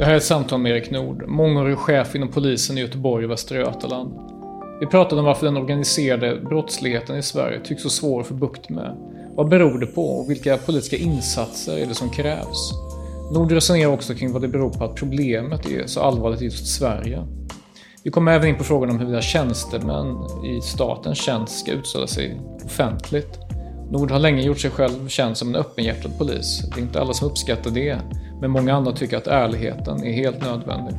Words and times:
Det 0.00 0.06
här 0.06 0.12
är 0.12 0.16
ett 0.16 0.24
samtal 0.24 0.60
med 0.60 0.72
Erik 0.72 0.90
Nord, 0.90 1.28
mångårig 1.28 1.78
chef 1.78 2.14
inom 2.14 2.28
polisen 2.28 2.78
i 2.78 2.80
Göteborg 2.80 3.24
och 3.24 3.30
Västra 3.30 3.58
Götaland. 3.58 4.12
Vi 4.80 4.86
pratade 4.86 5.20
om 5.20 5.24
varför 5.24 5.46
den 5.46 5.56
organiserade 5.56 6.40
brottsligheten 6.40 7.16
i 7.16 7.22
Sverige 7.22 7.60
tycks 7.64 7.82
så 7.82 7.90
svår 7.90 8.20
att 8.20 8.26
få 8.26 8.34
bukt 8.34 8.68
med. 8.68 8.96
Vad 9.36 9.48
beror 9.48 9.78
det 9.78 9.86
på 9.86 10.04
och 10.04 10.30
vilka 10.30 10.56
politiska 10.56 10.96
insatser 10.96 11.76
är 11.76 11.86
det 11.86 11.94
som 11.94 12.10
krävs? 12.10 12.72
Nord 13.32 13.52
resonerar 13.52 13.92
också 13.92 14.14
kring 14.14 14.32
vad 14.32 14.42
det 14.42 14.48
beror 14.48 14.70
på 14.70 14.84
att 14.84 14.94
problemet 14.94 15.70
är 15.70 15.86
så 15.86 16.00
allvarligt 16.00 16.42
i 16.42 16.44
just 16.44 16.66
Sverige. 16.66 17.26
Vi 18.04 18.10
kommer 18.10 18.32
även 18.32 18.48
in 18.48 18.56
på 18.56 18.64
frågan 18.64 18.90
om 18.90 18.98
huruvida 18.98 19.22
tjänstemän 19.22 20.16
i 20.44 20.60
statens 20.62 21.18
tjänst 21.18 21.58
ska 21.58 21.72
utsätta 21.72 22.06
sig 22.06 22.40
offentligt. 22.64 23.38
Nord 23.90 24.10
har 24.10 24.18
länge 24.18 24.42
gjort 24.42 24.60
sig 24.60 24.70
själv 24.70 25.08
känd 25.08 25.36
som 25.36 25.48
en 25.48 25.56
öppenhjärtad 25.56 26.18
polis. 26.18 26.62
Det 26.74 26.80
är 26.80 26.82
inte 26.82 27.00
alla 27.00 27.12
som 27.12 27.28
uppskattar 27.28 27.70
det, 27.70 27.98
men 28.40 28.50
många 28.50 28.74
andra 28.74 28.92
tycker 28.92 29.16
att 29.16 29.26
ärligheten 29.26 30.04
är 30.04 30.12
helt 30.12 30.40
nödvändig. 30.40 30.94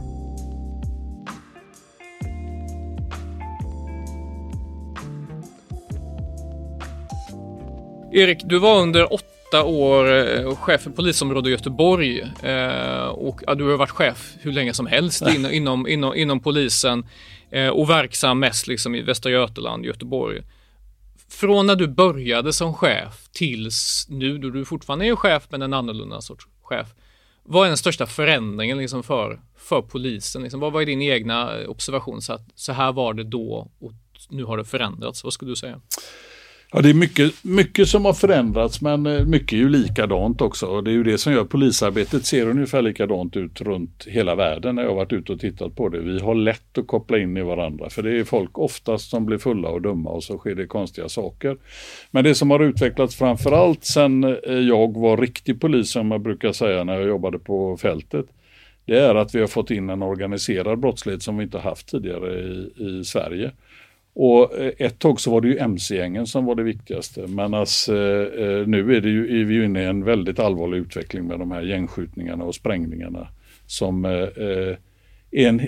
Erik, 8.14 8.42
du 8.46 8.60
var 8.60 8.82
under 8.82 9.14
åtta 9.14 9.64
år 9.64 10.12
eh, 10.12 10.56
chef 10.56 10.82
för 10.82 10.90
polisområde 10.90 11.50
Göteborg 11.50 12.20
eh, 12.22 13.06
och 13.06 13.58
du 13.58 13.70
har 13.70 13.78
varit 13.78 13.90
chef 13.90 14.34
hur 14.42 14.52
länge 14.52 14.74
som 14.74 14.88
helst 14.88 15.22
in, 15.36 15.46
inom, 15.46 15.88
inom, 15.88 16.16
inom 16.16 16.40
polisen 16.40 17.06
eh, 17.52 17.68
och 17.68 17.90
verksam 17.90 18.40
mest 18.40 18.68
liksom 18.68 18.96
i 18.96 19.02
Västra 19.02 19.32
Götaland, 19.32 19.86
Göteborg. 19.86 20.42
Från 21.30 21.68
när 21.68 21.76
du 21.76 21.88
började 21.88 22.54
som 22.54 22.74
chef 22.74 23.28
tills 23.32 24.08
nu 24.10 24.38
då 24.38 24.50
du 24.50 24.66
fortfarande 24.66 25.06
är 25.06 25.16
chef 25.16 25.44
men 25.50 25.62
en 25.62 25.74
annorlunda 25.74 26.22
sorts 26.22 26.46
chef. 26.62 26.88
Vad 27.44 27.66
är 27.66 27.70
den 27.70 27.78
största 27.78 28.06
förändringen 28.06 28.78
liksom 28.78 29.04
för, 29.04 29.42
för 29.58 29.82
polisen? 29.82 30.42
Liksom, 30.42 30.60
vad 30.60 30.74
var 30.74 30.86
din 30.86 31.02
egna 31.02 31.68
observation? 31.68 32.22
Så, 32.22 32.34
att, 32.34 32.42
så 32.56 32.74
här 32.74 32.92
var 32.92 33.14
det 33.14 33.24
då 33.24 33.72
och 33.80 33.92
nu 34.30 34.44
har 34.44 34.58
det 34.58 34.66
förändrats. 34.66 35.24
Vad 35.24 35.34
skulle 35.34 35.52
du 35.52 35.56
säga? 35.56 35.82
Ja, 36.74 36.82
det 36.82 36.90
är 36.90 36.94
mycket, 36.94 37.44
mycket 37.44 37.88
som 37.88 38.06
har 38.06 38.14
förändrats 38.14 38.82
men 38.82 39.06
eh, 39.06 39.26
mycket 39.26 39.54
är 39.54 39.58
ju 39.58 39.70
likadant 39.70 40.42
också. 40.42 40.66
Och 40.66 40.84
det 40.84 40.92
är 40.92 40.94
ju 40.94 41.04
det 41.04 41.18
som 41.18 41.34
gör 41.34 41.44
polisarbetet 41.44 42.26
ser 42.26 42.48
ungefär 42.48 42.82
likadant 42.82 43.38
ut 43.38 43.62
runt 43.62 44.06
hela 44.08 44.36
världen 44.36 44.76
när 44.76 44.82
jag 44.82 44.90
har 44.90 44.96
varit 44.96 45.14
ute 45.14 45.34
och 45.34 45.40
tittat 45.40 45.76
på 45.76 45.90
det. 45.90 46.00
Vi 46.00 46.20
har 46.20 46.36
lätt 46.36 46.78
att 46.78 46.88
koppla 46.88 47.18
in 47.18 47.38
i 47.38 47.42
varandra 47.42 47.90
för 47.90 48.04
det 48.04 48.20
är 48.20 48.24
folk 48.24 48.58
oftast 48.58 49.10
som 49.10 49.26
blir 49.26 49.38
fulla 49.38 49.70
och 49.70 49.82
dumma 49.82 50.10
och 50.10 50.24
så 50.24 50.38
sker 50.38 50.56
det 50.56 50.66
konstiga 50.66 51.10
saker. 51.10 51.58
Men 52.12 52.24
det 52.24 52.36
som 52.36 52.52
har 52.52 52.60
utvecklats 52.60 53.16
framförallt 53.16 53.86
sen 53.86 54.24
eh, 54.24 54.54
jag 54.54 54.98
var 54.98 55.18
riktig 55.18 55.62
polis 55.62 55.92
som 55.92 56.12
jag 56.12 56.22
brukar 56.22 56.52
säga 56.52 56.84
när 56.84 56.94
jag 56.94 57.08
jobbade 57.08 57.40
på 57.40 57.78
fältet 57.78 58.26
det 58.86 59.00
är 59.00 59.16
att 59.16 59.36
vi 59.36 59.40
har 59.40 59.48
fått 59.48 59.72
in 59.72 59.90
en 59.90 60.02
organiserad 60.02 60.80
brottslighet 60.80 61.24
som 61.24 61.38
vi 61.38 61.44
inte 61.44 61.60
haft 61.60 61.88
tidigare 61.88 62.40
i, 62.40 62.72
i 62.78 63.04
Sverige. 63.04 63.52
Och 64.14 64.60
eh, 64.60 64.72
ett 64.78 65.00
tag 65.00 65.20
så 65.20 65.32
var 65.32 65.42
det 65.42 65.48
ju 65.48 65.58
mc-gängen 65.58 66.28
som 66.28 66.46
var 66.46 66.56
det 66.56 66.64
viktigaste. 66.64 67.28
Men 67.28 67.54
alltså, 67.54 67.94
eh, 67.94 68.68
nu 68.68 68.96
är, 68.96 69.02
det 69.02 69.10
ju, 69.10 69.42
är 69.42 69.46
vi 69.46 69.54
ju 69.54 69.66
inne 69.66 69.82
i 69.82 69.86
en 69.86 70.04
väldigt 70.04 70.40
allvarlig 70.40 70.78
utveckling 70.78 71.28
med 71.28 71.40
de 71.40 71.52
här 71.52 71.62
gängskjutningarna 71.62 72.44
och 72.44 72.56
sprängningarna. 72.56 73.28
Som 73.66 74.06
eh, 74.06 74.76
en, 75.32 75.68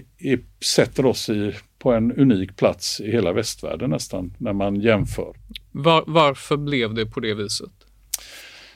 sätter 0.63 1.05
oss 1.05 1.29
i, 1.29 1.53
på 1.79 1.91
en 1.91 2.11
unik 2.11 2.55
plats 2.55 3.01
i 3.01 3.11
hela 3.11 3.33
västvärlden 3.33 3.89
nästan 3.89 4.33
när 4.37 4.53
man 4.53 4.75
jämför. 4.75 5.33
Var, 5.71 6.03
varför 6.07 6.57
blev 6.57 6.93
det 6.93 7.05
på 7.05 7.19
det 7.19 7.33
viset? 7.33 7.71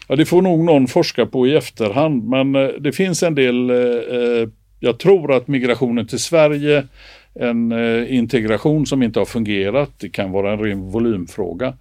Ja, 0.08 0.16
det 0.16 0.26
får 0.26 0.42
nog 0.42 0.64
någon 0.64 0.88
forska 0.88 1.26
på 1.26 1.48
i 1.48 1.56
efterhand 1.56 2.24
men 2.24 2.52
det 2.84 2.92
finns 2.92 3.24
en 3.24 3.36
del, 3.36 3.72
jag 4.80 5.00
tror 5.00 5.34
att 5.34 5.48
migrationen 5.48 6.08
till 6.08 6.20
Sverige 6.20 6.88
en 7.40 7.72
eh, 7.72 8.16
integration 8.16 8.86
som 8.86 9.04
inte 9.04 9.20
har 9.20 9.26
fungerat. 9.26 9.92
Det 10.00 10.10
kan 10.10 10.32
vara 10.32 10.54
en 10.54 10.60
ren 10.60 10.92
volymfråga. 10.92 11.74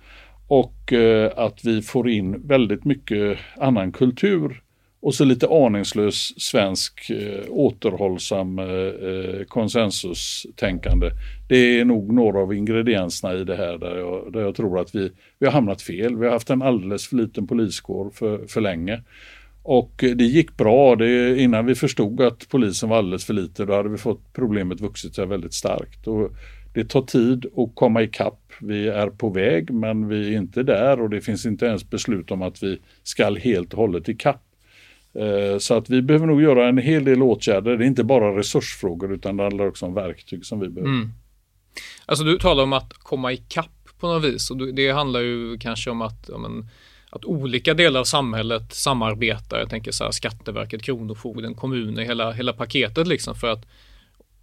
Och 0.48 0.92
eh, 0.92 1.32
att 1.36 1.64
vi 1.64 1.82
får 1.82 2.08
in 2.08 2.46
väldigt 2.46 2.84
mycket 2.84 3.38
annan 3.56 3.92
kultur 3.92 4.62
och 5.00 5.14
så 5.14 5.24
lite 5.24 5.46
aningslös 5.50 6.40
svensk 6.42 7.10
eh, 7.10 7.44
återhållsam 7.48 8.60
konsensustänkande. 9.48 11.10
Det 11.48 11.80
är 11.80 11.84
nog 11.84 12.12
några 12.12 12.38
av 12.38 12.54
ingredienserna 12.54 13.34
i 13.34 13.44
det 13.44 13.56
här 13.56 13.78
där 13.78 13.96
jag, 13.96 14.32
där 14.32 14.40
jag 14.40 14.54
tror 14.54 14.80
att 14.80 14.94
vi, 14.94 15.10
vi 15.38 15.46
har 15.46 15.52
hamnat 15.52 15.82
fel. 15.82 16.16
Vi 16.16 16.24
har 16.24 16.32
haft 16.32 16.50
en 16.50 16.62
alldeles 16.62 17.08
för 17.08 17.16
liten 17.16 17.46
poliskår 17.46 18.10
för, 18.10 18.46
för 18.46 18.60
länge. 18.60 19.02
Och 19.68 19.92
det 19.96 20.24
gick 20.24 20.56
bra. 20.56 20.96
Det, 20.96 21.38
innan 21.38 21.66
vi 21.66 21.74
förstod 21.74 22.20
att 22.20 22.48
polisen 22.48 22.88
var 22.88 22.98
alldeles 22.98 23.24
för 23.24 23.34
lite, 23.34 23.64
då 23.64 23.74
hade 23.74 23.88
vi 23.88 23.98
fått 23.98 24.32
problemet 24.32 24.80
vuxit 24.80 25.14
sig 25.14 25.26
väldigt 25.26 25.54
starkt. 25.54 26.06
Och 26.06 26.30
det 26.74 26.84
tar 26.84 27.02
tid 27.02 27.46
att 27.56 27.74
komma 27.74 28.02
ikapp. 28.02 28.52
Vi 28.60 28.88
är 28.88 29.06
på 29.06 29.30
väg, 29.30 29.70
men 29.70 30.08
vi 30.08 30.34
är 30.34 30.38
inte 30.38 30.62
där 30.62 31.00
och 31.00 31.10
det 31.10 31.20
finns 31.20 31.46
inte 31.46 31.66
ens 31.66 31.90
beslut 31.90 32.30
om 32.30 32.42
att 32.42 32.62
vi 32.62 32.78
ska 33.02 33.34
helt 33.34 33.72
och 33.72 33.78
hållet 33.78 34.08
ikapp. 34.08 34.42
Eh, 35.14 35.58
så 35.58 35.74
att 35.74 35.90
vi 35.90 36.02
behöver 36.02 36.26
nog 36.26 36.42
göra 36.42 36.68
en 36.68 36.78
hel 36.78 37.04
del 37.04 37.22
åtgärder. 37.22 37.76
Det 37.76 37.84
är 37.84 37.86
inte 37.86 38.04
bara 38.04 38.38
resursfrågor 38.38 39.12
utan 39.12 39.36
det 39.36 39.42
handlar 39.42 39.66
också 39.66 39.86
om 39.86 39.94
verktyg 39.94 40.44
som 40.44 40.60
vi 40.60 40.68
behöver. 40.68 40.94
Mm. 40.94 41.12
Alltså 42.06 42.24
du 42.24 42.38
talar 42.38 42.62
om 42.62 42.72
att 42.72 42.92
komma 42.92 43.32
ikapp 43.32 43.88
på 44.00 44.06
något 44.06 44.24
vis 44.24 44.50
och 44.50 44.74
det 44.74 44.90
handlar 44.90 45.20
ju 45.20 45.58
kanske 45.58 45.90
om 45.90 46.02
att 46.02 46.30
ja, 46.32 46.38
men, 46.38 46.68
att 47.10 47.24
olika 47.24 47.74
delar 47.74 48.00
av 48.00 48.04
samhället 48.04 48.74
samarbetar. 48.74 49.58
Jag 49.58 49.70
tänker 49.70 49.92
så 49.92 50.04
här 50.04 50.10
Skatteverket, 50.10 50.82
Kronofogden, 50.82 51.54
kommuner, 51.54 52.02
hela, 52.02 52.32
hela 52.32 52.52
paketet 52.52 53.06
liksom 53.06 53.34
för 53.34 53.48
att 53.48 53.66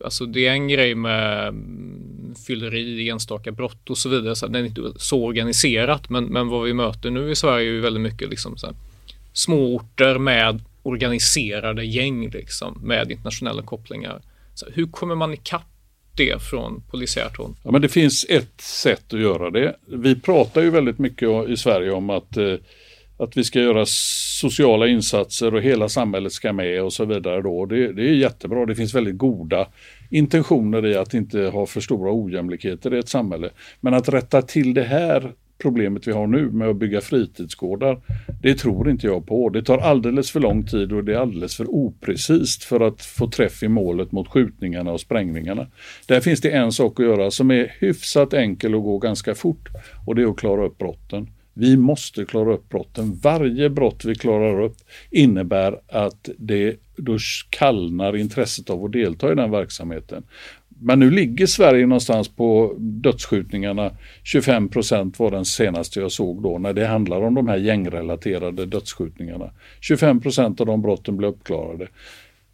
Alltså 0.03 0.25
det 0.25 0.47
är 0.47 0.51
en 0.51 0.67
grej 0.67 0.95
med 0.95 1.47
mm, 1.47 2.35
fylleri, 2.47 3.09
enstaka 3.09 3.51
brott 3.51 3.89
och 3.89 3.97
så 3.97 4.09
vidare. 4.09 4.35
Så 4.35 4.47
det 4.47 4.59
är 4.59 4.63
inte 4.63 4.93
så 4.95 5.23
organiserat 5.23 6.09
men, 6.09 6.25
men 6.25 6.47
vad 6.47 6.63
vi 6.63 6.73
möter 6.73 7.09
nu 7.09 7.31
i 7.31 7.35
Sverige 7.35 7.69
är 7.69 7.73
ju 7.73 7.79
väldigt 7.79 8.03
mycket 8.03 8.29
liksom 8.29 8.57
så 8.57 8.67
här, 8.67 8.75
småorter 9.33 10.17
med 10.17 10.63
organiserade 10.83 11.85
gäng 11.85 12.29
liksom 12.29 12.79
med 12.83 13.11
internationella 13.11 13.61
kopplingar. 13.61 14.21
Så 14.53 14.65
hur 14.73 14.87
kommer 14.87 15.15
man 15.15 15.33
ikapp 15.33 15.72
det 16.15 16.41
från 16.41 16.81
polisiärt 16.91 17.37
håll? 17.37 17.55
Ja, 17.63 17.71
men 17.71 17.81
det 17.81 17.89
finns 17.89 18.25
ett 18.29 18.61
sätt 18.61 19.13
att 19.13 19.19
göra 19.19 19.49
det. 19.49 19.75
Vi 19.87 20.15
pratar 20.15 20.61
ju 20.61 20.69
väldigt 20.69 20.99
mycket 20.99 21.49
i 21.49 21.57
Sverige 21.57 21.91
om 21.91 22.09
att, 22.09 22.37
eh, 22.37 22.55
att 23.17 23.37
vi 23.37 23.43
ska 23.43 23.59
göra 23.59 23.85
sociala 24.39 24.87
insatser 24.87 25.53
och 25.53 25.61
hela 25.61 25.89
samhället 25.89 26.31
ska 26.31 26.53
med 26.53 26.83
och 26.83 26.93
så 26.93 27.05
vidare. 27.05 27.41
Då. 27.41 27.65
Det, 27.65 27.93
det 27.93 28.01
är 28.01 28.13
jättebra. 28.13 28.65
Det 28.65 28.75
finns 28.75 28.95
väldigt 28.95 29.17
goda 29.17 29.67
intentioner 30.09 30.85
i 30.85 30.95
att 30.95 31.13
inte 31.13 31.39
ha 31.39 31.65
för 31.65 31.81
stora 31.81 32.11
ojämlikheter 32.13 32.93
i 32.93 32.99
ett 32.99 33.09
samhälle. 33.09 33.49
Men 33.79 33.93
att 33.93 34.09
rätta 34.09 34.41
till 34.41 34.73
det 34.73 34.83
här 34.83 35.33
problemet 35.57 36.07
vi 36.07 36.11
har 36.11 36.27
nu 36.27 36.51
med 36.51 36.69
att 36.69 36.75
bygga 36.75 37.01
fritidsgårdar, 37.01 38.01
det 38.43 38.55
tror 38.55 38.89
inte 38.89 39.07
jag 39.07 39.25
på. 39.25 39.49
Det 39.49 39.63
tar 39.63 39.77
alldeles 39.77 40.31
för 40.31 40.39
lång 40.39 40.65
tid 40.65 40.93
och 40.93 41.03
det 41.03 41.13
är 41.13 41.17
alldeles 41.17 41.55
för 41.55 41.67
oprecist 41.69 42.63
för 42.63 42.79
att 42.79 43.01
få 43.01 43.29
träff 43.29 43.63
i 43.63 43.67
målet 43.67 44.11
mot 44.11 44.27
skjutningarna 44.27 44.91
och 44.91 45.01
sprängningarna. 45.01 45.67
Där 46.05 46.21
finns 46.21 46.41
det 46.41 46.51
en 46.51 46.71
sak 46.71 46.99
att 46.99 47.05
göra 47.05 47.31
som 47.31 47.51
är 47.51 47.75
hyfsat 47.79 48.33
enkel 48.33 48.75
och 48.75 48.83
går 48.83 48.99
ganska 48.99 49.35
fort 49.35 49.69
och 50.05 50.15
det 50.15 50.21
är 50.21 50.27
att 50.27 50.37
klara 50.37 50.65
upp 50.65 50.77
brotten. 50.77 51.27
Vi 51.53 51.77
måste 51.77 52.25
klara 52.25 52.53
upp 52.53 52.69
brotten. 52.69 53.19
Varje 53.23 53.69
brott 53.69 54.05
vi 54.05 54.15
klarar 54.15 54.61
upp 54.61 54.77
innebär 55.11 55.79
att 55.87 56.29
det 56.37 56.75
då 56.97 57.17
kallnar 57.49 58.15
intresset 58.15 58.69
av 58.69 58.85
att 58.85 58.91
delta 58.91 59.31
i 59.31 59.35
den 59.35 59.51
verksamheten. 59.51 60.23
Men 60.83 60.99
nu 60.99 61.11
ligger 61.11 61.45
Sverige 61.45 61.85
någonstans 61.85 62.27
på 62.27 62.75
dödsskjutningarna. 62.77 63.91
25 64.23 64.69
procent 64.69 65.19
var 65.19 65.31
den 65.31 65.45
senaste 65.45 65.99
jag 65.99 66.11
såg 66.11 66.43
då 66.43 66.57
när 66.57 66.73
det 66.73 66.87
handlar 66.87 67.21
om 67.21 67.33
de 67.33 67.47
här 67.47 67.57
gängrelaterade 67.57 68.65
dödsskjutningarna. 68.65 69.51
25 69.81 70.21
procent 70.21 70.61
av 70.61 70.67
de 70.67 70.81
brotten 70.81 71.17
blev 71.17 71.29
uppklarade. 71.29 71.87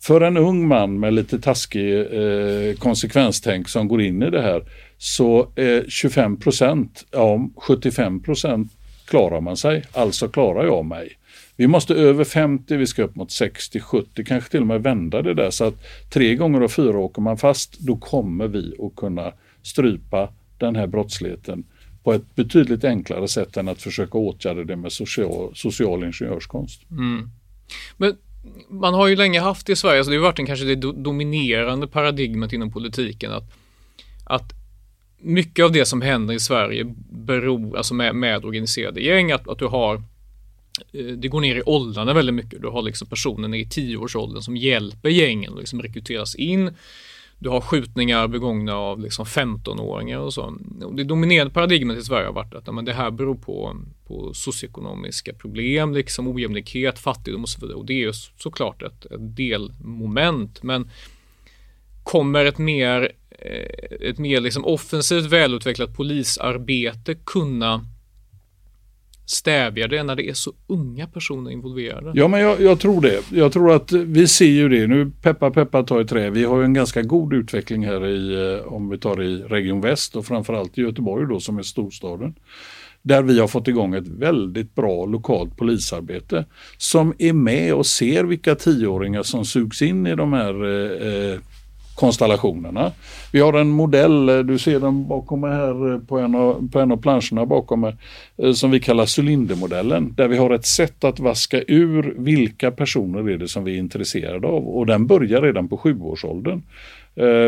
För 0.02 0.22
en 0.22 0.38
ung 0.38 0.68
man 0.68 1.00
med 1.00 1.14
lite 1.14 1.40
taskig 1.40 1.96
eh, 1.96 2.76
konsekvenstänk 2.78 3.70
som 3.70 3.88
går 3.88 4.02
in 4.02 4.24
i 4.24 4.30
det 4.30 4.42
här 4.42 4.64
så 4.98 5.40
eh, 5.56 5.66
är 5.66 5.86
25 5.90 6.40
procent, 6.40 7.06
ja 7.12 7.50
75 7.56 8.24
procent 8.24 8.72
klarar 9.06 9.42
man 9.42 9.58
sig, 9.58 9.84
alltså 9.92 10.28
klarar 10.28 10.66
jag 10.66 10.86
mig. 10.86 11.19
Vi 11.60 11.68
måste 11.68 11.94
över 11.94 12.24
50, 12.24 12.78
vi 12.78 12.88
ska 12.88 13.04
upp 13.04 13.16
mot 13.16 13.32
60, 13.32 13.80
70, 13.80 14.24
kanske 14.24 14.52
till 14.52 14.62
och 14.62 14.68
med 14.68 14.84
vända 14.84 15.22
det 15.22 15.34
där 15.34 15.50
så 15.50 15.64
att 15.64 15.74
tre 16.10 16.36
gånger 16.36 16.62
av 16.62 16.68
fyra 16.68 16.98
åker 16.98 17.22
man 17.22 17.38
fast, 17.38 17.80
då 17.80 17.98
kommer 17.98 18.48
vi 18.48 18.74
att 18.80 18.96
kunna 18.96 19.34
strypa 19.62 20.30
den 20.58 20.76
här 20.76 20.88
brottsligheten 20.88 21.64
på 22.04 22.14
ett 22.14 22.36
betydligt 22.36 22.84
enklare 22.84 23.28
sätt 23.28 23.58
än 23.58 23.68
att 23.68 23.82
försöka 23.82 24.18
åtgärda 24.18 24.64
det 24.64 24.76
med 24.76 24.92
social, 24.92 25.52
social 25.56 26.04
ingenjörskonst. 26.04 26.82
Mm. 26.92 27.30
Men 27.98 28.18
man 28.70 28.94
har 28.94 29.08
ju 29.08 29.16
länge 29.16 29.40
haft 29.40 29.70
i 29.70 29.76
Sverige, 29.76 30.04
så 30.04 30.10
det 30.10 30.18
har 30.18 30.24
varit 30.24 30.40
en, 30.40 30.46
kanske 30.46 30.66
det 30.66 30.76
dominerande 30.76 31.88
paradigmet 31.88 32.54
inom 32.54 32.72
politiken 32.72 33.32
att, 33.32 33.52
att 34.26 34.54
mycket 35.18 35.66
av 35.66 35.72
det 35.72 35.86
som 35.86 36.02
händer 36.02 36.34
i 36.34 36.40
Sverige 36.40 36.96
beror, 37.12 37.78
alltså 37.78 37.94
med, 37.94 38.16
med 38.16 38.46
organiserade 38.46 39.02
gäng, 39.02 39.32
att, 39.32 39.48
att 39.48 39.60
du 39.60 39.66
har 39.66 40.04
Eh, 40.92 41.06
det 41.06 41.28
går 41.28 41.42
ner 41.42 41.56
i 41.56 41.64
åldrarna 41.66 42.14
väldigt 42.14 42.36
mycket. 42.36 42.62
Du 42.62 42.68
har 42.68 42.82
liksom 42.82 43.08
personer 43.08 43.58
i 43.58 43.66
tioårsåldern 43.66 44.42
som 44.42 44.58
hjälper 44.58 45.10
gängen 45.10 45.54
och 45.54 45.60
liksom 45.60 45.82
rekryteras 45.82 46.36
in. 46.36 46.72
Du 47.42 47.50
har 47.50 47.62
skjutningar 47.62 48.28
begångna 48.28 48.76
av 48.76 49.00
liksom 49.00 49.26
15-åringar 49.26 50.18
och 50.20 50.34
så. 50.34 50.58
Och 50.84 50.96
det 50.96 51.04
dominerande 51.04 51.54
paradigmet 51.54 51.98
i 51.98 52.02
Sverige 52.02 52.26
har 52.26 52.34
varit 52.34 52.54
att 52.54 52.76
men 52.76 52.86
det 52.86 52.94
här 52.94 53.12
beror 53.12 53.36
på, 53.36 53.76
på 54.08 54.34
socioekonomiska 54.34 55.34
problem, 55.34 55.94
liksom 55.94 56.28
ojämlikhet, 56.28 57.00
fattigdom 57.00 57.44
och 57.44 57.50
så 57.50 57.62
vidare. 57.62 57.78
Och 57.78 57.86
det 57.86 57.94
är 57.94 58.08
ju 58.08 58.14
såklart 58.38 58.82
ett, 58.82 59.06
ett 59.06 59.36
delmoment. 59.36 60.64
Men 60.64 60.90
kommer 62.04 62.46
ett 62.46 62.58
mer 62.58 63.12
eh, 63.30 64.10
ett 64.10 64.18
mer 64.18 64.42
liksom 64.42 64.66
offensivt 64.66 65.26
välutvecklat 65.26 65.96
polisarbete 65.96 67.16
kunna 67.16 67.86
stävja 69.32 69.88
det 69.88 70.04
när 70.04 70.16
det 70.16 70.30
är 70.30 70.34
så 70.34 70.54
unga 70.68 71.08
personer 71.08 71.52
involverade? 71.52 72.12
Ja, 72.14 72.28
men 72.28 72.40
jag, 72.40 72.62
jag, 72.62 72.80
tror 72.80 73.02
det. 73.02 73.22
Jag 73.32 73.54
tror 73.54 73.76
att 73.76 73.92
vi 73.92 74.28
ser 74.28 74.46
ju 74.46 74.70
det 74.70 74.88
nu. 74.88 75.12
Peppa 75.22 75.52
peppa 75.52 75.84
tar 75.84 76.02
i 76.02 76.06
trä. 76.06 76.30
Vi 76.30 76.44
har 76.44 76.58
ju 76.58 76.64
en 76.64 76.74
ganska 76.74 77.02
god 77.02 77.34
utveckling 77.34 77.86
här 77.86 78.08
i, 78.08 78.54
eh, 78.54 78.74
om 78.74 78.90
vi 78.90 78.98
tar 78.98 79.22
i 79.22 79.38
Region 79.38 79.82
Väst 79.82 80.16
och 80.16 80.26
framförallt 80.26 80.78
i 80.78 80.82
Göteborg 80.82 81.28
då 81.30 81.40
som 81.40 81.58
är 81.58 81.64
storstaden. 81.64 82.36
Där 83.02 83.24
vi 83.24 83.40
har 83.40 83.48
fått 83.48 83.68
igång 83.68 83.96
ett 83.96 84.08
väldigt 84.08 84.76
bra 84.76 85.06
lokalt 85.06 85.58
polisarbete 85.58 86.46
som 86.78 87.14
är 87.18 87.34
med 87.34 87.74
och 87.74 87.86
ser 87.86 88.24
vilka 88.24 88.56
tioåringar 88.56 89.24
som 89.24 89.46
sugs 89.46 89.82
in 89.82 90.08
i 90.08 90.16
de 90.16 90.34
här 90.34 90.66
eh, 90.66 91.34
eh 91.34 91.40
konstellationerna. 92.00 92.92
Vi 93.32 93.40
har 93.40 93.54
en 93.54 93.70
modell, 93.70 94.30
eh, 94.30 94.40
du 94.40 94.58
ser 94.58 94.80
den 94.80 95.08
bakom 95.08 95.42
mig 95.42 95.52
här 95.52 95.94
eh, 95.94 96.00
på 96.00 96.20
en 96.20 96.36
av, 96.36 96.70
på 96.72 96.80
en 96.80 96.92
av 96.92 96.98
planscherna 96.98 97.46
bakom 97.46 97.82
mig, 97.82 97.96
eh, 98.38 98.52
som 98.52 98.72
vi 98.72 98.80
kallar 98.80 99.20
cylindermodellen. 99.20 100.14
Där 100.18 100.28
vi 100.28 100.38
har 100.38 100.50
ett 100.50 100.66
sätt 100.66 101.04
att 101.04 101.20
vaska 101.20 101.62
ur 101.68 102.14
vilka 102.18 102.72
personer 102.72 103.30
är 103.30 103.38
det 103.38 103.48
som 103.48 103.64
vi 103.64 103.76
är 103.76 103.80
intresserade 103.80 104.48
av. 104.48 104.68
Och 104.68 104.86
den 104.86 105.08
börjar 105.08 105.42
redan 105.42 105.68
på 105.68 105.78
sjuårsåldern. 105.78 106.62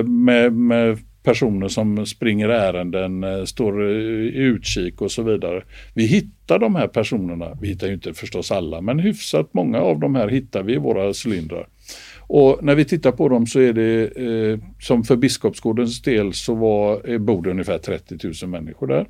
Med, 0.05 0.53
med 0.53 0.97
personer 1.23 1.67
som 1.67 2.05
springer 2.05 2.49
ärenden, 2.49 3.47
står 3.47 3.89
i 3.89 4.35
utkik 4.35 5.01
och 5.01 5.11
så 5.11 5.23
vidare. 5.23 5.63
Vi 5.93 6.05
hittar 6.05 6.59
de 6.59 6.75
här 6.75 6.87
personerna, 6.87 7.57
vi 7.61 7.67
hittar 7.67 7.87
ju 7.87 7.93
inte 7.93 8.13
förstås 8.13 8.51
alla, 8.51 8.81
men 8.81 8.99
hyfsat 8.99 9.53
många 9.53 9.79
av 9.79 9.99
de 9.99 10.15
här 10.15 10.27
hittar 10.27 10.63
vi 10.63 10.73
i 10.73 10.77
våra 10.77 11.13
cylindrar. 11.25 11.67
Och 12.33 12.63
när 12.63 12.75
vi 12.75 12.85
tittar 12.85 13.11
på 13.11 13.29
dem 13.29 13.47
så 13.47 13.59
är 13.59 13.73
det 13.73 14.17
eh, 14.17 14.59
som 14.79 15.03
för 15.03 15.15
Biskopsgårdens 15.15 16.01
del 16.01 16.33
så 16.33 16.55
var, 16.55 17.09
eh, 17.09 17.17
bor 17.17 17.43
det 17.43 17.49
ungefär 17.51 17.77
30 17.77 18.17
000 18.43 18.49
människor 18.49 18.87
där. 18.87 19.07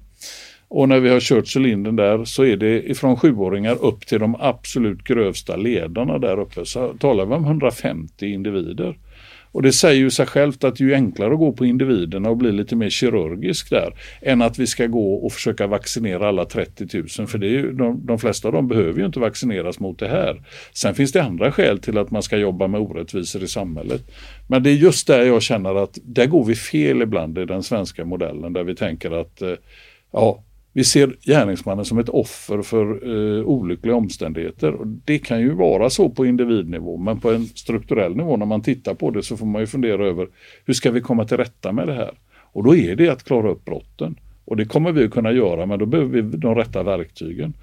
Och 0.67 0.89
när 0.89 0.99
vi 0.99 1.09
har 1.09 1.19
kört 1.19 1.55
cylindern 1.55 1.95
där 1.95 2.25
så 2.25 2.43
är 2.43 2.57
det 2.57 2.89
ifrån 2.89 3.17
sjuåringar 3.17 3.85
upp 3.85 4.07
till 4.07 4.19
de 4.19 4.35
absolut 4.39 5.03
grövsta 5.03 5.55
ledarna 5.55 6.17
där 6.17 6.39
uppe 6.39 6.65
så 6.65 6.93
talar 6.93 7.25
vi 7.25 7.33
om 7.33 7.45
150 7.45 8.25
individer. 8.25 8.97
Och 9.51 9.61
det 9.61 9.71
säger 9.71 9.99
ju 9.99 10.09
sig 10.09 10.25
självt 10.25 10.63
att 10.63 10.75
det 10.75 10.83
är 10.83 10.95
enklare 10.95 11.33
att 11.33 11.39
gå 11.39 11.51
på 11.51 11.65
individerna 11.65 12.29
och 12.29 12.37
bli 12.37 12.51
lite 12.51 12.75
mer 12.75 12.89
kirurgisk 12.89 13.69
där 13.69 13.93
än 14.21 14.41
att 14.41 14.59
vi 14.59 14.67
ska 14.67 14.87
gå 14.87 15.13
och 15.13 15.33
försöka 15.33 15.67
vaccinera 15.67 16.27
alla 16.27 16.45
30 16.45 16.87
000 17.19 17.27
för 17.27 17.37
det 17.37 17.47
är 17.47 17.49
ju, 17.49 17.71
de, 17.71 18.05
de 18.05 18.19
flesta 18.19 18.47
av 18.47 18.53
dem 18.53 18.67
behöver 18.67 18.99
ju 18.99 19.05
inte 19.05 19.19
vaccineras 19.19 19.79
mot 19.79 19.99
det 19.99 20.07
här. 20.07 20.43
Sen 20.73 20.95
finns 20.95 21.11
det 21.11 21.23
andra 21.23 21.51
skäl 21.51 21.79
till 21.79 21.97
att 21.97 22.11
man 22.11 22.23
ska 22.23 22.37
jobba 22.37 22.67
med 22.67 22.81
orättvisor 22.81 23.43
i 23.43 23.47
samhället. 23.47 24.01
Men 24.47 24.63
det 24.63 24.69
är 24.69 24.75
just 24.75 25.07
där 25.07 25.25
jag 25.25 25.41
känner 25.41 25.83
att 25.83 25.97
där 26.03 26.25
går 26.25 26.45
vi 26.45 26.55
fel 26.55 27.01
ibland 27.01 27.37
i 27.37 27.45
den 27.45 27.63
svenska 27.63 28.05
modellen 28.05 28.53
där 28.53 28.63
vi 28.63 28.75
tänker 28.75 29.11
att 29.11 29.41
eh, 29.41 29.53
ja, 30.11 30.43
vi 30.73 30.83
ser 30.83 31.15
gärningsmannen 31.21 31.85
som 31.85 31.97
ett 31.97 32.09
offer 32.09 32.61
för 32.61 32.85
eh, 33.07 33.45
olyckliga 33.45 33.95
omständigheter. 33.95 34.73
Och 34.73 34.87
det 34.87 35.19
kan 35.19 35.39
ju 35.39 35.53
vara 35.53 35.89
så 35.89 36.09
på 36.09 36.25
individnivå 36.25 36.97
men 36.97 37.19
på 37.19 37.31
en 37.31 37.45
strukturell 37.45 38.15
nivå 38.15 38.37
när 38.37 38.45
man 38.45 38.61
tittar 38.61 38.93
på 38.93 39.11
det 39.11 39.23
så 39.23 39.37
får 39.37 39.45
man 39.45 39.61
ju 39.61 39.67
fundera 39.67 40.07
över 40.07 40.27
hur 40.65 40.73
ska 40.73 40.91
vi 40.91 41.01
komma 41.01 41.25
till 41.25 41.37
rätta 41.37 41.71
med 41.71 41.87
det 41.87 41.93
här? 41.93 42.11
Och 42.53 42.63
då 42.63 42.75
är 42.75 42.95
det 42.95 43.09
att 43.09 43.23
klara 43.23 43.51
upp 43.51 43.65
brotten. 43.65 44.15
Och 44.45 44.57
det 44.57 44.65
kommer 44.65 44.91
vi 44.91 45.03
att 45.03 45.11
kunna 45.11 45.31
göra 45.31 45.65
men 45.65 45.79
då 45.79 45.85
behöver 45.85 46.21
vi 46.21 46.37
de 46.37 46.55
rätta 46.55 46.83
verktygen. 46.83 47.53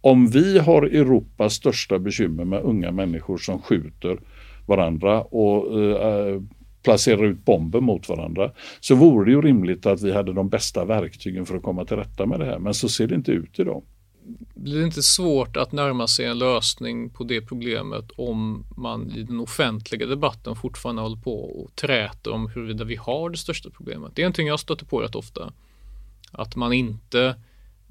Om 0.00 0.26
vi 0.26 0.58
har 0.58 0.82
Europas 0.82 1.54
största 1.54 1.98
bekymmer 1.98 2.44
med 2.44 2.62
unga 2.62 2.92
människor 2.92 3.38
som 3.38 3.62
skjuter 3.62 4.18
varandra 4.66 5.22
och 5.22 5.82
eh, 5.82 6.40
placerar 6.84 7.24
ut 7.24 7.44
bomber 7.44 7.80
mot 7.80 8.08
varandra 8.08 8.50
så 8.80 8.94
vore 8.94 9.24
det 9.24 9.30
ju 9.30 9.40
rimligt 9.40 9.86
att 9.86 10.02
vi 10.02 10.12
hade 10.12 10.32
de 10.32 10.48
bästa 10.48 10.84
verktygen 10.84 11.46
för 11.46 11.56
att 11.56 11.62
komma 11.62 11.84
till 11.84 11.96
rätta 11.96 12.26
med 12.26 12.40
det 12.40 12.46
här. 12.46 12.58
Men 12.58 12.74
så 12.74 12.88
ser 12.88 13.06
det 13.06 13.14
inte 13.14 13.32
ut 13.32 13.58
idag. 13.58 13.82
Blir 14.54 14.78
det 14.78 14.84
inte 14.84 15.02
svårt 15.02 15.56
att 15.56 15.72
närma 15.72 16.06
sig 16.06 16.26
en 16.26 16.38
lösning 16.38 17.10
på 17.10 17.24
det 17.24 17.40
problemet 17.40 18.10
om 18.16 18.66
man 18.76 19.10
i 19.10 19.22
den 19.22 19.40
offentliga 19.40 20.06
debatten 20.06 20.56
fortfarande 20.56 21.02
håller 21.02 21.16
på 21.16 21.44
och 21.44 21.74
träter 21.74 22.32
om 22.32 22.48
huruvida 22.48 22.84
vi 22.84 22.96
har 22.96 23.30
det 23.30 23.36
största 23.36 23.70
problemet? 23.70 24.12
Det 24.14 24.22
är 24.22 24.24
någonting 24.24 24.46
jag 24.46 24.60
stöter 24.60 24.86
på 24.86 25.00
rätt 25.00 25.14
ofta. 25.14 25.52
Att 26.32 26.56
man 26.56 26.72
inte 26.72 27.34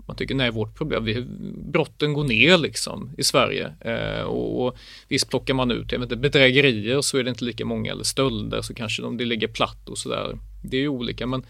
man 0.06 0.16
tycker 0.16 0.36
nej, 0.36 0.52
vårt 0.52 0.76
problem, 0.76 1.06
vi, 1.06 1.26
brotten 1.72 2.14
går 2.14 2.24
ner 2.24 2.58
liksom 2.58 3.12
i 3.18 3.24
Sverige. 3.24 3.74
Eh, 3.80 4.24
och, 4.24 4.66
och 4.66 4.78
visst 5.08 5.30
plockar 5.30 5.54
man 5.54 5.72
ut 5.72 5.92
jag 5.92 6.00
vet 6.00 6.06
inte, 6.06 6.16
bedrägerier 6.16 7.02
så 7.02 7.18
är 7.18 7.24
det 7.24 7.30
inte 7.30 7.46
lika 7.46 7.66
många, 7.66 7.92
eller 7.92 8.04
stölder 8.04 8.62
så 8.62 8.74
kanske 8.74 9.02
de, 9.02 9.18
det 9.18 9.26
ligger 9.26 9.48
platt 9.48 9.90
och 9.90 9.98
sådär. 9.98 10.38
Det 10.64 10.78
är 10.78 10.82
ju 10.82 10.88
olika, 10.88 11.28
men, 11.28 11.46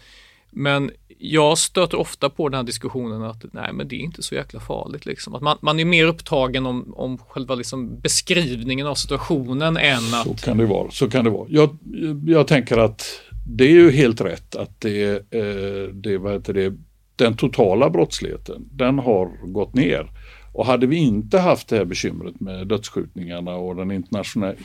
men 0.50 0.90
jag 1.18 1.58
stöter 1.58 1.98
ofta 1.98 2.30
på 2.30 2.48
den 2.48 2.56
här 2.56 2.64
diskussionen 2.64 3.22
att 3.22 3.44
nej, 3.52 3.72
men 3.72 3.88
det 3.88 3.96
är 3.96 4.00
inte 4.00 4.22
så 4.22 4.34
jäkla 4.34 4.60
farligt. 4.60 5.06
Liksom. 5.06 5.34
Att 5.34 5.42
man, 5.42 5.58
man 5.60 5.80
är 5.80 5.84
mer 5.84 6.06
upptagen 6.06 6.66
om, 6.66 6.94
om 6.96 7.18
själva 7.18 7.54
liksom 7.54 8.00
beskrivningen 8.00 8.86
av 8.86 8.94
situationen 8.94 9.76
än 9.76 10.14
att... 10.14 10.26
Så 10.26 10.34
kan 10.34 10.58
det 10.58 10.66
vara. 10.66 10.90
Så 10.90 11.10
kan 11.10 11.24
det 11.24 11.30
vara. 11.30 11.46
Jag, 11.50 11.78
jag 12.26 12.46
tänker 12.46 12.78
att 12.78 13.20
det 13.46 13.64
är 13.64 13.70
ju 13.70 13.90
helt 13.90 14.20
rätt 14.20 14.56
att 14.56 14.80
det, 14.80 15.34
eh, 15.34 15.94
det, 15.94 16.18
vad 16.18 16.32
heter 16.32 16.54
det 16.54 16.74
den 17.16 17.36
totala 17.36 17.90
brottsligheten, 17.90 18.68
den 18.72 18.98
har 18.98 19.46
gått 19.46 19.74
ner. 19.74 20.10
Och 20.54 20.66
hade 20.66 20.86
vi 20.86 20.96
inte 20.96 21.38
haft 21.38 21.68
det 21.68 21.76
här 21.76 21.84
bekymret 21.84 22.40
med 22.40 22.66
dödsskjutningarna 22.66 23.56
och 23.56 23.76
den 23.76 23.90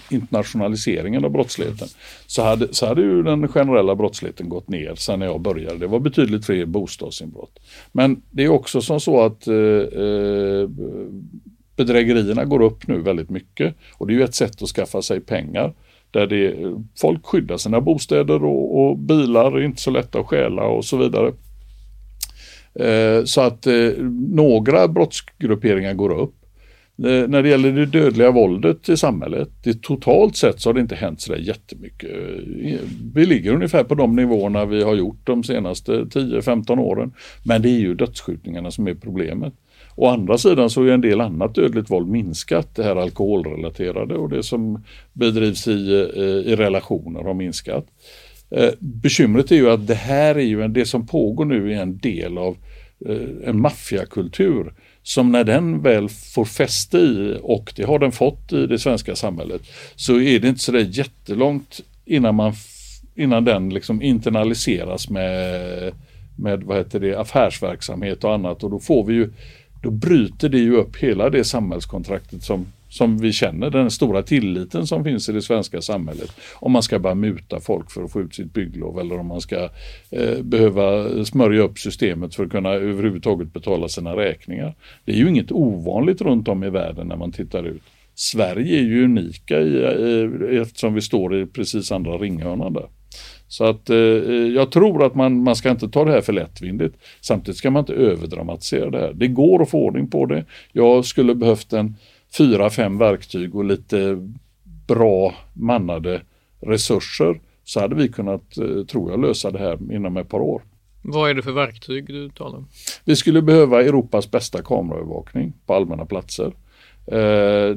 internationaliseringen 0.10 1.26
av 1.26 1.32
brottsligheten 1.32 1.88
så 2.28 2.44
hade, 2.44 2.74
så 2.74 2.86
hade 2.86 3.02
ju 3.02 3.24
den 3.24 3.48
generella 3.48 3.96
brottsligheten 3.96 4.50
gått 4.50 4.68
ner 4.68 4.96
sen 4.96 5.20
när 5.20 5.26
jag 5.26 5.42
började. 5.42 5.78
Det 5.78 5.88
var 5.88 6.00
betydligt 6.00 6.46
fler 6.46 6.66
bostadsinbrott. 6.66 7.60
Men 7.92 8.22
det 8.32 8.44
är 8.44 8.50
också 8.50 8.82
som 8.82 9.00
så 9.00 9.22
att 9.22 9.48
eh, 9.48 9.56
eh, 9.56 10.70
bedrägerierna 11.76 12.46
går 12.46 12.62
upp 12.62 12.88
nu 12.88 13.02
väldigt 13.02 13.30
mycket 13.30 13.76
och 13.94 14.08
det 14.08 14.14
är 14.14 14.18
ju 14.18 14.24
ett 14.24 14.36
sätt 14.36 14.62
att 14.62 14.70
skaffa 14.70 15.02
sig 15.02 15.20
pengar 15.20 15.74
där 16.12 16.28
det, 16.28 16.56
folk 17.02 17.26
skyddar 17.26 17.58
sina 17.58 17.82
bostäder 17.82 18.44
och, 18.44 18.82
och 18.82 18.98
bilar 18.98 19.58
är 19.58 19.62
inte 19.62 19.82
så 19.82 19.92
lätta 19.92 20.20
att 20.20 20.26
stjäla 20.26 20.64
och 20.64 20.86
så 20.86 20.98
vidare. 20.98 21.34
Eh, 22.80 23.24
så 23.24 23.42
att 23.42 23.68
eh, 23.68 23.92
några 24.30 24.88
brottsgrupperingar 24.88 25.94
går 25.94 26.12
upp. 26.20 26.36
Eh, 27.04 27.28
när 27.28 27.44
det 27.44 27.50
gäller 27.50 27.72
det 27.72 27.86
dödliga 27.86 28.32
våldet 28.32 28.90
i 28.90 28.98
samhället, 28.98 29.50
det, 29.64 29.82
totalt 29.82 30.36
sett 30.36 30.62
så 30.62 30.70
har 30.70 30.74
det 30.74 30.82
inte 30.82 30.96
hänt 30.96 31.22
sådär 31.22 31.40
jättemycket. 31.40 32.10
Vi 33.14 33.26
ligger 33.26 33.54
ungefär 33.54 33.84
på 33.84 33.96
de 33.96 34.16
nivåerna 34.16 34.66
vi 34.66 34.84
har 34.84 34.96
gjort 34.96 35.20
de 35.24 35.44
senaste 35.44 35.92
10-15 35.92 36.80
åren. 36.80 37.14
Men 37.44 37.62
det 37.62 37.70
är 37.70 37.80
ju 37.80 37.96
dödsskjutningarna 37.96 38.72
som 38.72 38.88
är 38.88 38.94
problemet. 38.94 39.54
Å 39.96 40.08
andra 40.08 40.38
sidan 40.38 40.70
så 40.70 40.84
är 40.84 40.92
en 40.92 41.02
del 41.02 41.22
annat 41.22 41.56
dödligt 41.56 41.92
våld 41.92 42.08
minskat. 42.08 42.76
Det 42.76 42.84
här 42.84 42.96
alkoholrelaterade 42.96 44.16
och 44.16 44.30
det 44.30 44.44
som 44.44 44.84
bedrivs 45.14 45.68
i, 45.68 45.72
i 46.46 46.56
relationer 46.56 47.24
har 47.24 47.34
minskat. 47.34 47.86
Eh, 48.52 48.72
bekymret 48.80 49.52
är 49.52 49.56
ju 49.56 49.70
att 49.70 49.88
det 49.88 49.96
här 49.96 50.36
är 50.36 50.46
ju 50.46 50.64
en, 50.64 50.74
det 50.74 50.86
som 50.86 51.08
pågår 51.08 51.46
nu 51.46 51.74
är 51.74 51.82
en 51.82 51.98
del 51.98 52.38
av 52.38 52.58
eh, 53.06 53.50
en 53.50 53.62
maffiakultur 53.62 54.74
som 55.04 55.32
när 55.32 55.44
den 55.44 55.82
väl 55.82 56.10
får 56.10 56.46
fäste 56.46 56.98
i, 56.98 57.40
och 57.42 57.74
det 57.76 57.84
har 57.84 58.00
den 58.00 58.12
fått 58.12 58.54
i 58.54 58.68
det 58.68 58.80
svenska 58.80 59.16
samhället, 59.16 59.62
så 59.96 60.20
är 60.20 60.40
det 60.40 60.48
inte 60.48 60.62
så 60.62 60.72
där 60.72 60.88
jättelångt 60.92 61.82
innan, 62.06 62.36
man, 62.36 62.54
innan 63.16 63.46
den 63.46 63.70
liksom 63.70 64.02
internaliseras 64.02 65.10
med, 65.10 65.94
med 66.36 66.64
vad 66.64 66.78
heter 66.78 67.00
det, 67.00 67.16
affärsverksamhet 67.16 68.24
och 68.24 68.34
annat. 68.34 68.64
Och 68.64 68.70
då 68.70 68.80
får 68.80 69.06
vi 69.06 69.14
ju, 69.14 69.30
då 69.84 69.92
bryter 69.92 70.50
det 70.50 70.60
ju 70.60 70.76
upp 70.76 70.98
hela 70.98 71.30
det 71.30 71.44
samhällskontraktet 71.44 72.44
som 72.44 72.66
som 72.90 73.18
vi 73.18 73.34
känner, 73.34 73.70
den 73.70 73.92
stora 73.92 74.24
tilliten 74.24 74.88
som 74.88 75.04
finns 75.04 75.30
i 75.30 75.32
det 75.32 75.42
svenska 75.42 75.82
samhället. 75.82 76.32
Om 76.56 76.72
man 76.72 76.84
ska 76.84 77.00
börja 77.00 77.16
muta 77.16 77.60
folk 77.60 77.92
för 77.92 78.04
att 78.04 78.12
få 78.12 78.22
ut 78.22 78.36
sitt 78.36 78.54
bygglov 78.54 79.00
eller 79.00 79.20
om 79.20 79.28
man 79.28 79.42
ska 79.42 79.70
eh, 80.10 80.42
behöva 80.42 81.26
smörja 81.26 81.62
upp 81.62 81.80
systemet 81.80 82.36
för 82.36 82.46
att 82.46 82.52
kunna 82.52 82.70
överhuvudtaget 82.70 83.54
betala 83.54 83.88
sina 83.88 84.16
räkningar. 84.16 84.76
Det 85.06 85.12
är 85.12 85.16
ju 85.16 85.30
inget 85.30 85.52
ovanligt 85.52 86.22
runt 86.22 86.48
om 86.48 86.64
i 86.64 86.70
världen 86.70 87.08
när 87.08 87.16
man 87.16 87.32
tittar 87.32 87.64
ut. 87.64 87.82
Sverige 88.16 88.80
är 88.80 88.84
ju 88.84 89.04
unika 89.04 89.62
i, 89.62 89.68
i, 89.68 90.58
eftersom 90.58 90.94
vi 90.94 91.02
står 91.02 91.42
i 91.42 91.46
precis 91.46 91.92
andra 91.92 92.18
ringhörnan 92.18 92.74
där. 92.74 92.88
Så 93.48 93.64
att 93.64 93.90
eh, 93.90 93.98
eh, 93.98 94.34
jag 94.34 94.72
tror 94.72 95.06
att 95.06 95.16
man, 95.16 95.44
man 95.44 95.56
ska 95.56 95.70
inte 95.70 95.90
ta 95.90 96.06
det 96.06 96.12
här 96.12 96.22
för 96.22 96.34
lättvindigt. 96.34 96.96
Samtidigt 97.22 97.58
ska 97.58 97.72
man 97.72 97.80
inte 97.80 97.94
överdramatisera 97.94 98.90
det 98.90 99.00
här. 99.00 99.14
Det 99.14 99.28
går 99.28 99.62
att 99.62 99.70
få 99.70 99.86
ordning 99.86 100.10
på 100.10 100.26
det. 100.26 100.46
Jag 100.72 101.06
skulle 101.06 101.36
behövt 101.36 101.74
en 101.74 101.96
fyra, 102.38 102.70
fem 102.70 102.98
verktyg 102.98 103.56
och 103.56 103.66
lite 103.66 104.28
bra 104.88 105.36
mannade 105.54 106.22
resurser 106.62 107.40
så 107.64 107.80
hade 107.80 107.96
vi 107.96 108.10
kunnat, 108.10 108.58
eh, 108.58 108.86
tror 108.86 109.12
jag, 109.12 109.22
lösa 109.22 109.52
det 109.52 109.60
här 109.60 109.94
inom 109.94 110.18
ett 110.18 110.30
par 110.30 110.40
år. 110.40 110.62
Vad 111.02 111.30
är 111.30 111.34
det 111.34 111.42
för 111.42 111.52
verktyg 111.52 112.08
du 112.08 112.30
talar 112.30 112.58
om? 112.58 112.68
Vi 113.04 113.16
skulle 113.16 113.42
behöva 113.42 113.82
Europas 113.82 114.32
bästa 114.32 114.62
kameraövervakning 114.62 115.54
på 115.66 115.74
allmänna 115.74 116.06
platser. 116.06 116.54
Eh, 117.08 117.76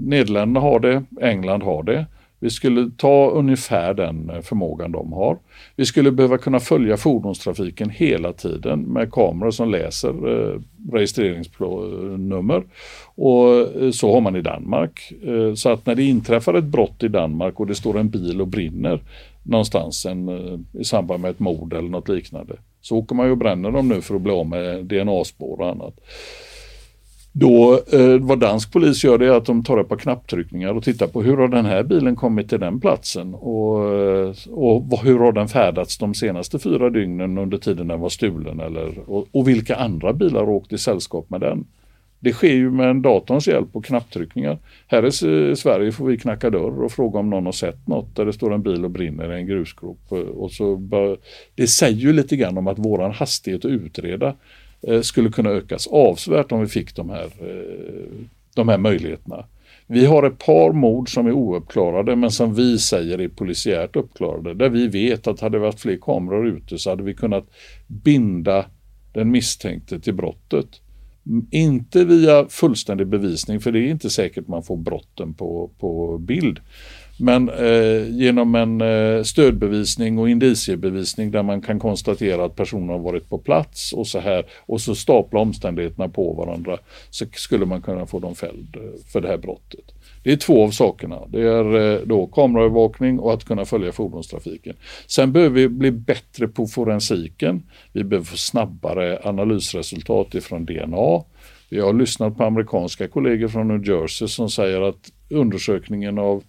Nederländerna 0.00 0.60
har 0.60 0.80
det, 0.80 1.04
England 1.20 1.62
har 1.62 1.82
det. 1.82 2.06
Vi 2.40 2.50
skulle 2.50 2.90
ta 2.96 3.30
ungefär 3.30 3.94
den 3.94 4.30
eh, 4.30 4.40
förmågan 4.40 4.92
de 4.92 5.12
har. 5.12 5.38
Vi 5.76 5.86
skulle 5.86 6.10
behöva 6.10 6.38
kunna 6.38 6.60
följa 6.60 6.96
fordonstrafiken 6.96 7.90
hela 7.90 8.32
tiden 8.32 8.80
med 8.80 9.12
kameror 9.12 9.50
som 9.50 9.70
läser 9.70 10.08
eh, 10.08 10.60
registreringsnummer. 10.92 12.62
Och 13.14 13.54
eh, 13.82 13.90
så 13.90 14.14
har 14.14 14.20
man 14.20 14.36
i 14.36 14.42
Danmark. 14.42 15.12
Eh, 15.24 15.54
så 15.54 15.68
att 15.68 15.86
när 15.86 15.94
det 15.94 16.02
inträffar 16.02 16.54
ett 16.54 16.64
brott 16.64 17.02
i 17.02 17.08
Danmark 17.08 17.60
och 17.60 17.66
det 17.66 17.74
står 17.74 17.98
en 17.98 18.10
bil 18.10 18.40
och 18.40 18.48
brinner 18.48 19.00
någonstans 19.42 20.06
en, 20.06 20.28
i 20.72 20.84
samband 20.84 21.22
med 21.22 21.30
ett 21.30 21.38
mord 21.38 21.72
eller 21.72 21.88
något 21.88 22.08
liknande 22.08 22.56
så 22.80 22.96
åker 22.96 23.14
man 23.14 23.26
ju 23.26 23.32
och 23.32 23.38
bränner 23.38 23.70
dem 23.70 23.88
nu 23.88 24.00
för 24.00 24.14
att 24.14 24.20
bli 24.20 24.32
av 24.32 24.46
med 24.46 24.84
DNA-spår 24.84 25.60
och 25.60 25.68
annat. 25.68 25.94
Då, 27.40 27.80
eh, 27.92 28.18
vad 28.20 28.38
dansk 28.40 28.72
polis 28.72 29.04
gör 29.04 29.18
det 29.18 29.26
är 29.26 29.30
att 29.30 29.44
de 29.44 29.64
tar 29.64 29.78
ett 29.78 29.88
par 29.88 29.96
knapptryckningar 29.96 30.74
och 30.74 30.82
tittar 30.82 31.06
på 31.06 31.22
hur 31.22 31.36
har 31.36 31.48
den 31.48 31.64
här 31.64 31.82
bilen 31.82 32.16
kommit 32.16 32.48
till 32.48 32.60
den 32.60 32.80
platsen 32.80 33.34
och, 33.34 33.94
eh, 33.94 34.34
och 34.50 35.04
hur 35.04 35.18
har 35.18 35.32
den 35.32 35.48
färdats 35.48 35.98
de 35.98 36.14
senaste 36.14 36.58
fyra 36.58 36.90
dygnen 36.90 37.38
under 37.38 37.58
tiden 37.58 37.88
den 37.88 38.00
var 38.00 38.08
stulen 38.08 38.60
eller, 38.60 38.92
och, 39.06 39.28
och 39.32 39.48
vilka 39.48 39.76
andra 39.76 40.12
bilar 40.12 40.40
har 40.40 40.48
åkt 40.48 40.72
i 40.72 40.78
sällskap 40.78 41.30
med 41.30 41.40
den. 41.40 41.66
Det 42.20 42.32
sker 42.32 42.52
ju 42.52 42.70
med 42.70 42.90
en 42.90 43.02
datorns 43.02 43.48
hjälp 43.48 43.68
och 43.72 43.84
knapptryckningar. 43.84 44.58
Här 44.86 45.06
i 45.06 45.56
Sverige 45.56 45.92
får 45.92 46.06
vi 46.06 46.18
knacka 46.18 46.50
dörr 46.50 46.82
och 46.82 46.92
fråga 46.92 47.18
om 47.18 47.30
någon 47.30 47.44
har 47.44 47.52
sett 47.52 47.86
något 47.86 48.16
där 48.16 48.24
det 48.24 48.32
står 48.32 48.54
en 48.54 48.62
bil 48.62 48.84
och 48.84 48.90
brinner 48.90 49.32
i 49.32 49.40
en 49.40 49.46
grusgrop. 49.46 50.12
Och 50.34 50.50
så 50.52 50.76
bör, 50.76 51.16
det 51.54 51.66
säger 51.66 51.96
ju 51.96 52.12
lite 52.12 52.36
grann 52.36 52.58
om 52.58 52.66
att 52.66 52.78
våran 52.78 53.12
hastighet 53.12 53.64
att 53.64 53.70
utreda 53.70 54.34
Eh, 54.82 55.00
skulle 55.00 55.30
kunna 55.30 55.50
ökas 55.50 55.86
avsevärt 55.86 56.52
om 56.52 56.60
vi 56.60 56.66
fick 56.66 56.96
de 56.96 57.10
här, 57.10 57.24
eh, 57.24 58.26
de 58.54 58.68
här 58.68 58.78
möjligheterna. 58.78 59.44
Vi 59.86 60.06
har 60.06 60.22
ett 60.22 60.38
par 60.38 60.72
mord 60.72 61.14
som 61.14 61.26
är 61.26 61.32
ouppklarade 61.32 62.16
men 62.16 62.30
som 62.30 62.54
vi 62.54 62.78
säger 62.78 63.20
är 63.20 63.28
polisiärt 63.28 63.96
uppklarade. 63.96 64.54
Där 64.54 64.68
vi 64.68 64.88
vet 64.88 65.26
att 65.26 65.40
hade 65.40 65.58
det 65.58 65.62
varit 65.62 65.80
fler 65.80 65.96
kameror 65.96 66.46
ute 66.46 66.78
så 66.78 66.90
hade 66.90 67.02
vi 67.02 67.14
kunnat 67.14 67.50
binda 67.86 68.64
den 69.12 69.30
misstänkte 69.30 70.00
till 70.00 70.14
brottet. 70.14 70.66
Inte 71.50 72.04
via 72.04 72.46
fullständig 72.48 73.06
bevisning 73.06 73.60
för 73.60 73.72
det 73.72 73.78
är 73.78 73.90
inte 73.90 74.10
säkert 74.10 74.48
man 74.48 74.62
får 74.62 74.76
brotten 74.76 75.34
på, 75.34 75.70
på 75.78 76.18
bild. 76.18 76.60
Men 77.20 77.48
eh, 77.48 78.10
genom 78.10 78.54
en 78.54 78.80
eh, 78.80 79.22
stödbevisning 79.22 80.18
och 80.18 80.30
indiciebevisning 80.30 81.30
där 81.30 81.42
man 81.42 81.62
kan 81.62 81.78
konstatera 81.78 82.44
att 82.44 82.56
personen 82.56 82.88
har 82.88 82.98
varit 82.98 83.28
på 83.28 83.38
plats 83.38 83.92
och 83.92 84.06
så 84.06 84.18
här 84.18 84.46
och 84.66 84.80
så 84.80 84.94
stapla 84.94 85.40
omständigheterna 85.40 86.08
på 86.08 86.32
varandra 86.32 86.78
så 87.10 87.26
skulle 87.32 87.66
man 87.66 87.82
kunna 87.82 88.06
få 88.06 88.18
dem 88.18 88.34
fälld 88.34 88.76
eh, 88.76 88.82
för 89.12 89.20
det 89.20 89.28
här 89.28 89.38
brottet. 89.38 89.94
Det 90.22 90.32
är 90.32 90.36
två 90.36 90.64
av 90.64 90.70
sakerna. 90.70 91.20
Det 91.28 91.42
är 91.42 91.94
eh, 91.94 92.00
då 92.06 92.26
kameraövervakning 92.26 93.18
och 93.18 93.32
att 93.32 93.44
kunna 93.44 93.64
följa 93.64 93.92
fordonstrafiken. 93.92 94.76
Sen 95.06 95.32
behöver 95.32 95.54
vi 95.54 95.68
bli 95.68 95.90
bättre 95.90 96.48
på 96.48 96.66
forensiken. 96.66 97.62
Vi 97.92 98.04
behöver 98.04 98.26
få 98.26 98.36
snabbare 98.36 99.18
analysresultat 99.24 100.34
ifrån 100.34 100.64
DNA. 100.64 101.22
Vi 101.70 101.80
har 101.80 101.92
lyssnat 101.92 102.36
på 102.36 102.44
amerikanska 102.44 103.08
kollegor 103.08 103.48
från 103.48 103.68
New 103.68 103.88
Jersey 103.88 104.28
som 104.28 104.50
säger 104.50 104.82
att 104.82 105.12
undersökningen 105.30 106.18
av 106.18 106.42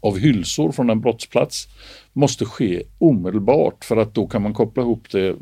av 0.00 0.18
hylsor 0.18 0.72
från 0.72 0.90
en 0.90 1.00
brottsplats 1.00 1.68
måste 2.12 2.44
ske 2.44 2.82
omedelbart 2.98 3.84
för 3.84 3.96
att 3.96 4.14
då 4.14 4.26
kan 4.26 4.42
man 4.42 4.54
koppla 4.54 4.82
ihop 4.82 5.10
det 5.12 5.36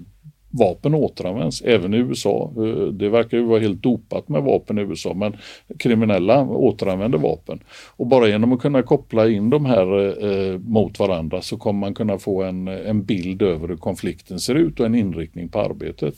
vapen 0.58 0.94
återanvänds, 0.94 1.62
även 1.62 1.94
i 1.94 1.96
USA. 1.96 2.52
Eh, 2.56 2.86
det 2.86 3.08
verkar 3.08 3.38
ju 3.38 3.44
vara 3.44 3.60
helt 3.60 3.82
dopat 3.82 4.28
med 4.28 4.42
vapen 4.42 4.78
i 4.78 4.82
USA, 4.82 5.14
men 5.14 5.36
kriminella 5.78 6.42
återanvänder 6.42 7.18
vapen. 7.18 7.60
Och 7.96 8.06
bara 8.06 8.28
genom 8.28 8.52
att 8.52 8.60
kunna 8.60 8.82
koppla 8.82 9.28
in 9.28 9.50
de 9.50 9.66
här 9.66 10.08
eh, 10.24 10.58
mot 10.58 10.98
varandra 10.98 11.42
så 11.42 11.56
kommer 11.56 11.80
man 11.80 11.94
kunna 11.94 12.18
få 12.18 12.42
en, 12.42 12.68
en 12.68 13.04
bild 13.04 13.42
över 13.42 13.68
hur 13.68 13.76
konflikten 13.76 14.40
ser 14.40 14.54
ut 14.54 14.80
och 14.80 14.86
en 14.86 14.94
inriktning 14.94 15.48
på 15.48 15.60
arbetet. 15.60 16.14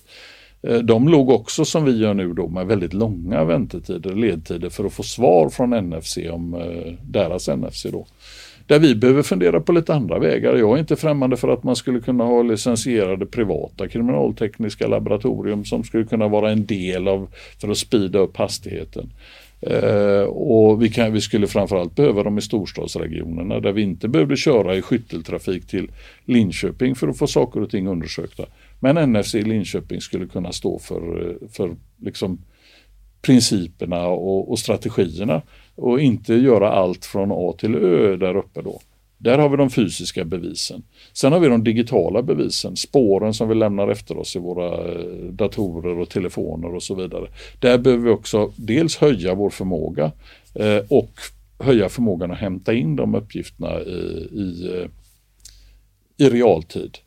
Eh, 0.63 0.79
de 0.79 1.09
låg 1.09 1.31
också 1.31 1.65
som 1.65 1.85
vi 1.85 1.99
gör 1.99 2.15
nu 2.15 2.33
då 2.33 2.49
med 2.49 2.67
väldigt 2.67 2.95
långa 2.95 3.45
väntetider, 3.45 4.15
ledtider 4.15 4.69
för 4.71 4.85
att 4.85 4.93
få 4.93 5.03
svar 5.03 5.49
från 5.49 5.71
NFC 5.71 6.19
om 6.31 6.55
eh, 6.55 6.93
deras 7.03 7.49
NFC 7.49 7.83
då. 7.83 8.07
Där 8.67 8.79
vi 8.79 8.95
behöver 8.95 9.23
fundera 9.23 9.61
på 9.61 9.73
lite 9.73 9.95
andra 9.95 10.19
vägar. 10.19 10.57
Jag 10.57 10.75
är 10.75 10.79
inte 10.79 10.97
främmande 10.97 11.37
för 11.37 11.49
att 11.49 11.65
man 11.65 11.77
skulle 11.77 12.01
kunna 12.01 12.25
ha 12.25 12.43
licensierade 12.43 13.27
privata 13.27 13.89
kriminaltekniska 13.89 14.87
laboratorium 14.87 15.65
som 15.65 15.85
skulle 15.85 16.05
kunna 16.05 16.29
vara 16.29 16.51
en 16.51 16.67
del 16.67 17.09
av 17.09 17.29
för 17.61 17.69
att 17.69 17.79
spida 17.79 18.19
upp 18.19 18.37
hastigheten. 18.37 19.11
Eh, 19.61 20.23
och 20.23 20.83
vi, 20.83 20.89
kan, 20.89 21.13
vi 21.13 21.21
skulle 21.21 21.47
framförallt 21.47 21.95
behöva 21.95 22.23
dem 22.23 22.39
i 22.39 22.43
storstadsregionerna 22.43 23.61
där 23.61 23.73
vi 23.73 23.83
inte 23.83 24.09
behövde 24.09 24.37
köra 24.37 24.75
i 24.75 24.83
skytteltrafik 24.83 25.67
till 25.67 25.91
Linköping 26.25 26.95
för 26.95 27.09
att 27.09 27.19
få 27.19 27.27
saker 27.27 27.63
och 27.63 27.71
ting 27.71 27.89
undersökta. 27.89 28.45
Men 28.81 29.13
NFC 29.13 29.35
i 29.35 29.43
Linköping 29.43 30.01
skulle 30.01 30.27
kunna 30.27 30.53
stå 30.53 30.79
för, 30.79 31.39
för 31.53 31.77
liksom 32.01 32.39
principerna 33.23 34.07
och, 34.07 34.51
och 34.51 34.59
strategierna 34.59 35.43
och 35.75 36.01
inte 36.01 36.35
göra 36.35 36.73
allt 36.73 37.05
från 37.05 37.33
A 37.33 37.55
till 37.59 37.75
Ö 37.75 38.17
där 38.17 38.37
uppe 38.37 38.63
då. 38.63 38.81
Där 39.19 39.39
har 39.39 39.49
vi 39.49 39.57
de 39.57 39.71
fysiska 39.71 40.25
bevisen. 40.25 40.83
Sen 41.13 41.33
har 41.33 41.41
vi 41.41 41.49
de 41.49 41.65
digitala 41.65 42.23
bevisen, 42.23 42.77
spåren 42.77 43.35
som 43.35 43.49
vi 43.49 43.55
lämnar 43.55 43.89
efter 43.89 44.19
oss 44.19 44.37
i 44.37 44.39
våra 44.39 44.93
eh, 44.93 45.33
datorer 45.33 45.99
och 45.99 46.09
telefoner 46.09 46.75
och 46.75 46.83
så 46.83 46.95
vidare. 46.95 47.29
Där 47.61 47.79
behöver 47.79 48.05
vi 48.05 48.11
också 48.11 48.53
dels 48.57 48.97
höja 48.97 49.35
vår 49.35 49.51
förmåga 49.51 50.13
eh, 50.55 50.79
och 50.89 51.13
höja 51.59 51.89
förmågan 51.89 52.31
att 52.31 52.39
hämta 52.39 52.75
in 52.75 52.97
de 52.97 53.15
uppgifterna 53.15 53.81
i, 53.81 54.29
i, 54.33 54.71
eh, 54.75 54.89
i 56.27 56.31
realtid. 56.31 56.99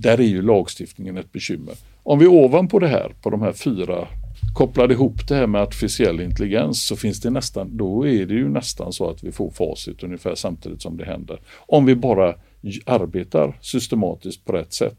Där 0.00 0.20
är 0.20 0.24
ju 0.24 0.42
lagstiftningen 0.42 1.16
ett 1.16 1.32
bekymmer. 1.32 1.74
Om 2.02 2.18
vi 2.18 2.26
ovanpå 2.26 2.78
det 2.78 2.88
här, 2.88 3.12
på 3.22 3.30
de 3.30 3.42
här 3.42 3.52
fyra 3.52 4.08
kopplade 4.54 4.94
ihop 4.94 5.28
det 5.28 5.34
här 5.34 5.46
med 5.46 5.62
artificiell 5.62 6.20
intelligens 6.20 6.86
så 6.86 6.96
finns 6.96 7.20
det 7.20 7.30
nästan, 7.30 7.76
då 7.76 8.06
är 8.06 8.26
det 8.26 8.34
ju 8.34 8.48
nästan 8.48 8.92
så 8.92 9.10
att 9.10 9.24
vi 9.24 9.32
får 9.32 9.50
facit 9.50 10.02
ungefär 10.02 10.34
samtidigt 10.34 10.82
som 10.82 10.96
det 10.96 11.04
händer. 11.04 11.40
Om 11.56 11.86
vi 11.86 11.94
bara 11.94 12.34
arbetar 12.86 13.58
systematiskt 13.60 14.44
på 14.44 14.52
rätt 14.52 14.72
sätt. 14.72 14.98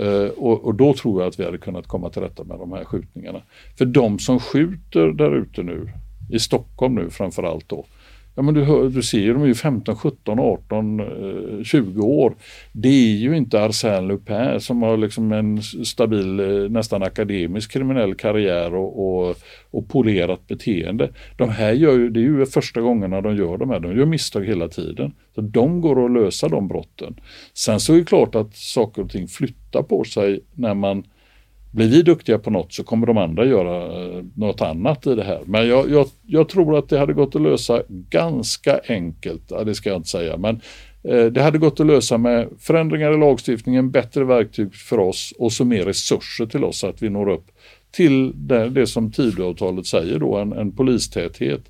Uh, 0.00 0.28
och, 0.28 0.64
och, 0.64 0.74
då 0.74 0.94
tror 0.94 1.20
jag 1.22 1.28
att 1.28 1.40
vi 1.40 1.44
hade 1.44 1.58
kunnat 1.58 1.86
komma 1.86 2.10
till 2.10 2.22
rätta 2.22 2.44
med 2.44 2.58
de 2.58 2.72
här 2.72 2.84
skjutningarna. 2.84 3.42
För 3.78 3.84
de 3.84 4.18
som 4.18 4.40
skjuter 4.40 5.06
där 5.06 5.36
ute 5.36 5.62
nu, 5.62 5.90
i 6.30 6.38
Stockholm 6.38 6.94
nu 6.94 7.10
framförallt 7.10 7.68
då, 7.68 7.86
Ja, 8.40 8.44
men 8.44 8.54
du, 8.54 8.64
hör, 8.64 8.88
du 8.88 9.02
ser 9.02 9.18
ju, 9.18 9.32
de 9.32 9.42
är 9.42 9.46
ju 9.46 9.54
15, 9.54 9.96
17, 9.96 10.38
18, 10.38 11.00
20 11.64 12.02
år. 12.02 12.34
Det 12.72 12.88
är 12.88 13.16
ju 13.16 13.36
inte 13.36 13.58
Arsène 13.58 14.06
Lupin 14.06 14.60
som 14.60 14.82
har 14.82 14.96
liksom 14.96 15.32
en 15.32 15.62
stabil, 15.62 16.40
eh, 16.40 16.70
nästan 16.70 17.02
akademisk 17.02 17.72
kriminell 17.72 18.14
karriär 18.14 18.74
och, 18.74 19.28
och, 19.28 19.36
och 19.70 19.88
polerat 19.88 20.46
beteende. 20.48 21.10
De 21.36 21.48
här 21.48 21.72
gör 21.72 21.92
ju, 21.92 22.10
det 22.10 22.20
är 22.20 22.22
ju 22.22 22.46
första 22.46 22.80
gångerna 22.80 23.20
de 23.20 23.36
gör 23.36 23.56
de 23.56 23.70
här, 23.70 23.80
de 23.80 23.96
gör 23.96 24.06
misstag 24.06 24.44
hela 24.44 24.68
tiden. 24.68 25.12
Så 25.34 25.40
de 25.40 25.80
går 25.80 26.04
att 26.04 26.12
lösa 26.12 26.48
de 26.48 26.68
brotten. 26.68 27.16
Sen 27.54 27.80
så 27.80 27.94
är 27.94 27.98
det 27.98 28.04
klart 28.04 28.34
att 28.34 28.56
saker 28.56 29.02
och 29.02 29.10
ting 29.10 29.28
flyttar 29.28 29.82
på 29.82 30.04
sig 30.04 30.40
när 30.54 30.74
man 30.74 31.04
blir 31.70 31.88
vi 31.88 32.02
duktiga 32.02 32.38
på 32.38 32.50
något 32.50 32.72
så 32.72 32.84
kommer 32.84 33.06
de 33.06 33.18
andra 33.18 33.44
göra 33.44 34.02
eh, 34.02 34.24
något 34.34 34.60
annat 34.60 35.06
i 35.06 35.14
det 35.14 35.24
här. 35.24 35.40
Men 35.46 35.68
jag, 35.68 35.90
jag, 35.90 36.06
jag 36.26 36.48
tror 36.48 36.78
att 36.78 36.88
det 36.88 36.98
hade 36.98 37.12
gått 37.12 37.36
att 37.36 37.42
lösa 37.42 37.82
ganska 37.88 38.80
enkelt, 38.88 39.42
ja, 39.48 39.64
det 39.64 39.74
ska 39.74 39.88
jag 39.88 39.98
inte 39.98 40.08
säga, 40.08 40.36
men 40.36 40.60
eh, 41.02 41.24
det 41.24 41.42
hade 41.42 41.58
gått 41.58 41.80
att 41.80 41.86
lösa 41.86 42.18
med 42.18 42.48
förändringar 42.58 43.12
i 43.12 43.18
lagstiftningen, 43.18 43.90
bättre 43.90 44.24
verktyg 44.24 44.74
för 44.74 44.98
oss 44.98 45.32
och 45.38 45.52
så 45.52 45.64
mer 45.64 45.84
resurser 45.84 46.46
till 46.46 46.64
oss 46.64 46.78
så 46.78 46.86
att 46.86 47.02
vi 47.02 47.10
når 47.10 47.28
upp 47.28 47.46
till 47.90 48.32
det, 48.48 48.68
det 48.68 48.86
som 48.86 49.12
Tidöavtalet 49.12 49.86
säger 49.86 50.18
då, 50.18 50.36
en, 50.36 50.52
en 50.52 50.72
polistäthet 50.72 51.60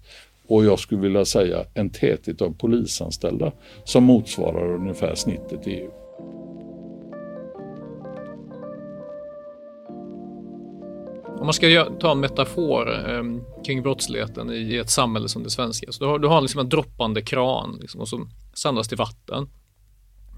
och 0.47 0.64
jag 0.64 0.78
skulle 0.78 1.00
vilja 1.00 1.25
säga 1.25 1.64
en 1.75 1.90
täthet 1.90 2.42
av 2.42 2.54
polisanställda 2.59 3.52
som 3.85 4.04
motsvarar 4.04 4.75
ungefär 4.75 5.14
snittet 5.14 5.66
i 5.66 5.71
EU. 5.71 6.00
Om 11.40 11.47
man 11.47 11.54
ska 11.54 11.85
ta 12.00 12.12
en 12.12 12.20
metafor 12.20 13.11
eh, 13.11 13.23
kring 13.66 13.82
brottsligheten 13.82 14.52
i 14.52 14.76
ett 14.76 14.90
samhälle 14.90 15.28
som 15.28 15.42
det 15.42 15.50
svenska. 15.50 15.92
Så 15.92 16.04
du 16.04 16.11
har, 16.11 16.18
du 16.18 16.28
har 16.28 16.40
liksom 16.40 16.61
en 16.61 16.68
droppande 16.68 17.23
kran 17.23 17.78
liksom, 17.80 18.00
och 18.00 18.09
som 18.09 18.30
sandas 18.54 18.88
till 18.88 18.97
vatten. 18.97 19.49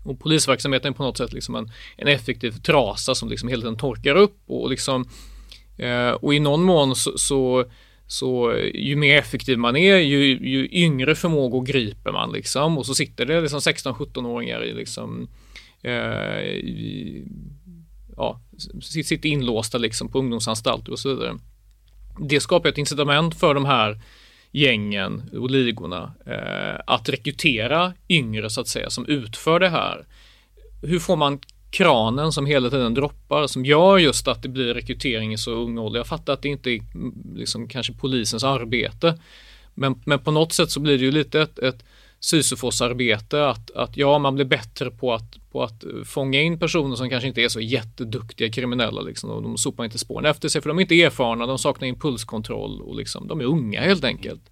Och 0.05 0.21
polisverksamheten 0.21 0.93
är 0.93 0.97
på 0.97 1.03
något 1.03 1.19
sätt 1.19 1.33
liksom 1.33 1.55
en, 1.55 1.71
en 1.97 2.09
effektiv 2.09 2.51
trasa 2.51 3.15
som 3.15 3.29
liksom 3.29 3.49
hela 3.49 3.61
tiden 3.61 3.77
torkar 3.77 4.17
upp 4.17 4.39
och, 4.47 4.71
liksom, 4.71 5.09
eh, 5.79 6.11
och 6.11 6.35
i 6.35 6.41
någon 6.41 6.63
mån 6.63 6.97
så, 6.97 7.19
så, 7.19 7.65
så, 8.07 8.53
eh, 8.53 8.71
ju 8.75 8.97
mer 8.97 9.19
effektiv 9.19 9.59
man 9.59 9.77
är 9.77 9.97
ju, 9.97 10.39
ju 10.49 10.69
yngre 10.73 11.15
förmågor 11.15 11.63
griper 11.63 12.13
man 12.13 12.33
liksom 12.33 12.79
och 12.79 12.87
så 12.87 12.95
sitter 12.95 13.27
det 13.27 13.41
liksom 13.41 13.61
16-17-åringar 13.61 14.65
i 14.65 14.75
liksom 14.75 15.29
eh, 15.83 16.43
i, 16.43 17.25
ja, 18.17 18.41
sitter 18.83 19.29
inlåsta 19.29 19.79
liksom 19.79 20.09
på 20.09 20.19
ungdomsanstalter 20.19 20.93
och 20.93 20.99
så 20.99 21.09
vidare. 21.09 21.39
Det 22.21 22.41
skapar 22.41 22.69
ett 22.69 22.79
incitament 22.79 23.35
för 23.35 23.55
de 23.55 23.65
här 23.65 24.01
gängen 24.51 25.23
och 25.33 25.51
ligorna 25.51 26.15
eh, 26.27 26.81
att 26.87 27.09
rekrytera 27.09 27.93
yngre 28.09 28.51
så 28.51 28.61
att 28.61 28.69
säga 28.69 28.91
som 28.91 29.07
utför 29.07 29.61
det 29.61 29.69
här. 29.69 30.07
Hur 30.83 30.99
får 30.99 31.17
man 31.17 31.41
kranen 31.71 32.33
som 32.33 32.47
hela 32.47 32.71
tiden 32.71 32.95
droppar 32.95 33.47
som 33.47 33.65
gör 33.65 33.99
just 33.99 34.29
att 34.29 34.43
det 34.43 34.49
blir 34.49 34.75
rekrytering 34.75 35.33
i 35.33 35.39
så 35.39 35.51
ung 35.53 35.79
ålder. 35.79 36.01
Jag 36.01 36.07
fattar 36.07 36.33
att 36.33 36.43
det 36.43 36.49
inte 36.49 36.71
är 36.71 36.81
mm, 36.95 37.15
liksom 37.37 37.69
kanske 37.69 37.93
polisens 37.93 38.45
arbete. 38.45 39.19
Men, 39.75 40.03
men 40.07 40.19
på 40.19 40.31
något 40.31 40.53
sätt 40.53 40.71
så 40.71 40.81
blir 40.81 40.99
det 40.99 41.05
ju 41.05 41.11
lite 41.11 41.41
ett, 41.41 41.59
ett 41.59 41.85
Sisyfosarbete 42.25 43.47
att, 43.49 43.71
att 43.71 43.97
ja, 43.97 44.19
man 44.19 44.35
blir 44.35 44.45
bättre 44.45 44.91
på 44.91 45.15
att, 45.15 45.51
på 45.51 45.63
att 45.63 45.85
eh, 45.85 45.91
fånga 46.05 46.41
in 46.41 46.59
personer 46.59 46.97
som 46.97 47.11
kanske 47.11 47.29
inte 47.29 47.43
är 47.43 47.49
så 47.49 47.61
jätteduktiga 47.61 48.51
kriminella 48.51 49.01
liksom, 49.01 49.31
och 49.31 49.43
de 49.43 49.57
sopar 49.57 49.85
inte 49.85 49.99
spåren 49.99 50.27
efter 50.27 50.49
sig 50.49 50.63
för 50.63 50.69
de 50.69 50.79
är 50.79 50.83
inte 50.83 51.03
erfarna, 51.03 51.47
de 51.47 51.59
saknar 51.59 51.89
impulskontroll 51.89 52.81
och 52.81 52.97
liksom, 52.97 53.29
de 53.29 53.41
är 53.41 53.45
unga 53.45 53.81
helt 53.81 54.05
enkelt. 54.05 54.51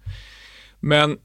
Men 0.79 1.17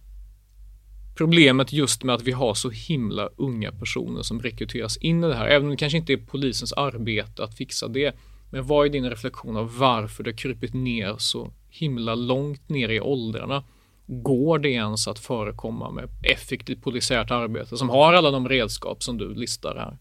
problemet 1.16 1.72
just 1.72 2.02
med 2.02 2.14
att 2.14 2.22
vi 2.22 2.32
har 2.32 2.54
så 2.54 2.70
himla 2.70 3.28
unga 3.36 3.72
personer 3.72 4.22
som 4.22 4.42
rekryteras 4.42 4.96
in 4.96 5.24
i 5.24 5.28
det 5.28 5.34
här, 5.34 5.46
även 5.46 5.64
om 5.64 5.70
det 5.70 5.76
kanske 5.76 5.98
inte 5.98 6.12
är 6.12 6.16
polisens 6.16 6.72
arbete 6.72 7.44
att 7.44 7.56
fixa 7.56 7.88
det. 7.88 8.16
Men 8.50 8.66
vad 8.66 8.86
är 8.86 8.90
din 8.90 9.10
reflektion 9.10 9.56
av 9.56 9.78
varför 9.78 10.24
det 10.24 10.32
krupit 10.32 10.74
ner 10.74 11.14
så 11.18 11.52
himla 11.68 12.14
långt 12.14 12.68
ner 12.68 12.88
i 12.88 13.00
åldrarna? 13.00 13.64
Går 14.06 14.58
det 14.58 14.68
ens 14.68 15.08
att 15.08 15.18
förekomma 15.18 15.90
med 15.90 16.08
effektivt 16.22 16.82
polisiärt 16.82 17.30
arbete 17.30 17.76
som 17.76 17.90
har 17.90 18.12
alla 18.12 18.30
de 18.30 18.48
redskap 18.48 19.02
som 19.02 19.18
du 19.18 19.34
listar 19.34 19.74
här? 19.74 19.96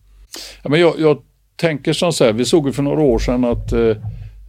Ja, 0.63 0.69
men 0.69 0.79
jag, 0.79 0.99
jag 0.99 1.21
tänker 1.55 1.93
som 1.93 2.13
så 2.13 2.23
här, 2.23 2.33
vi 2.33 2.45
såg 2.45 2.67
ju 2.67 2.73
för 2.73 2.83
några 2.83 3.01
år 3.01 3.19
sedan 3.19 3.43
att 3.43 3.71
eh, 3.71 3.97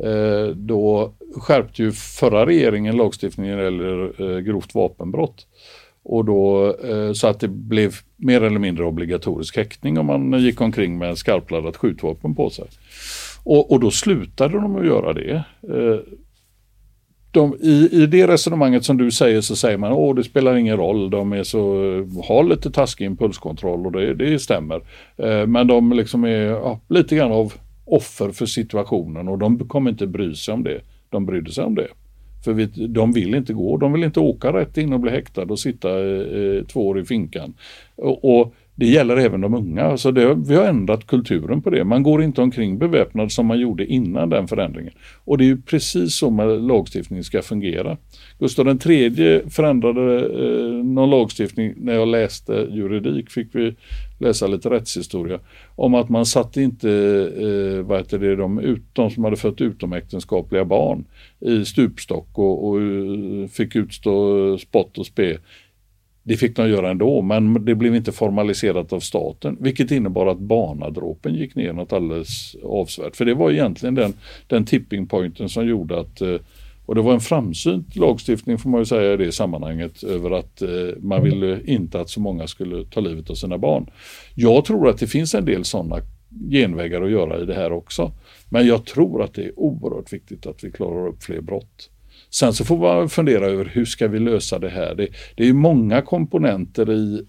eh 0.08 0.46
då 0.54 1.12
skärpte 1.36 1.82
ju 1.82 1.92
förra 1.92 2.46
regeringen 2.46 2.96
lagstiftningen 2.96 3.56
när 3.56 3.64
det 3.64 3.70
gäller 3.70 4.36
eh, 4.36 4.38
grovt 4.38 4.74
vapenbrott. 4.74 5.46
Och 6.08 6.24
då, 6.24 6.74
eh, 6.84 7.12
så 7.12 7.26
att 7.26 7.40
det 7.40 7.48
blev 7.48 7.94
mer 8.16 8.42
eller 8.42 8.58
mindre 8.58 8.84
obligatorisk 8.84 9.56
häktning 9.56 9.98
om 9.98 10.06
man 10.06 10.40
gick 10.40 10.60
omkring 10.60 10.98
med 10.98 11.18
skarpladdat 11.18 11.76
skjutvapen 11.76 12.34
på 12.34 12.50
sig. 12.50 12.64
Och, 13.44 13.72
och 13.72 13.80
då 13.80 13.90
slutade 13.90 14.54
de 14.54 14.76
att 14.76 14.86
göra 14.86 15.12
det. 15.12 15.44
Eh, 15.62 15.98
de, 17.36 17.54
i, 17.60 17.88
I 17.92 18.06
det 18.06 18.26
resonemanget 18.26 18.84
som 18.84 18.96
du 18.96 19.10
säger 19.10 19.40
så 19.40 19.56
säger 19.56 19.78
man 19.78 19.92
att 19.92 20.16
det 20.16 20.24
spelar 20.24 20.56
ingen 20.56 20.76
roll, 20.76 21.10
de 21.10 21.32
är 21.32 21.42
så, 21.42 21.58
har 22.28 22.44
lite 22.44 22.70
taskig 22.70 23.04
impulskontroll 23.04 23.86
och 23.86 23.92
det, 23.92 24.14
det 24.14 24.38
stämmer. 24.38 24.80
Eh, 25.16 25.46
men 25.46 25.66
de 25.66 25.92
liksom 25.92 26.24
är 26.24 26.46
ja, 26.46 26.80
lite 26.88 27.16
grann 27.16 27.32
av 27.32 27.52
offer 27.84 28.30
för 28.30 28.46
situationen 28.46 29.28
och 29.28 29.38
de 29.38 29.68
kommer 29.68 29.90
inte 29.90 30.06
bry 30.06 30.34
sig 30.34 30.54
om 30.54 30.62
det. 30.62 30.80
De 31.10 31.26
brydde 31.26 31.52
sig 31.52 31.64
om 31.64 31.74
det. 31.74 31.88
För 32.44 32.52
vi, 32.52 32.66
de 32.88 33.12
vill 33.12 33.34
inte 33.34 33.52
gå, 33.52 33.76
de 33.76 33.92
vill 33.92 34.04
inte 34.04 34.20
åka 34.20 34.52
rätt 34.52 34.78
in 34.78 34.92
och 34.92 35.00
bli 35.00 35.10
häktade 35.10 35.52
och 35.52 35.58
sitta 35.58 35.88
eh, 35.88 36.20
eh 36.20 36.64
två 36.64 36.88
år 36.88 37.00
i 37.00 37.04
finkan. 37.04 37.54
Och, 37.96 38.38
och 38.38 38.54
det 38.76 38.86
gäller 38.86 39.16
även 39.16 39.40
de 39.40 39.54
unga. 39.54 39.82
Alltså 39.82 40.12
det, 40.12 40.34
vi 40.34 40.54
har 40.54 40.64
ändrat 40.64 41.06
kulturen 41.06 41.62
på 41.62 41.70
det. 41.70 41.84
Man 41.84 42.02
går 42.02 42.22
inte 42.22 42.42
omkring 42.42 42.78
beväpnad 42.78 43.32
som 43.32 43.46
man 43.46 43.60
gjorde 43.60 43.86
innan 43.86 44.30
den 44.30 44.48
förändringen. 44.48 44.92
Och 45.24 45.38
det 45.38 45.44
är 45.44 45.46
ju 45.46 45.62
precis 45.62 46.14
så 46.14 46.30
med 46.30 46.62
lagstiftning 46.62 47.24
ska 47.24 47.42
fungera. 47.42 47.96
Gustav 48.38 48.68
III 48.86 49.42
förändrade 49.50 50.18
eh, 50.18 50.84
någon 50.84 51.10
lagstiftning 51.10 51.74
när 51.76 51.94
jag 51.94 52.08
läste 52.08 52.52
juridik, 52.70 53.30
fick 53.30 53.54
vi 53.54 53.74
läsa 54.18 54.46
lite 54.46 54.70
rättshistoria, 54.70 55.38
om 55.76 55.94
att 55.94 56.08
man 56.08 56.26
satte 56.26 56.62
inte 56.62 56.90
eh, 57.36 57.86
vad 57.86 57.98
heter 57.98 58.18
det, 58.18 58.36
de, 58.36 58.58
ut, 58.58 58.82
de 58.92 59.10
som 59.10 59.24
hade 59.24 59.36
fött 59.36 59.60
utomäktenskapliga 59.60 60.64
barn 60.64 61.04
i 61.40 61.64
stupstock 61.64 62.38
och, 62.38 62.68
och 62.68 62.80
eh, 62.82 63.48
fick 63.48 63.76
utstå 63.76 64.58
spott 64.58 64.98
och 64.98 65.06
spe 65.06 65.38
det 66.26 66.36
fick 66.36 66.56
de 66.56 66.68
göra 66.68 66.90
ändå, 66.90 67.22
men 67.22 67.64
det 67.64 67.74
blev 67.74 67.96
inte 67.96 68.12
formaliserat 68.12 68.92
av 68.92 69.00
staten, 69.00 69.56
vilket 69.60 69.90
innebar 69.90 70.26
att 70.26 70.38
barnadråpen 70.38 71.34
gick 71.34 71.54
ner 71.54 71.72
något 71.72 71.92
alldeles 71.92 72.56
avsevärt. 72.64 73.16
För 73.16 73.24
det 73.24 73.34
var 73.34 73.50
egentligen 73.50 73.94
den, 73.94 74.14
den 74.46 74.64
tipping 74.64 75.06
pointen 75.06 75.48
som 75.48 75.66
gjorde 75.66 76.00
att 76.00 76.20
eh, 76.20 76.36
och 76.86 76.94
det 76.94 77.02
var 77.02 77.14
en 77.14 77.20
framsynt 77.20 77.96
lagstiftning 77.96 78.58
får 78.58 78.70
man 78.70 78.80
ju 78.80 78.84
säga 78.84 79.12
i 79.12 79.16
det 79.16 79.32
sammanhanget 79.32 80.02
över 80.02 80.30
att 80.30 80.62
eh, 80.62 80.68
man 81.00 81.22
ville 81.22 81.60
inte 81.64 82.00
att 82.00 82.10
så 82.10 82.20
många 82.20 82.46
skulle 82.46 82.84
ta 82.84 83.00
livet 83.00 83.30
av 83.30 83.34
sina 83.34 83.58
barn. 83.58 83.90
Jag 84.34 84.64
tror 84.64 84.88
att 84.88 84.98
det 84.98 85.06
finns 85.06 85.34
en 85.34 85.44
del 85.44 85.64
sådana 85.64 85.96
genvägar 86.50 87.02
att 87.02 87.10
göra 87.10 87.42
i 87.42 87.44
det 87.44 87.54
här 87.54 87.72
också. 87.72 88.12
Men 88.48 88.66
jag 88.66 88.84
tror 88.84 89.22
att 89.22 89.34
det 89.34 89.44
är 89.44 89.58
oerhört 89.58 90.12
viktigt 90.12 90.46
att 90.46 90.64
vi 90.64 90.70
klarar 90.70 91.08
upp 91.08 91.22
fler 91.22 91.40
brott. 91.40 91.90
Sen 92.30 92.52
så 92.52 92.64
får 92.64 92.78
man 92.78 93.08
fundera 93.08 93.46
över 93.46 93.64
hur 93.64 93.84
ska 93.84 94.08
vi 94.08 94.18
lösa 94.18 94.58
det 94.58 94.68
här. 94.68 94.94
Det, 94.94 95.08
det 95.36 95.48
är 95.48 95.52
många 95.52 96.02
komponenter 96.02 96.90
i, 96.90 97.26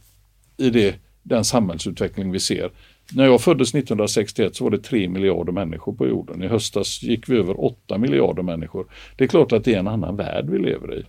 i 0.57 0.69
det, 0.69 0.95
den 1.23 1.43
samhällsutveckling 1.43 2.31
vi 2.31 2.39
ser. 2.39 2.71
När 3.13 3.26
jag 3.26 3.41
föddes 3.41 3.70
1961 3.70 4.56
så 4.56 4.63
var 4.63 4.72
det 4.72 4.80
3 4.80 5.10
miljarder 5.10 5.52
människor 5.52 5.93
på 5.93 6.08
jorden. 6.08 6.43
I 6.43 6.48
höstas 6.48 7.04
gick 7.04 7.30
vi 7.30 7.38
över 7.38 7.65
8 7.65 7.98
miljarder 7.98 8.43
människor. 8.43 8.88
Det 9.15 9.24
är 9.24 9.28
klart 9.28 9.52
att 9.52 9.63
det 9.63 9.74
är 9.74 9.80
en 9.80 9.88
annan 9.88 10.15
värld 10.15 10.50
vi 10.50 10.60
lever 10.60 11.00
i. 11.00 11.04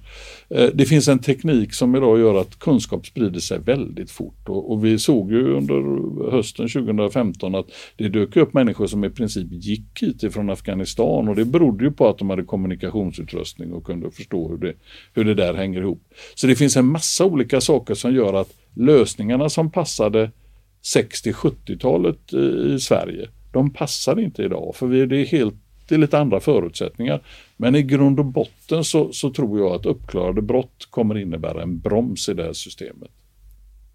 Eh, 0.55 0.69
det 0.75 0.85
finns 0.85 1.09
en 1.09 1.19
teknik 1.19 1.75
som 1.75 1.97
idag 1.97 2.19
gör 2.19 2.41
att 2.41 2.59
kunskap 2.59 3.07
sprider 3.07 3.41
sig 3.41 3.59
väldigt 3.59 4.11
fort 4.11 4.49
och, 4.49 4.85
vi 4.85 4.99
såg 4.99 5.33
ju 5.33 5.53
under 5.53 6.31
hösten 6.31 6.69
2015 6.69 7.55
att 7.55 7.67
det 7.97 8.09
dök 8.09 8.37
upp 8.37 8.55
människor 8.55 8.87
som 8.87 9.05
i 9.05 9.11
princip 9.11 9.47
gick 9.51 10.03
hit 10.03 10.23
ifrån 10.23 10.51
Afghanistan 10.51 11.29
och 11.29 11.37
det 11.37 11.45
berodde 11.45 11.85
ju 11.85 11.91
på 11.91 12.09
att 12.09 12.19
de 12.19 12.31
hade 12.31 12.43
kommunikationsutrustning 12.43 13.73
och 13.73 13.85
kunde 13.85 14.11
förstå 14.11 14.49
hur 14.49 14.59
det, 14.59 14.75
hur 15.15 15.25
det 15.25 15.35
där 15.35 15.55
hänger 15.55 15.81
ihop. 15.81 16.03
Så 16.35 16.47
det 16.47 16.55
finns 16.55 16.77
en 16.77 16.87
massa 16.87 17.25
olika 17.25 17.61
saker 17.61 17.95
som 17.95 18.15
gör 18.15 18.35
att 18.35 18.49
lösningarna 18.75 19.49
som 19.49 19.71
passade 19.71 20.31
60-70-talet 20.83 22.33
i 22.77 22.81
Sverige, 22.81 23.29
de 23.53 23.73
passar 23.73 24.21
inte 24.21 24.43
idag 24.43 24.75
för 24.77 24.87
vi, 24.87 25.07
det, 25.07 25.17
är 25.17 25.27
helt, 25.27 25.55
det 25.89 25.95
är 25.95 25.99
lite 25.99 26.19
andra 26.19 26.41
förutsättningar. 26.41 27.21
Men 27.57 27.75
i 27.75 27.83
grund 27.83 28.19
och 28.19 28.25
botten 28.25 28.85
så, 28.85 29.13
så 29.13 29.31
tror 29.31 29.59
jag 29.59 29.73
att 29.73 29.87
uppklarade 29.87 30.43
brott 30.43 30.87
kommer 30.91 31.19
innebära 31.19 31.63
en 31.63 31.79
broms 31.79 32.29
i 32.29 32.35
det 32.35 32.43
här 32.43 32.53
systemet. 32.53 33.11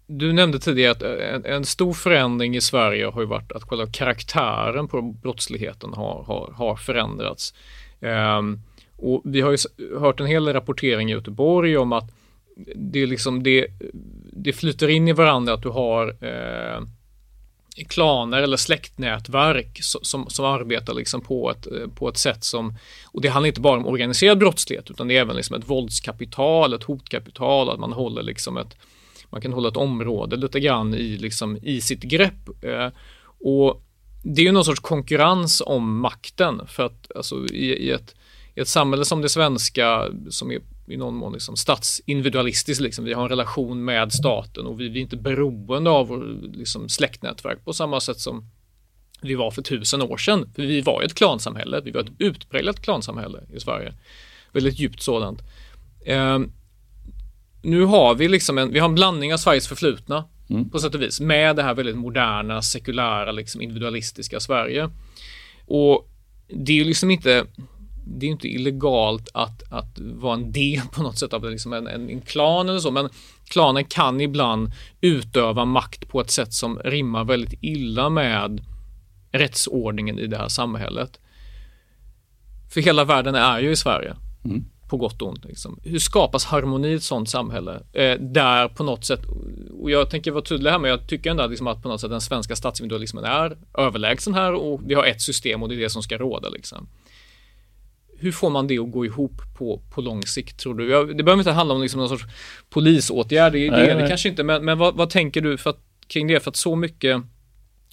du 0.06 0.32
nämnde 0.32 0.58
tidigare 0.58 0.90
att 0.90 1.02
en, 1.02 1.44
en, 1.44 1.64
stor 1.64 1.92
förändring 1.92 2.56
i 2.56 2.60
Sverige 2.60 3.06
har 3.06 3.20
ju 3.20 3.26
varit 3.26 3.52
att 3.52 3.62
själva 3.62 3.86
karaktären 3.86 4.88
på 4.88 5.02
brottsligheten 5.02 5.92
har, 5.92 6.24
har, 6.24 6.52
har 6.56 6.76
förändrats. 6.76 7.54
Ehm, 8.00 8.60
och 8.96 9.22
vi 9.24 9.40
har 9.40 9.50
ju 9.50 9.58
hört 9.98 10.20
en 10.20 10.26
hel 10.26 10.44
del 10.44 10.54
rapportering 10.54 11.08
i 11.08 11.12
Göteborg 11.12 11.76
om 11.76 11.92
att 11.92 12.10
det, 12.76 13.06
liksom 13.06 13.42
det, 13.42 13.66
det 14.32 14.52
flyter 14.52 14.88
in 14.88 15.08
i 15.08 15.12
varandra 15.12 15.54
att 15.54 15.62
du 15.62 15.68
har 15.68 16.16
eh, 16.20 16.82
klaner 17.88 18.42
eller 18.42 18.56
släktnätverk 18.56 19.78
som, 19.80 20.30
som 20.30 20.44
arbetar 20.44 20.94
liksom 20.94 21.20
på, 21.20 21.50
ett, 21.50 21.66
eh, 21.66 21.88
på 21.94 22.08
ett 22.08 22.16
sätt 22.16 22.44
som, 22.44 22.74
och 23.06 23.20
det 23.20 23.28
handlar 23.28 23.48
inte 23.48 23.60
bara 23.60 23.78
om 23.78 23.86
organiserad 23.86 24.38
brottslighet 24.38 24.90
utan 24.90 25.08
det 25.08 25.16
är 25.16 25.20
även 25.20 25.36
liksom 25.36 25.56
ett 25.56 25.68
våldskapital, 25.68 26.74
ett 26.74 26.84
hotkapital, 26.84 27.70
att 27.70 27.80
man 27.80 27.92
håller 27.92 28.22
liksom 28.22 28.56
ett, 28.56 28.76
man 29.30 29.40
kan 29.40 29.52
hålla 29.52 29.68
ett 29.68 29.76
område 29.76 30.36
lite 30.36 30.60
grann 30.60 30.94
i, 30.94 31.16
liksom, 31.16 31.58
i 31.62 31.80
sitt 31.80 32.02
grepp. 32.02 32.64
Eh, 32.64 32.88
och 33.40 33.82
det 34.22 34.42
är 34.42 34.46
ju 34.46 34.52
någon 34.52 34.64
sorts 34.64 34.80
konkurrens 34.80 35.62
om 35.66 36.00
makten 36.00 36.60
för 36.66 36.86
att 36.86 37.16
alltså, 37.16 37.46
i, 37.46 37.72
i, 37.72 37.90
ett, 37.90 38.14
i 38.54 38.60
ett 38.60 38.68
samhälle 38.68 39.04
som 39.04 39.22
det 39.22 39.28
svenska 39.28 40.08
som 40.30 40.50
är 40.50 40.60
i 40.86 40.96
någon 40.96 41.14
mån 41.14 41.32
liksom 41.32 41.56
statsindividualistiskt. 41.56 42.82
Liksom. 42.82 43.04
Vi 43.04 43.12
har 43.12 43.22
en 43.22 43.28
relation 43.28 43.84
med 43.84 44.12
staten 44.12 44.66
och 44.66 44.80
vi, 44.80 44.88
vi 44.88 44.98
är 44.98 45.02
inte 45.02 45.16
beroende 45.16 45.90
av 45.90 46.38
liksom, 46.54 46.88
släktnätverk 46.88 47.64
på 47.64 47.72
samma 47.72 48.00
sätt 48.00 48.20
som 48.20 48.50
vi 49.22 49.34
var 49.34 49.50
för 49.50 49.62
tusen 49.62 50.02
år 50.02 50.16
sedan. 50.16 50.52
För 50.54 50.62
vi 50.62 50.80
var 50.80 51.02
ett 51.02 51.14
klansamhälle, 51.14 51.80
vi 51.80 51.90
var 51.90 52.00
ett 52.00 52.12
utpräglat 52.18 52.82
klansamhälle 52.82 53.42
i 53.54 53.60
Sverige. 53.60 53.94
Väldigt 54.52 54.78
djupt 54.78 55.02
sådant. 55.02 55.42
Eh, 56.04 56.38
nu 57.62 57.84
har 57.84 58.14
vi 58.14 58.28
liksom 58.28 58.58
en, 58.58 58.72
vi 58.72 58.78
har 58.78 58.88
en 58.88 58.94
blandning 58.94 59.32
av 59.32 59.38
Sveriges 59.38 59.68
förflutna 59.68 60.24
mm. 60.50 60.70
på 60.70 60.78
sätt 60.78 60.94
och 60.94 61.02
vis 61.02 61.20
med 61.20 61.56
det 61.56 61.62
här 61.62 61.74
väldigt 61.74 61.96
moderna, 61.96 62.62
sekulära, 62.62 63.32
liksom 63.32 63.60
individualistiska 63.60 64.40
Sverige. 64.40 64.90
Och 65.66 66.08
det 66.48 66.72
är 66.72 66.76
ju 66.76 66.84
liksom 66.84 67.10
inte 67.10 67.46
det 68.06 68.26
är 68.26 68.30
inte 68.30 68.48
illegalt 68.48 69.28
att, 69.34 69.72
att 69.72 69.98
vara 69.98 70.34
en 70.34 70.52
del 70.52 70.80
på 70.92 71.02
något 71.02 71.18
sätt 71.18 71.32
av 71.32 71.50
liksom 71.50 71.72
en, 71.72 71.86
en, 71.86 72.10
en 72.10 72.20
klan 72.20 72.68
eller 72.68 72.78
så, 72.78 72.90
men 72.90 73.08
klanen 73.48 73.84
kan 73.84 74.20
ibland 74.20 74.72
utöva 75.00 75.64
makt 75.64 76.08
på 76.08 76.20
ett 76.20 76.30
sätt 76.30 76.52
som 76.52 76.78
rimmar 76.78 77.24
väldigt 77.24 77.58
illa 77.62 78.08
med 78.08 78.60
rättsordningen 79.32 80.18
i 80.18 80.26
det 80.26 80.36
här 80.36 80.48
samhället. 80.48 81.20
För 82.74 82.80
hela 82.80 83.04
världen 83.04 83.34
är 83.34 83.60
ju 83.60 83.70
i 83.70 83.76
Sverige. 83.76 84.16
Mm. 84.44 84.64
På 84.88 84.96
gott 84.96 85.22
och 85.22 85.28
ont. 85.28 85.44
Liksom. 85.44 85.80
Hur 85.82 85.98
skapas 85.98 86.44
harmoni 86.44 86.88
i 86.88 86.94
ett 86.94 87.02
sådant 87.02 87.30
samhälle? 87.30 87.80
Eh, 87.92 88.20
där 88.20 88.68
på 88.68 88.84
något 88.84 89.04
sätt, 89.04 89.20
och 89.80 89.90
jag 89.90 90.10
tänker 90.10 90.30
vara 90.30 90.44
tydlig 90.44 90.70
här, 90.70 90.78
men 90.78 90.90
jag 90.90 91.08
tycker 91.08 91.30
ändå 91.30 91.46
liksom 91.46 91.66
att 91.66 91.82
på 91.82 91.88
något 91.88 92.00
sätt 92.00 92.10
den 92.10 92.20
svenska 92.20 92.56
statsindividualismen 92.56 93.24
är 93.24 93.56
överlägsen 93.78 94.34
här 94.34 94.52
och 94.52 94.80
vi 94.86 94.94
har 94.94 95.04
ett 95.04 95.22
system 95.22 95.62
och 95.62 95.68
det 95.68 95.74
är 95.74 95.80
det 95.80 95.90
som 95.90 96.02
ska 96.02 96.18
råda. 96.18 96.48
Liksom 96.48 96.88
hur 98.24 98.32
får 98.32 98.50
man 98.50 98.66
det 98.66 98.78
att 98.78 98.90
gå 98.90 99.04
ihop 99.04 99.42
på, 99.58 99.80
på 99.94 100.00
lång 100.00 100.22
sikt 100.22 100.58
tror 100.58 100.74
du? 100.74 101.14
Det 101.14 101.22
behöver 101.22 101.40
inte 101.40 101.52
handla 101.52 101.74
om 101.74 101.82
liksom 101.82 102.00
någon 102.00 102.08
sorts 102.08 102.24
polisåtgärd, 102.70 103.52
det, 103.52 103.70
nej, 103.70 103.86
det, 103.86 103.94
det 103.94 104.08
kanske 104.08 104.28
inte, 104.28 104.42
men, 104.42 104.64
men 104.64 104.78
vad, 104.78 104.96
vad, 104.96 105.10
tänker 105.10 105.40
du 105.40 105.56
för 105.56 105.70
att, 105.70 105.80
kring 106.06 106.26
det? 106.26 106.40
För 106.40 106.50
att 106.50 106.56
så 106.56 106.76
mycket 106.76 107.22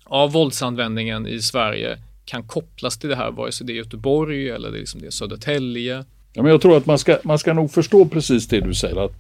av 0.03 0.31
våldsanvändningen 0.31 1.27
i 1.27 1.41
Sverige 1.41 1.97
kan 2.25 2.43
kopplas 2.43 2.99
till 2.99 3.09
det 3.09 3.15
här, 3.15 3.31
vare 3.31 3.51
sig 3.51 3.67
det 3.67 3.73
är 3.73 3.75
Göteborg 3.75 4.49
eller 4.49 4.71
det 4.71 4.77
är, 4.77 4.79
liksom 4.79 5.01
det 5.01 5.07
är 5.07 5.11
Södertälje. 5.11 6.05
Ja, 6.33 6.41
men 6.41 6.51
jag 6.51 6.61
tror 6.61 6.77
att 6.77 6.85
man 6.85 6.97
ska, 6.97 7.17
man 7.23 7.39
ska 7.39 7.53
nog 7.53 7.71
förstå 7.71 8.05
precis 8.05 8.47
det 8.47 8.61
du 8.61 8.73
säger, 8.73 9.05
att 9.05 9.13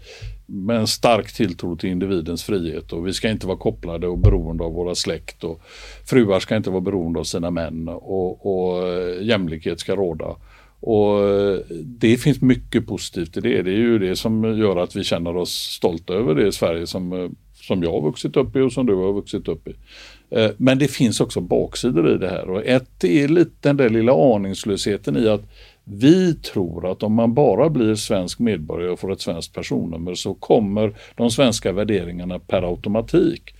med 0.45 0.77
en 0.77 0.87
stark 0.87 1.33
tilltro 1.33 1.75
till 1.75 1.89
individens 1.89 2.43
frihet 2.43 2.93
och 2.93 3.07
vi 3.07 3.13
ska 3.13 3.29
inte 3.29 3.47
vara 3.47 3.57
kopplade 3.57 4.07
och 4.07 4.17
beroende 4.17 4.63
av 4.63 4.73
våra 4.73 4.95
släkt 4.95 5.43
och 5.43 5.61
fruar 6.05 6.39
ska 6.39 6.55
inte 6.55 6.69
vara 6.69 6.81
beroende 6.81 7.19
av 7.19 7.23
sina 7.23 7.51
män 7.51 7.87
och, 7.87 8.45
och 8.45 8.87
eh, 8.87 9.23
jämlikhet 9.23 9.79
ska 9.79 9.95
råda. 9.95 10.35
Och 10.81 11.29
eh, 11.29 11.59
det 11.83 12.17
finns 12.17 12.41
mycket 12.41 12.87
positivt 12.87 13.37
i 13.37 13.41
det. 13.41 13.61
Det 13.61 13.71
är 13.71 13.77
ju 13.77 13.99
det 13.99 14.15
som 14.15 14.57
gör 14.57 14.77
att 14.77 14.95
vi 14.95 15.03
känner 15.03 15.35
oss 15.35 15.51
stolta 15.51 16.13
över 16.13 16.35
det 16.35 16.51
Sverige 16.51 16.87
som, 16.87 17.13
eh, 17.13 17.29
som 17.53 17.83
jag 17.83 17.91
har 17.91 18.01
vuxit 18.01 18.37
upp 18.37 18.55
i 18.55 18.59
och 18.59 18.73
som 18.73 18.85
du 18.85 18.95
har 18.95 19.13
vuxit 19.13 19.47
upp 19.47 19.67
i. 19.67 19.75
Eh, 20.29 20.51
men 20.57 20.79
det 20.79 20.87
finns 20.87 21.21
också 21.21 21.41
baksidor 21.41 22.15
i 22.15 22.17
det 22.17 22.29
här 22.29 22.49
och 22.49 22.65
ett 22.65 23.03
är 23.03 23.27
lite 23.27 23.51
den 23.61 23.77
där 23.77 23.89
lilla 23.89 24.35
aningslösheten 24.35 25.17
i 25.17 25.27
att 25.27 25.41
vi 25.83 26.33
tror 26.33 26.91
att 26.91 27.03
om 27.03 27.13
man 27.13 27.33
bara 27.33 27.69
blir 27.69 27.95
svensk 27.95 28.39
medborgare 28.39 28.91
och 28.91 28.99
får 28.99 29.11
ett 29.11 29.21
svenskt 29.21 29.53
personnummer 29.53 30.15
så 30.15 30.33
kommer 30.33 30.93
de 31.15 31.31
svenska 31.31 31.71
värderingarna 31.71 32.39
per 32.39 32.61
automatik. 32.61 33.55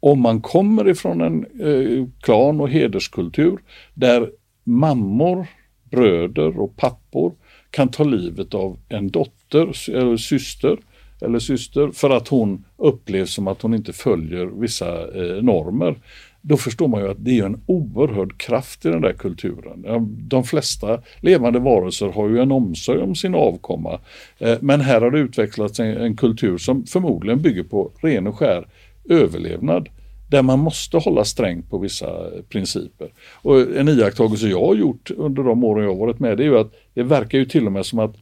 Om 0.00 0.20
man 0.20 0.40
kommer 0.40 0.88
ifrån 0.88 1.20
en 1.20 1.46
eh, 1.60 2.06
klan 2.20 2.60
och 2.60 2.70
hederskultur 2.70 3.58
där 3.94 4.30
mammor 4.64 5.46
bröder 5.90 6.60
och 6.60 6.76
pappor 6.76 7.32
kan 7.70 7.88
ta 7.88 8.04
livet 8.04 8.54
av 8.54 8.78
en 8.88 9.10
dotter 9.10 9.90
eller 9.96 10.16
syster 10.16 10.78
eller 11.20 11.38
syster 11.38 11.90
för 11.90 12.10
att 12.10 12.28
hon 12.28 12.64
upplevs 12.76 13.34
som 13.34 13.48
att 13.48 13.62
hon 13.62 13.74
inte 13.74 13.92
följer 13.92 14.46
vissa 14.46 15.00
eh, 15.00 15.42
normer. 15.42 15.98
Då 16.40 16.56
förstår 16.56 16.88
man 16.88 17.00
ju 17.00 17.10
att 17.10 17.24
det 17.24 17.38
är 17.38 17.44
en 17.44 17.60
oerhörd 17.66 18.38
kraft 18.38 18.86
i 18.86 18.88
den 18.88 19.00
där 19.00 19.12
kulturen. 19.12 19.84
De 20.28 20.44
flesta 20.44 21.00
levande 21.20 21.58
varelser 21.58 22.08
har 22.08 22.28
ju 22.28 22.38
en 22.38 22.52
omsorg 22.52 23.02
om 23.02 23.14
sin 23.14 23.34
avkomma. 23.34 24.00
Eh, 24.38 24.56
men 24.60 24.80
här 24.80 25.00
har 25.00 25.10
det 25.10 25.18
utvecklats 25.18 25.80
en, 25.80 25.96
en 25.96 26.16
kultur 26.16 26.58
som 26.58 26.86
förmodligen 26.86 27.42
bygger 27.42 27.62
på 27.62 27.92
ren 28.02 28.26
och 28.26 28.36
skär 28.36 28.66
överlevnad 29.08 29.88
där 30.30 30.42
man 30.42 30.58
måste 30.58 30.96
hålla 30.96 31.24
strängt 31.24 31.70
på 31.70 31.78
vissa 31.78 32.06
principer. 32.48 33.12
Och 33.42 33.60
en 33.60 33.88
iakttagelse 33.88 34.48
jag 34.48 34.66
har 34.66 34.74
gjort 34.74 35.10
under 35.10 35.42
de 35.42 35.64
åren 35.64 35.84
jag 35.84 35.90
har 35.90 36.06
varit 36.06 36.18
med 36.18 36.36
det 36.36 36.42
är 36.42 36.48
ju 36.48 36.58
att 36.58 36.72
det 36.94 37.02
verkar 37.02 37.38
ju 37.38 37.44
till 37.44 37.66
och 37.66 37.72
med 37.72 37.86
som 37.86 37.98
att 37.98 38.16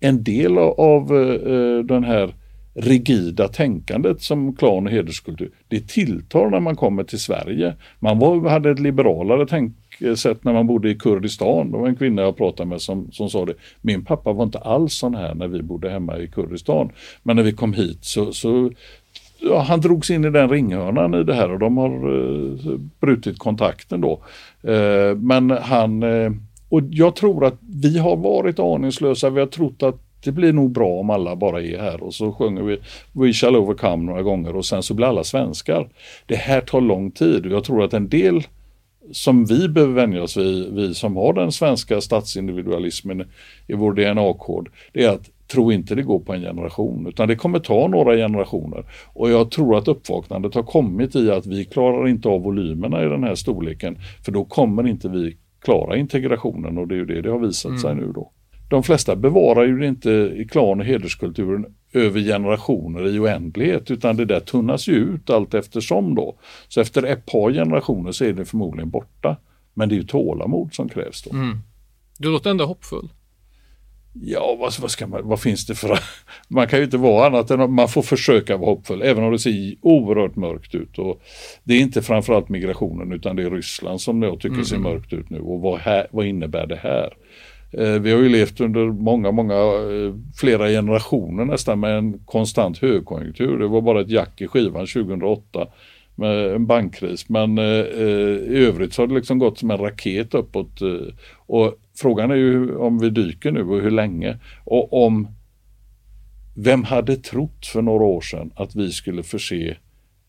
en 0.00 0.24
del 0.24 0.58
av 0.58 1.12
uh, 1.12 1.84
den 1.84 2.04
här 2.04 2.34
rigida 2.74 3.48
tänkandet 3.48 4.22
som 4.22 4.56
klan 4.56 4.86
och 4.86 4.92
hederskultur, 4.92 5.50
det 5.68 5.88
tilltar 5.88 6.50
när 6.50 6.60
man 6.60 6.76
kommer 6.76 7.04
till 7.04 7.20
Sverige. 7.20 7.74
Man 7.98 8.18
var, 8.18 8.48
hade 8.48 8.70
ett 8.70 8.80
liberalare 8.80 9.46
tänkesätt 9.46 10.44
när 10.44 10.52
man 10.52 10.66
bodde 10.66 10.90
i 10.90 10.94
Kurdistan. 10.94 11.70
Det 11.70 11.78
var 11.78 11.88
en 11.88 11.96
kvinna 11.96 12.22
jag 12.22 12.36
pratade 12.36 12.68
med 12.68 12.80
som, 12.80 13.12
som 13.12 13.30
sa 13.30 13.46
det. 13.46 13.54
Min 13.80 14.04
pappa 14.04 14.32
var 14.32 14.44
inte 14.44 14.58
alls 14.58 14.94
sån 14.94 15.14
här 15.14 15.34
när 15.34 15.48
vi 15.48 15.62
bodde 15.62 15.90
hemma 15.90 16.18
i 16.18 16.28
Kurdistan. 16.28 16.92
Men 17.22 17.36
när 17.36 17.42
vi 17.42 17.52
kom 17.52 17.72
hit 17.72 17.98
så, 18.04 18.32
så 18.32 18.70
ja, 19.40 19.58
han 19.58 19.80
drogs 19.80 20.10
in 20.10 20.24
i 20.24 20.30
den 20.30 20.48
ringhörnan 20.48 21.14
i 21.14 21.24
det 21.24 21.34
här 21.34 21.52
och 21.52 21.58
de 21.58 21.76
har 21.76 21.90
eh, 21.90 22.78
brutit 23.00 23.38
kontakten 23.38 24.00
då. 24.00 24.20
Eh, 24.62 25.16
men 25.16 25.50
han, 25.50 26.02
eh, 26.02 26.32
och 26.68 26.82
jag 26.90 27.16
tror 27.16 27.44
att 27.44 27.58
vi 27.82 27.98
har 27.98 28.16
varit 28.16 28.58
aningslösa, 28.58 29.30
vi 29.30 29.40
har 29.40 29.46
trott 29.46 29.82
att 29.82 29.96
det 30.24 30.32
blir 30.32 30.52
nog 30.52 30.70
bra 30.70 30.88
om 30.88 31.10
alla 31.10 31.36
bara 31.36 31.62
är 31.62 31.78
här 31.78 32.02
och 32.02 32.14
så 32.14 32.32
sjunger 32.32 32.62
vi 32.62 32.78
We 33.12 33.32
shall 33.32 33.56
overcome 33.56 34.04
några 34.04 34.22
gånger 34.22 34.56
och 34.56 34.66
sen 34.66 34.82
så 34.82 34.94
blir 34.94 35.06
alla 35.06 35.24
svenskar. 35.24 35.88
Det 36.26 36.36
här 36.36 36.60
tar 36.60 36.80
lång 36.80 37.10
tid 37.10 37.46
och 37.46 37.52
jag 37.52 37.64
tror 37.64 37.84
att 37.84 37.94
en 37.94 38.08
del 38.08 38.42
som 39.12 39.44
vi 39.44 39.68
behöver 39.68 39.94
vänja 39.94 40.22
oss 40.22 40.36
vid, 40.36 40.74
vi 40.74 40.94
som 40.94 41.16
har 41.16 41.32
den 41.32 41.52
svenska 41.52 42.00
statsindividualismen 42.00 43.24
i 43.66 43.74
vår 43.74 43.92
DNA-kod, 43.92 44.68
det 44.92 45.04
är 45.04 45.10
att 45.10 45.30
tro 45.52 45.72
inte 45.72 45.94
det 45.94 46.02
går 46.02 46.20
på 46.20 46.32
en 46.32 46.40
generation 46.40 47.06
utan 47.06 47.28
det 47.28 47.36
kommer 47.36 47.58
ta 47.58 47.88
några 47.88 48.16
generationer. 48.16 48.84
Och 49.12 49.30
jag 49.30 49.50
tror 49.50 49.78
att 49.78 49.88
uppvaknandet 49.88 50.54
har 50.54 50.62
kommit 50.62 51.16
i 51.16 51.30
att 51.30 51.46
vi 51.46 51.64
klarar 51.64 52.08
inte 52.08 52.28
av 52.28 52.42
volymerna 52.42 53.04
i 53.04 53.08
den 53.08 53.24
här 53.24 53.34
storleken 53.34 53.98
för 54.24 54.32
då 54.32 54.44
kommer 54.44 54.86
inte 54.86 55.08
vi 55.08 55.36
klara 55.60 55.96
integrationen 55.96 56.78
och 56.78 56.88
det 56.88 56.94
är 56.94 56.96
ju 56.96 57.04
det 57.04 57.22
det 57.22 57.30
har 57.30 57.38
visat 57.38 57.68
mm. 57.68 57.80
sig 57.80 57.94
nu 57.94 58.12
då. 58.14 58.30
De 58.70 58.82
flesta 58.82 59.16
bevarar 59.16 59.64
ju 59.64 59.86
inte 59.86 60.10
i 60.10 60.46
klan 60.50 60.80
och 60.80 60.86
hederskulturen 60.86 61.66
över 61.92 62.20
generationer 62.20 63.08
i 63.08 63.18
oändlighet 63.18 63.90
utan 63.90 64.16
det 64.16 64.24
där 64.24 64.40
tunnas 64.40 64.88
ju 64.88 64.94
ut 64.94 65.30
allt 65.30 65.54
eftersom 65.54 66.14
då. 66.14 66.38
Så 66.68 66.80
efter 66.80 67.02
ett 67.02 67.26
par 67.26 67.52
generationer 67.52 68.12
så 68.12 68.24
är 68.24 68.32
det 68.32 68.44
förmodligen 68.44 68.90
borta. 68.90 69.36
Men 69.74 69.88
det 69.88 69.94
är 69.94 69.96
ju 69.96 70.02
tålamod 70.02 70.74
som 70.74 70.88
krävs 70.88 71.22
då. 71.22 71.30
Mm. 71.30 71.58
Du 72.18 72.30
låter 72.30 72.50
ändå 72.50 72.64
hoppfull. 72.64 73.08
Ja, 74.12 74.56
vad, 74.60 74.72
vad, 74.80 74.90
ska 74.90 75.06
man, 75.06 75.20
vad 75.24 75.40
finns 75.40 75.66
det 75.66 75.74
för... 75.74 75.98
Man 76.48 76.68
kan 76.68 76.78
ju 76.78 76.84
inte 76.84 76.96
vara 76.96 77.26
annat 77.26 77.50
än 77.50 77.60
att 77.60 77.70
man 77.70 77.88
får 77.88 78.02
försöka 78.02 78.56
vara 78.56 78.70
hoppfull, 78.70 79.02
även 79.02 79.24
om 79.24 79.32
det 79.32 79.38
ser 79.38 79.74
oerhört 79.80 80.36
mörkt 80.36 80.74
ut. 80.74 80.98
Och 80.98 81.22
det 81.64 81.74
är 81.74 81.80
inte 81.80 82.02
framförallt 82.02 82.48
migrationen 82.48 83.12
utan 83.12 83.36
det 83.36 83.42
är 83.42 83.50
Ryssland 83.50 84.00
som 84.00 84.22
jag 84.22 84.40
tycker 84.40 84.54
mm. 84.54 84.64
ser 84.64 84.78
mörkt 84.78 85.12
ut 85.12 85.30
nu. 85.30 85.40
Och 85.40 85.60
vad, 85.60 85.78
här, 85.78 86.06
vad 86.10 86.26
innebär 86.26 86.66
det 86.66 86.76
här? 86.76 87.14
Eh, 87.72 88.00
vi 88.00 88.12
har 88.12 88.18
ju 88.18 88.28
levt 88.28 88.60
under 88.60 88.86
många, 88.86 89.30
många, 89.30 89.54
eh, 89.54 90.14
flera 90.36 90.68
generationer 90.68 91.44
nästan 91.44 91.80
med 91.80 91.98
en 91.98 92.18
konstant 92.18 92.78
högkonjunktur. 92.78 93.58
Det 93.58 93.66
var 93.66 93.80
bara 93.80 94.00
ett 94.00 94.10
jack 94.10 94.40
i 94.40 94.46
skivan 94.46 94.86
2008 94.86 95.66
med 96.20 96.54
en 96.54 96.66
bankkris. 96.66 97.28
Men 97.28 97.58
eh, 97.58 97.64
eh, 97.64 98.36
i 98.36 98.64
övrigt 98.66 98.92
så 98.92 99.02
har 99.02 99.06
det 99.06 99.14
liksom 99.14 99.38
gått 99.38 99.58
som 99.58 99.70
en 99.70 99.78
raket 99.78 100.34
uppåt. 100.34 100.80
Eh, 100.80 101.14
och 101.36 101.74
frågan 101.96 102.30
är 102.30 102.34
ju 102.34 102.76
om 102.76 102.98
vi 102.98 103.10
dyker 103.10 103.50
nu 103.50 103.62
och 103.62 103.80
hur 103.80 103.90
länge. 103.90 104.38
Och 104.64 105.04
om 105.06 105.28
Vem 106.54 106.84
hade 106.84 107.16
trott 107.16 107.66
för 107.66 107.82
några 107.82 108.04
år 108.04 108.20
sedan 108.20 108.50
att 108.54 108.76
vi 108.76 108.92
skulle 108.92 109.22
förse 109.22 109.76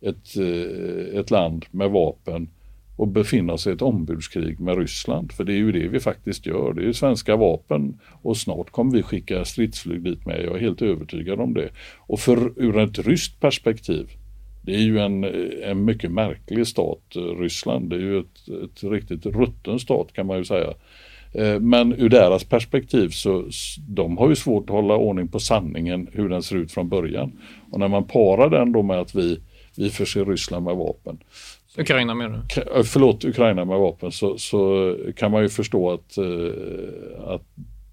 ett, 0.02 0.38
eh, 0.38 1.20
ett 1.20 1.32
land 1.32 1.66
med 1.72 1.90
vapen 1.90 2.50
och 2.98 3.08
befinna 3.08 3.58
sig 3.58 3.72
i 3.72 3.76
ett 3.76 3.82
ombudskrig 3.82 4.60
med 4.60 4.78
Ryssland. 4.78 5.32
För 5.32 5.44
det 5.44 5.54
är 5.54 5.58
ju 5.58 5.72
det 5.72 5.88
vi 5.88 6.00
faktiskt 6.00 6.46
gör. 6.46 6.74
Det 6.74 6.82
är 6.82 6.86
ju 6.86 6.94
svenska 6.94 7.36
vapen 7.36 8.00
och 8.22 8.38
snart 8.38 8.72
kommer 8.72 8.92
vi 8.92 9.04
skicka 9.04 9.46
stridsflyg 9.46 10.04
dit 10.04 10.26
med. 10.26 10.44
Jag 10.46 10.56
är 10.56 10.60
helt 10.60 10.82
övertygad 10.82 11.40
om 11.40 11.54
det. 11.54 11.70
Och 11.98 12.20
för 12.20 12.54
ur 12.56 12.78
ett 12.78 13.00
ryskt 13.00 13.40
perspektiv 13.40 14.10
det 14.62 14.76
är 14.76 14.80
ju 14.80 15.00
en, 15.00 15.24
en 15.64 15.86
mycket 15.86 16.12
märklig 16.12 16.68
stat, 16.68 17.04
Ryssland. 17.40 17.90
Det 17.90 17.96
är 17.96 18.00
ju 18.00 18.20
ett, 18.20 18.48
ett 18.64 18.84
riktigt 18.84 19.26
rutten 19.26 19.80
stat 19.80 20.14
kan 20.14 20.28
man 20.28 20.38
ju 20.38 20.46
säga. 20.46 20.74
Eh, 21.34 21.60
men 21.60 21.94
ur 21.94 22.10
deras 22.10 22.44
perspektiv 22.44 23.10
så 23.10 23.46
de 23.88 24.18
har 24.18 24.30
ju 24.30 24.36
svårt 24.36 24.70
att 24.70 24.76
hålla 24.76 24.96
ordning 24.96 25.28
på 25.28 25.40
sanningen 25.40 26.08
hur 26.12 26.30
den 26.30 26.44
ser 26.44 26.56
ut 26.56 26.72
från 26.72 26.90
början. 26.90 27.32
Och 27.72 27.80
när 27.80 27.88
man 27.88 28.08
parar 28.08 28.50
den 28.50 28.72
då 28.72 28.82
med 28.82 29.00
att 29.00 29.16
vi, 29.16 29.40
vi 29.78 29.90
förser 29.90 30.26
Ryssland 30.26 30.66
med 30.66 30.76
vapen. 30.76 31.20
Ukraina 31.78 32.16
menar 32.16 32.44
du? 32.56 32.62
Eh, 32.62 32.84
förlåt, 32.84 33.26
Ukraina 33.26 33.66
med 33.66 33.80
vapen 33.80 34.12
så, 34.12 34.38
så 34.38 34.96
kan 35.16 35.32
man 35.32 35.42
ju 35.42 35.50
förstå 35.50 35.92
att, 35.92 36.18
eh, 36.18 37.24
att 37.28 37.46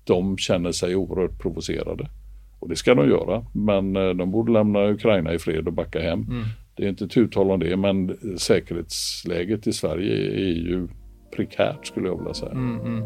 de 0.05 0.39
känner 0.39 0.73
sig 0.73 0.97
oerhört 0.97 1.39
provocerade. 1.39 2.09
Och 2.59 2.69
det 2.69 2.77
ska 2.77 2.95
de 2.95 3.09
göra, 3.09 3.45
men 3.53 3.93
de 3.93 4.31
borde 4.31 4.53
lämna 4.53 4.91
Ukraina 4.91 5.35
i 5.35 5.39
fred 5.39 5.67
och 5.67 5.73
backa 5.73 6.01
hem. 6.01 6.23
Mm. 6.23 6.45
Det 6.77 6.85
är 6.85 6.89
inte 6.89 7.09
tu 7.09 7.29
om 7.35 7.61
det, 7.61 7.77
men 7.77 8.17
säkerhetsläget 8.39 9.67
i 9.67 9.73
Sverige 9.73 10.15
är 10.41 10.55
ju 10.55 10.89
prekärt 11.37 11.87
skulle 11.87 12.09
jag 12.09 12.19
vilja 12.19 12.35
säga. 12.35 12.53
Mm, 12.53 12.81
mm. 12.81 13.05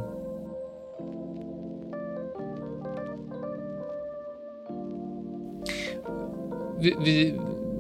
vi, 6.83 6.97
vi, 7.05 7.35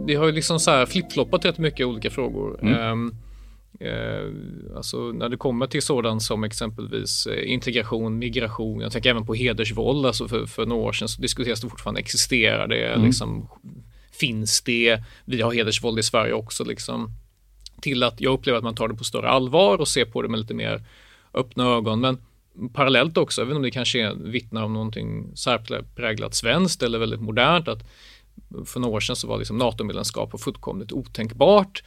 vi 0.06 0.14
har 0.14 0.26
ju 0.26 0.32
liksom 0.32 0.60
så 0.60 0.70
här 0.70 0.86
flipfloppat 0.86 1.44
rätt 1.44 1.58
mycket 1.58 1.86
olika 1.86 2.10
frågor. 2.10 2.58
Mm. 2.62 2.92
Um, 2.92 3.14
alltså 4.76 4.96
när 4.96 5.28
det 5.28 5.36
kommer 5.36 5.66
till 5.66 5.82
sådant 5.82 6.22
som 6.22 6.44
exempelvis 6.44 7.26
uh, 7.26 7.52
integration, 7.52 8.18
migration, 8.18 8.80
jag 8.80 8.92
tänker 8.92 9.10
även 9.10 9.26
på 9.26 9.34
hedersvåld, 9.34 10.06
alltså 10.06 10.28
för, 10.28 10.46
för 10.46 10.66
några 10.66 10.82
år 10.82 10.92
sedan 10.92 11.08
så 11.08 11.22
diskuteras 11.22 11.60
det 11.60 11.68
fortfarande, 11.68 12.00
existerar 12.00 12.68
det, 12.68 12.86
mm. 12.86 13.06
liksom, 13.06 13.48
finns 14.12 14.62
det, 14.62 15.02
vi 15.24 15.42
har 15.42 15.52
hedersvåld 15.52 15.98
i 15.98 16.02
Sverige 16.02 16.32
också 16.32 16.64
liksom. 16.64 17.10
Till 17.80 18.02
att 18.02 18.20
jag 18.20 18.32
upplever 18.34 18.58
att 18.58 18.64
man 18.64 18.74
tar 18.74 18.88
det 18.88 18.94
på 18.94 19.04
större 19.04 19.28
allvar 19.28 19.78
och 19.78 19.88
ser 19.88 20.04
på 20.04 20.22
det 20.22 20.28
med 20.28 20.40
lite 20.40 20.54
mer 20.54 20.82
öppna 21.34 21.64
ögon. 21.64 22.00
Men 22.00 22.18
parallellt 22.72 23.16
också, 23.16 23.42
även 23.42 23.56
om 23.56 23.62
det 23.62 23.70
kanske 23.70 24.14
vittnar 24.14 24.62
om 24.62 24.72
någonting 24.72 25.36
särpräglat 25.36 26.34
svenskt 26.34 26.82
eller 26.82 26.98
väldigt 26.98 27.20
modernt, 27.20 27.68
att 27.68 27.84
för 28.66 28.80
några 28.80 28.96
år 28.96 29.00
sedan 29.00 29.16
så 29.16 29.28
var 29.28 29.38
liksom 29.38 29.58
NATO-medlemskap 29.58 30.40
fullkomligt 30.40 30.92
otänkbart. 30.92 31.82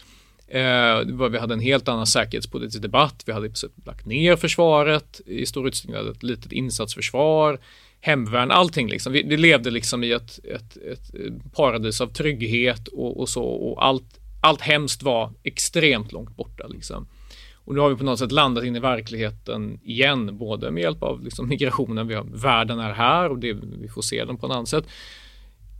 Eh, 0.48 1.30
vi 1.30 1.38
hade 1.38 1.54
en 1.54 1.60
helt 1.60 1.88
annan 1.88 2.08
säkerhetspolitisk 2.08 2.82
debatt. 2.82 3.24
Vi 3.26 3.32
hade 3.32 3.52
lagt 3.86 4.06
ner 4.06 4.36
försvaret 4.36 5.22
i 5.26 5.46
stor 5.46 5.68
utsträckning. 5.68 5.94
Vi 5.94 5.98
hade 5.98 6.12
ett 6.12 6.24
litet 6.24 6.52
insatsförsvar, 6.52 7.60
hemvärn, 8.02 8.52
allting 8.52 8.90
liksom. 8.90 9.14
Vi, 9.14 9.24
vi 9.24 9.38
levde 9.38 9.72
liksom 9.72 10.04
i 10.04 10.12
ett, 10.12 10.40
ett, 10.44 10.78
ett 10.78 11.14
eh, 11.14 11.34
paradis 11.56 12.02
av 12.02 12.08
trygghet 12.08 12.88
och, 12.88 13.20
och, 13.20 13.30
så 13.30 13.44
och 13.44 13.86
allt, 13.86 14.20
allt 14.42 14.62
hemskt 14.62 15.04
var 15.04 15.34
extremt 15.44 16.12
långt 16.12 16.36
borta 16.36 16.68
liksom. 16.68 17.08
Och 17.54 17.74
nu 17.74 17.80
har 17.80 17.90
vi 17.90 17.96
på 17.96 18.04
något 18.04 18.20
sätt 18.20 18.32
landat 18.32 18.64
in 18.64 18.76
i 18.76 18.80
verkligheten 18.80 19.80
igen, 19.84 20.38
både 20.38 20.72
med 20.72 20.84
hjälp 20.84 21.04
av 21.04 21.24
liksom 21.24 21.50
migrationen, 21.50 22.08
vi 22.08 22.14
har, 22.14 22.24
världen 22.24 22.80
är 22.80 22.94
här 22.94 23.30
och 23.30 23.40
det, 23.40 23.54
vi 23.54 23.88
får 23.88 24.02
se 24.02 24.26
den 24.26 24.38
på 24.38 24.46
ett 24.46 24.54
annat 24.54 24.70
sätt 24.70 24.86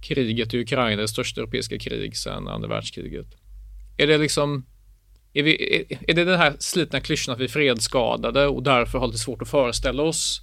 kriget 0.06 0.54
i 0.54 0.62
Ukraina, 0.62 1.02
det 1.02 1.08
största 1.08 1.42
europeiska 1.42 1.80
krig 1.80 2.18
sedan 2.18 2.48
andra 2.48 2.68
världskriget. 2.68 3.28
Är 3.98 4.08
det 4.08 4.18
liksom 4.18 4.66
är, 5.34 5.44
vi, 5.44 5.76
är, 5.76 5.98
är, 6.08 6.14
det 6.14 6.26
den 6.26 6.40
här 6.40 6.54
slitna 6.60 7.00
klyschan 7.00 7.34
att 7.34 7.40
vi 7.40 7.44
är 7.44 7.50
fredsskadade 7.50 8.48
och 8.48 8.64
därför 8.64 9.00
har 9.00 9.08
lite 9.08 9.20
svårt 9.20 9.42
att 9.42 9.50
föreställa 9.50 10.04
oss 10.04 10.42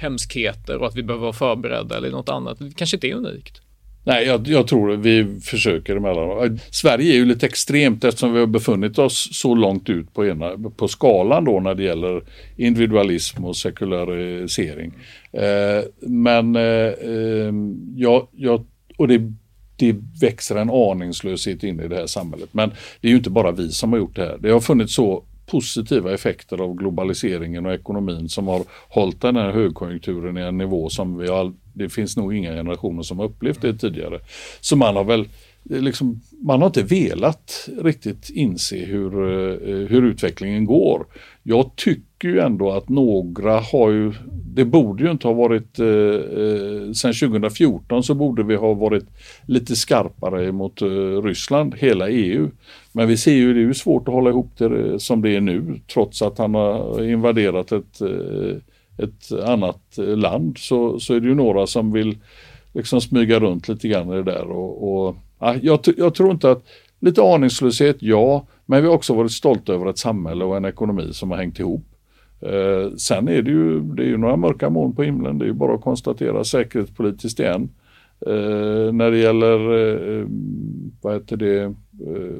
hemskheter 0.00 0.76
och 0.76 0.86
att 0.86 0.96
vi 0.96 1.02
behöver 1.02 1.22
vara 1.22 1.32
förberedda 1.32 1.96
eller 1.96 2.10
något 2.10 2.28
annat? 2.28 2.58
Det 2.58 2.76
kanske 2.76 2.96
inte 2.96 3.08
är 3.08 3.14
unikt. 3.14 3.60
Nej, 4.04 4.26
jag, 4.26 4.48
jag 4.48 4.66
tror 4.66 4.96
vi 4.96 5.40
försöker 5.40 5.96
emellanåt. 5.96 6.60
Sverige 6.70 7.12
är 7.12 7.16
ju 7.16 7.24
lite 7.24 7.46
extremt 7.46 8.04
eftersom 8.04 8.32
vi 8.32 8.40
har 8.40 8.46
befunnit 8.46 8.98
oss 8.98 9.28
så 9.32 9.54
långt 9.54 9.88
ut 9.88 10.14
på, 10.14 10.26
ena, 10.26 10.50
på 10.76 10.88
skalan 10.88 11.44
då 11.44 11.60
när 11.60 11.74
det 11.74 11.82
gäller 11.82 12.22
individualism 12.56 13.44
och 13.44 13.56
sekularisering. 13.56 14.92
Eh, 15.32 15.84
men 16.00 16.56
eh, 16.56 16.62
eh 16.62 17.52
jag, 17.96 18.28
jag 18.32 18.66
och 18.96 19.08
det, 19.08 19.32
det 19.82 19.96
växer 20.20 20.56
en 20.56 20.70
aningslöshet 20.70 21.64
in 21.64 21.80
i 21.80 21.88
det 21.88 21.96
här 21.96 22.06
samhället. 22.06 22.48
Men 22.52 22.70
det 23.00 23.08
är 23.08 23.10
ju 23.10 23.16
inte 23.16 23.30
bara 23.30 23.50
vi 23.50 23.70
som 23.70 23.92
har 23.92 23.98
gjort 23.98 24.16
det 24.16 24.22
här. 24.22 24.38
Det 24.40 24.50
har 24.50 24.60
funnits 24.60 24.94
så 24.94 25.24
positiva 25.46 26.14
effekter 26.14 26.60
av 26.60 26.74
globaliseringen 26.74 27.66
och 27.66 27.72
ekonomin 27.72 28.28
som 28.28 28.48
har 28.48 28.62
hållit 28.88 29.20
den 29.20 29.36
här 29.36 29.52
högkonjunkturen 29.52 30.38
i 30.38 30.40
en 30.40 30.58
nivå 30.58 30.88
som 30.88 31.18
vi 31.18 31.28
har, 31.28 31.52
det 31.74 31.88
finns 31.88 32.16
nog 32.16 32.34
inga 32.34 32.52
generationer 32.52 33.02
som 33.02 33.18
har 33.18 33.26
upplevt 33.26 33.62
det 33.62 33.74
tidigare. 33.74 34.20
Så 34.60 34.76
man 34.76 34.96
har 34.96 35.04
väl 35.04 35.20
eh, 35.70 35.80
liksom, 35.80 36.20
man 36.42 36.60
har 36.60 36.66
inte 36.66 36.82
velat 36.82 37.68
riktigt 37.82 38.30
inse 38.30 38.76
hur, 38.76 39.12
eh, 39.12 39.88
hur 39.88 40.02
utvecklingen 40.02 40.64
går. 40.64 41.06
Jag 41.42 41.76
tycker 41.76 42.28
ju 42.28 42.40
ändå 42.40 42.72
att 42.72 42.88
några 42.88 43.60
har 43.60 43.90
ju, 43.90 44.12
det 44.54 44.64
borde 44.64 45.04
ju 45.04 45.10
inte 45.10 45.26
ha 45.26 45.34
varit, 45.34 45.78
eh, 45.78 45.86
eh 45.86 46.92
sen 46.92 47.12
2014 47.12 48.02
så 48.02 48.14
borde 48.14 48.42
vi 48.42 48.56
ha 48.56 48.74
varit 48.74 49.04
lite 49.46 49.76
skarpare 49.76 50.52
mot 50.52 50.82
eh, 50.82 51.22
Ryssland, 51.22 51.74
hela 51.74 52.08
EU. 52.08 52.50
Men 52.92 53.08
vi 53.08 53.16
ser 53.16 53.32
ju, 53.32 53.54
det 53.54 53.60
är 53.60 53.62
ju 53.62 53.74
svårt 53.74 54.08
att 54.08 54.14
hålla 54.14 54.30
ihop 54.30 54.50
det 54.58 54.64
eh, 54.64 54.96
som 54.96 55.22
det 55.22 55.36
är 55.36 55.40
nu, 55.40 55.80
trots 55.92 56.22
att 56.22 56.38
han 56.38 56.54
har 56.54 57.04
invaderat 57.04 57.72
ett, 57.72 58.00
eh, 58.00 58.56
ett 59.04 59.32
annat 59.44 59.98
eh, 59.98 60.16
land 60.16 60.58
så, 60.58 61.00
så 61.00 61.14
är 61.14 61.20
det 61.20 61.28
ju 61.28 61.34
några 61.34 61.66
som 61.66 61.92
vill 61.92 62.18
liksom 62.72 63.00
smyga 63.00 63.40
runt 63.40 63.68
lite 63.68 63.88
grann 63.88 64.12
i 64.12 64.16
det 64.16 64.22
där 64.22 64.50
och, 64.50 65.06
och 65.06 65.16
jag, 65.62 65.80
jag 65.96 66.14
tror 66.14 66.30
inte 66.30 66.50
att, 66.50 66.64
lite 67.02 67.22
aningslöshet 67.22 67.96
ja, 68.00 68.46
men 68.66 68.82
vi 68.82 68.88
har 68.88 68.94
också 68.94 69.14
varit 69.14 69.32
stolta 69.32 69.72
över 69.72 69.90
ett 69.90 69.98
samhälle 69.98 70.44
och 70.44 70.56
en 70.56 70.64
ekonomi 70.64 71.08
som 71.12 71.30
har 71.30 71.38
hängt 71.38 71.58
ihop. 71.58 71.84
Eh, 72.40 72.94
sen 72.96 73.28
är 73.28 73.42
det 73.42 73.50
ju, 73.50 73.80
det 73.80 74.02
är 74.02 74.06
ju 74.06 74.16
några 74.16 74.36
mörka 74.36 74.70
moln 74.70 74.94
på 74.94 75.02
himlen, 75.02 75.38
det 75.38 75.44
är 75.44 75.46
ju 75.46 75.52
bara 75.52 75.74
att 75.74 75.80
konstatera 75.80 76.44
säkerhetspolitiskt 76.44 77.40
igen. 77.40 77.68
Eh, 78.26 78.92
när 78.92 79.10
det 79.10 79.18
gäller 79.18 79.58
eh, 79.78 80.26
vad 81.02 81.14
heter 81.14 81.36
det, 81.36 81.62
eh, 81.62 81.72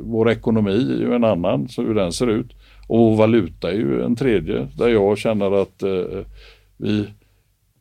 vår 0.00 0.30
ekonomi 0.30 0.94
är 0.94 1.00
ju 1.00 1.14
en 1.14 1.24
annan, 1.24 1.68
så 1.68 1.82
hur 1.82 1.94
den 1.94 2.12
ser 2.12 2.26
ut. 2.26 2.52
Och 2.88 2.98
vår 2.98 3.16
valuta 3.16 3.70
är 3.70 3.76
ju 3.76 4.02
en 4.02 4.16
tredje, 4.16 4.68
där 4.76 4.88
jag 4.88 5.18
känner 5.18 5.62
att 5.62 5.82
eh, 5.82 6.20
vi 6.76 7.06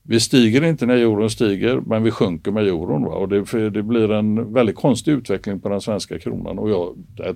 vi 0.04 0.20
stiger 0.20 0.64
inte 0.64 0.86
när 0.86 0.98
euron 0.98 1.30
stiger, 1.30 1.82
men 1.86 2.04
vi 2.04 2.12
sjunker 2.12 2.52
med 2.52 2.68
euron. 2.68 3.04
Va? 3.04 3.16
Och 3.16 3.30
det, 3.30 3.70
det 3.70 3.84
blir 3.84 4.12
en 4.12 4.54
väldigt 4.54 4.76
konstig 4.76 5.12
utveckling 5.12 5.60
på 5.60 5.70
den 5.70 5.82
svenska 5.82 6.20
kronan. 6.20 6.60
Och 6.60 6.70
jag, 6.70 6.96
jag 7.18 7.36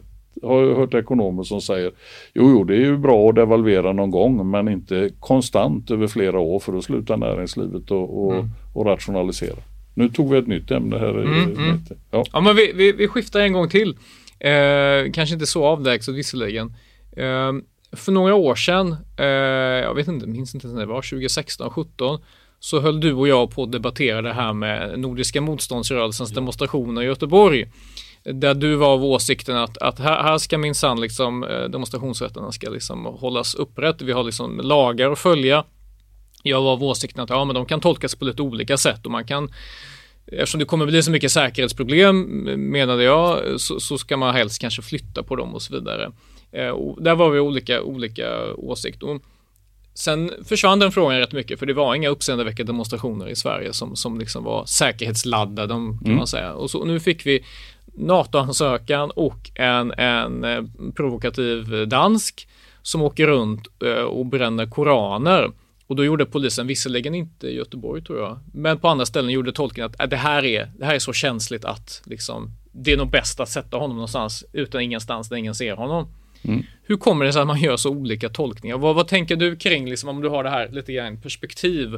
har 0.50 0.76
hört 0.76 0.94
ekonomer 0.94 1.44
som 1.44 1.62
säger, 1.62 1.92
jo, 2.34 2.50
jo, 2.50 2.64
det 2.64 2.76
är 2.76 2.80
ju 2.80 2.98
bra 2.98 3.30
att 3.30 3.36
devalvera 3.36 3.94
någon 3.94 4.12
gång, 4.12 4.52
men 4.52 4.68
inte 4.68 5.10
konstant 5.20 5.92
över 5.92 6.08
flera 6.08 6.40
år 6.40 6.60
för 6.60 6.78
att 6.78 6.84
sluta 6.84 7.16
näringslivet 7.16 7.92
och, 7.92 8.26
och, 8.26 8.34
mm. 8.34 8.50
och 8.74 8.86
rationalisera. 8.86 9.58
Nu 9.94 10.10
tog 10.10 10.32
vi 10.32 10.38
ett 10.38 10.48
nytt 10.48 10.72
ämne 10.72 10.98
här. 10.98 11.10
Mm, 11.10 11.44
mm. 11.44 11.80
Ja. 12.12 12.26
ja, 12.34 12.42
men 12.42 12.56
vi, 12.56 12.72
vi, 12.76 12.92
vi, 12.92 13.08
skiftar 13.08 13.40
en 13.40 13.54
gång 13.54 13.70
till. 13.70 13.98
Eh, 14.40 15.12
kanske 15.14 15.34
inte 15.34 15.46
så 15.46 15.66
avlägset 15.66 16.16
visserligen. 16.16 16.74
Eh, 17.18 17.52
för 17.92 18.12
några 18.12 18.36
år 18.36 18.56
sedan, 18.56 18.96
eh, 19.18 19.26
jag 19.86 19.96
vet 19.96 20.08
inte, 20.08 20.28
minns 20.28 20.56
inte 20.56 20.68
när 20.68 20.80
det 20.80 20.86
var, 20.86 21.02
2016, 21.02 21.70
2017 21.74 22.20
så 22.66 22.80
höll 22.80 23.00
du 23.00 23.14
och 23.14 23.28
jag 23.28 23.52
på 23.52 23.64
att 23.64 23.72
debattera 23.72 24.22
det 24.22 24.34
här 24.34 24.54
med 24.54 25.00
Nordiska 25.00 25.42
motståndsrörelsens 25.42 26.32
demonstrationer 26.32 27.02
i 27.02 27.06
Göteborg. 27.06 27.68
Där 28.24 28.54
du 28.54 28.76
var 28.76 28.88
av 28.88 29.04
åsikten 29.04 29.58
att, 29.58 29.78
att 29.78 30.00
här, 30.00 30.24
här 30.24 30.38
ska 30.38 30.58
minsann 30.58 31.02
liksom 31.02 31.44
eh, 31.44 31.64
demonstrationsrätterna 31.64 32.52
ska 32.52 32.70
liksom 32.70 33.06
hållas 33.06 33.56
upprätt. 33.56 34.02
Vi 34.02 34.12
har 34.12 34.24
liksom 34.24 34.60
lagar 34.64 35.12
att 35.12 35.20
följa. 35.20 35.64
Jag 36.44 36.62
var 36.62 36.72
av 36.72 36.84
åsikten 36.84 37.24
att 37.24 37.30
ja, 37.30 37.46
men 37.46 37.56
de 37.56 37.66
kan 37.66 37.80
tolkas 37.82 38.16
på 38.16 38.26
lite 38.26 38.42
olika 38.42 38.78
sätt 38.78 39.06
och 39.06 39.12
man 39.12 39.26
kan 39.26 39.52
Eftersom 40.28 40.60
det 40.60 40.66
kommer 40.66 40.86
bli 40.86 41.04
så 41.04 41.12
mycket 41.12 41.32
säkerhetsproblem 41.32 42.22
menade 42.72 43.04
jag 43.04 43.60
så, 43.62 43.80
så 43.80 43.98
ska 43.98 44.18
man 44.18 44.36
helst 44.36 44.62
kanske 44.62 44.82
flytta 44.82 45.24
på 45.24 45.36
dem 45.36 45.56
och 45.56 45.62
så 45.62 45.74
vidare. 45.74 46.12
Eh, 46.52 46.70
och 46.70 47.04
där 47.04 47.16
var 47.16 47.30
vi 47.30 47.40
olika, 47.40 47.82
olika 47.82 48.54
åsikter. 48.54 49.20
Sen 49.98 50.32
försvann 50.46 50.80
den 50.80 50.92
frågan 50.92 51.20
rätt 51.20 51.32
mycket 51.32 51.60
för 51.60 51.66
det 51.66 51.74
var 51.74 51.96
inga 51.96 52.10
uppseendeväckande 52.10 52.72
demonstrationer 52.72 53.30
i 53.30 53.36
Sverige 53.36 53.74
som, 53.74 53.96
som 53.96 54.20
liksom 54.20 54.44
var 54.44 54.66
säkerhetsladdade 54.66 55.74
kan 55.74 56.00
mm. 56.06 56.18
man 56.18 56.28
säga. 56.28 56.54
Och 56.54 56.72
så, 56.72 56.86
nu 56.86 57.00
fick 57.00 57.26
vi 57.26 57.46
NATO-ansökan 57.98 59.12
och 59.12 59.52
en, 59.56 59.92
en 59.92 60.44
eh, 60.44 60.64
provokativ 60.96 61.88
dansk 61.88 62.48
som 62.82 63.02
åker 63.02 63.28
runt 63.28 63.68
eh, 63.84 64.04
och 64.04 64.26
bränner 64.26 64.66
koraner 64.66 65.52
Och 65.88 65.96
då 65.96 66.06
gjorde 66.06 66.26
polisen, 66.26 66.68
visserligen 66.68 67.16
inte 67.16 67.48
i 67.48 67.56
Göteborg 67.56 68.04
tror 68.04 68.20
jag, 68.20 68.40
men 68.54 68.80
på 68.80 68.88
andra 68.88 69.06
ställen 69.06 69.32
gjorde 69.32 69.52
tolkningen 69.52 69.92
att 69.92 70.02
äh, 70.02 70.10
det, 70.10 70.18
här 70.18 70.46
är, 70.46 70.72
det 70.78 70.86
här 70.86 70.96
är 70.96 71.00
så 71.00 71.14
känsligt 71.14 71.66
att 71.66 72.02
liksom, 72.06 72.52
det 72.72 72.94
är 72.94 72.98
nog 72.98 73.10
bäst 73.10 73.40
att 73.40 73.50
sätta 73.50 73.78
honom 73.78 73.96
någonstans 73.96 74.46
utan 74.54 74.82
ingenstans 74.82 75.30
där 75.30 75.38
ingen 75.38 75.56
ser 75.56 75.76
honom. 75.76 76.08
Mm. 76.48 76.64
Hur 76.88 76.98
kommer 76.98 77.26
det 77.26 77.34
sig 77.34 77.42
att 77.42 77.48
man 77.48 77.60
gör 77.60 77.78
så 77.78 77.90
olika 77.90 78.30
tolkningar? 78.30 78.78
Vad, 78.78 78.96
vad 78.96 79.08
tänker 79.08 79.36
du 79.36 79.56
kring, 79.56 79.90
liksom, 79.90 80.10
om 80.10 80.22
du 80.22 80.30
har 80.30 80.44
det 80.44 80.50
här 80.50 80.70
lite 80.70 80.94
grann 80.94 81.22
perspektiv, 81.22 81.90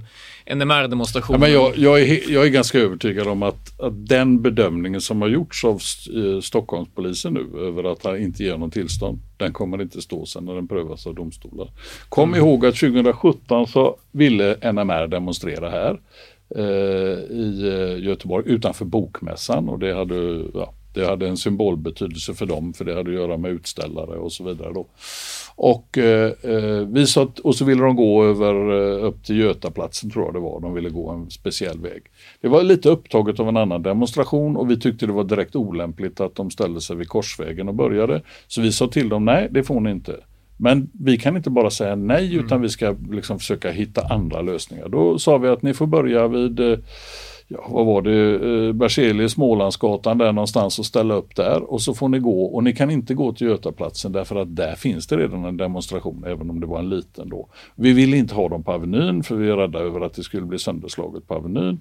NMR-demonstrationen? 0.45 1.41
Ja, 1.41 1.47
jag, 1.47 1.77
jag, 1.77 2.01
är, 2.01 2.31
jag 2.31 2.45
är 2.45 2.49
ganska 2.49 2.79
övertygad 2.79 3.27
om 3.27 3.43
att, 3.43 3.79
att 3.81 4.07
den 4.07 4.41
bedömningen 4.41 5.01
som 5.01 5.21
har 5.21 5.29
gjorts 5.29 5.65
av 5.65 5.75
eh, 5.75 6.41
Stockholmspolisen 6.41 7.33
nu 7.33 7.67
över 7.67 7.91
att 7.91 8.05
han 8.05 8.17
inte 8.17 8.43
ger 8.43 8.57
någon 8.57 8.71
tillstånd, 8.71 9.19
den 9.38 9.53
kommer 9.53 9.81
inte 9.81 10.01
stå 10.01 10.25
sen 10.25 10.45
när 10.45 10.55
den 10.55 10.67
prövas 10.67 11.07
av 11.07 11.15
domstolar. 11.15 11.69
Kom 12.10 12.29
mm. 12.29 12.39
ihåg 12.39 12.65
att 12.65 12.75
2017 12.75 13.67
så 13.67 13.97
ville 14.12 14.71
NMR 14.71 15.07
demonstrera 15.07 15.69
här 15.69 15.99
eh, 16.55 17.19
i 17.36 17.67
eh, 17.67 18.05
Göteborg 18.05 18.43
utanför 18.47 18.86
Bokmässan 18.86 19.69
och 19.69 19.79
det 19.79 19.93
hade 19.93 20.43
ja, 20.53 20.73
det 20.97 21.07
hade 21.07 21.27
en 21.27 21.38
symbolbetydelse 21.38 22.33
för 22.33 22.45
dem 22.45 22.73
för 22.73 22.86
det 22.86 22.95
hade 22.95 23.10
att 23.10 23.15
göra 23.15 23.38
med 23.38 23.51
utställare 23.51 24.17
och 24.17 24.31
så 24.31 24.43
vidare. 24.43 24.73
Då. 24.73 24.86
Och, 25.55 25.97
eh, 25.97 26.31
eh, 26.41 26.88
vi 26.88 27.07
sa, 27.07 27.31
och 27.43 27.55
så 27.55 27.65
ville 27.65 27.83
de 27.83 27.95
gå 27.95 28.23
över 28.23 28.53
eh, 28.53 29.05
upp 29.05 29.23
till 29.23 29.39
Götaplatsen 29.39 30.10
tror 30.10 30.25
jag 30.25 30.33
det 30.33 30.39
var. 30.39 30.60
De 30.60 30.73
ville 30.73 30.89
gå 30.89 31.10
en 31.10 31.29
speciell 31.29 31.79
väg. 31.79 32.03
Det 32.41 32.47
var 32.47 32.63
lite 32.63 32.89
upptaget 32.89 33.39
av 33.39 33.49
en 33.49 33.57
annan 33.57 33.83
demonstration 33.83 34.57
och 34.57 34.71
vi 34.71 34.79
tyckte 34.79 35.05
det 35.05 35.12
var 35.13 35.23
direkt 35.23 35.55
olämpligt 35.55 36.19
att 36.19 36.36
de 36.36 36.51
ställde 36.51 36.81
sig 36.81 36.95
vid 36.95 37.07
korsvägen 37.07 37.67
och 37.67 37.75
började. 37.75 38.21
Så 38.47 38.62
vi 38.62 38.71
sa 38.71 38.88
till 38.88 39.10
dem, 39.10 39.25
nej 39.25 39.47
det 39.51 39.63
får 39.63 39.79
ni 39.79 39.91
inte. 39.91 40.15
Men 40.57 40.89
vi 40.93 41.17
kan 41.17 41.38
inte 41.38 41.49
bara 41.49 41.69
säga 41.69 41.95
nej 41.95 42.36
utan 42.36 42.51
mm. 42.51 42.62
vi 42.62 42.69
ska 42.69 42.95
liksom 43.12 43.39
försöka 43.39 43.71
hitta 43.71 44.01
andra 44.01 44.41
lösningar. 44.41 44.89
Då 44.89 45.19
sa 45.19 45.38
vi 45.38 45.47
att 45.47 45.62
ni 45.62 45.73
får 45.73 45.88
börja 45.88 46.27
vid 46.27 46.60
eh, 46.60 46.77
ja, 47.47 47.67
vad 47.69 47.86
var 47.86 48.01
det, 48.01 48.33
eh, 48.33 48.73
Berzelius, 48.73 49.31
Smålandsgatan 49.31 50.17
där 50.17 50.31
någonstans 50.31 50.79
och 50.79 50.86
ställa 50.86 51.13
upp 51.13 51.36
där 51.36 51.71
och 51.71 51.81
så 51.81 51.93
får 51.93 52.10
ni 52.10 52.19
gå 52.19 52.45
och 52.45 52.63
ni 52.63 52.73
kan 52.73 52.91
inte 52.91 53.13
gå 53.13 53.33
till 53.33 53.47
Götaplatsen 53.47 54.12
därför 54.12 54.36
att 54.36 54.55
där 54.55 54.75
finns 54.75 55.07
det 55.07 55.17
redan 55.17 55.45
en 55.45 55.57
demonstration 55.57 56.23
även 56.27 56.49
om 56.49 56.60
det 56.60 56.65
var 56.65 56.79
en 56.79 56.89
liten 56.89 57.29
då. 57.29 57.47
Vi 57.75 57.93
vill 57.93 58.13
inte 58.13 58.36
ha 58.36 58.49
dem 58.49 58.63
på 58.63 58.71
Avenyn 58.71 59.23
för 59.23 59.36
vi 59.36 59.49
är 59.49 59.55
rädda 59.55 59.79
över 59.79 60.01
att 60.01 60.13
det 60.13 60.23
skulle 60.23 60.45
bli 60.45 60.60
sönderslaget 60.60 61.27
på 61.27 61.33
Avenyn. 61.33 61.79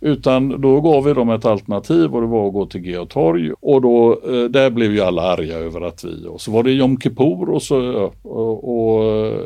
Utan 0.00 0.60
då 0.60 0.80
gav 0.80 1.04
vi 1.04 1.14
dem 1.14 1.30
ett 1.30 1.44
alternativ 1.44 2.14
och 2.14 2.20
det 2.20 2.26
var 2.26 2.46
att 2.46 2.52
gå 2.52 2.66
till 2.66 2.86
Geo 2.86 3.06
torg 3.06 3.52
och 3.60 3.82
då, 3.82 4.12
eh, 4.12 4.44
där 4.44 4.70
blev 4.70 4.92
ju 4.92 5.00
alla 5.00 5.22
arga 5.22 5.56
över 5.56 5.80
att 5.80 6.04
vi, 6.04 6.26
och 6.26 6.40
så 6.40 6.50
var 6.52 6.62
det 6.62 6.72
Jom 6.72 7.00
Kippur 7.00 7.50
och 7.50 7.62
så, 7.62 8.10
och, 8.22 8.68
och 8.68 9.04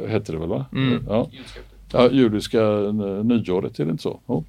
hette 0.09 0.33
det 0.33 0.39
väl 0.39 0.49
va? 0.49 0.67
Mm. 0.73 1.05
Ja. 1.09 1.29
Ja, 1.93 2.11
judiska 2.11 2.61
nyåret, 3.23 3.79
är 3.79 3.85
det 3.85 3.91
inte 3.91 4.03
så? 4.03 4.21
Ja. 4.27 4.45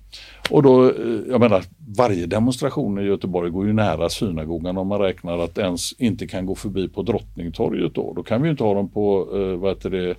Och 0.49 0.63
då, 0.63 0.85
eh, 0.85 0.91
jag 1.29 1.39
menar, 1.39 1.63
varje 1.97 2.25
demonstration 2.25 2.99
i 2.99 3.03
Göteborg 3.03 3.49
går 3.49 3.67
ju 3.67 3.73
nära 3.73 4.09
synagogan 4.09 4.77
om 4.77 4.87
man 4.87 4.99
räknar 4.99 5.37
att 5.37 5.57
ens 5.57 5.93
inte 5.93 6.27
kan 6.27 6.45
gå 6.45 6.55
förbi 6.55 6.89
på 6.89 7.01
Drottningtorget 7.01 7.93
då. 7.93 8.13
Då 8.15 8.23
kan 8.23 8.41
vi 8.41 8.49
inte 8.49 8.63
ha 8.63 8.73
dem 8.73 8.89
på, 8.89 9.27
eh, 9.33 9.59
vad 9.59 9.71
heter 9.71 9.89
det, 9.89 10.09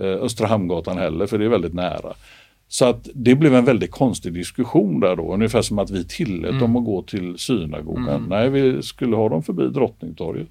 eh, 0.00 0.22
Östra 0.24 0.46
Hamngatan 0.46 0.98
heller, 0.98 1.26
för 1.26 1.38
det 1.38 1.44
är 1.44 1.48
väldigt 1.48 1.74
nära. 1.74 2.12
Så 2.68 2.84
att 2.84 3.08
det 3.14 3.34
blev 3.34 3.54
en 3.54 3.64
väldigt 3.64 3.90
konstig 3.90 4.32
diskussion 4.32 5.00
där 5.00 5.16
då, 5.16 5.34
ungefär 5.34 5.62
som 5.62 5.78
att 5.78 5.90
vi 5.90 6.04
tillät 6.04 6.50
mm. 6.50 6.60
dem 6.60 6.76
att 6.76 6.84
gå 6.84 7.02
till 7.02 7.38
synagogan. 7.38 8.08
Mm. 8.08 8.28
Nej, 8.28 8.50
vi 8.50 8.82
skulle 8.82 9.16
ha 9.16 9.28
dem 9.28 9.42
förbi 9.42 9.68
Drottningtorget. 9.68 10.48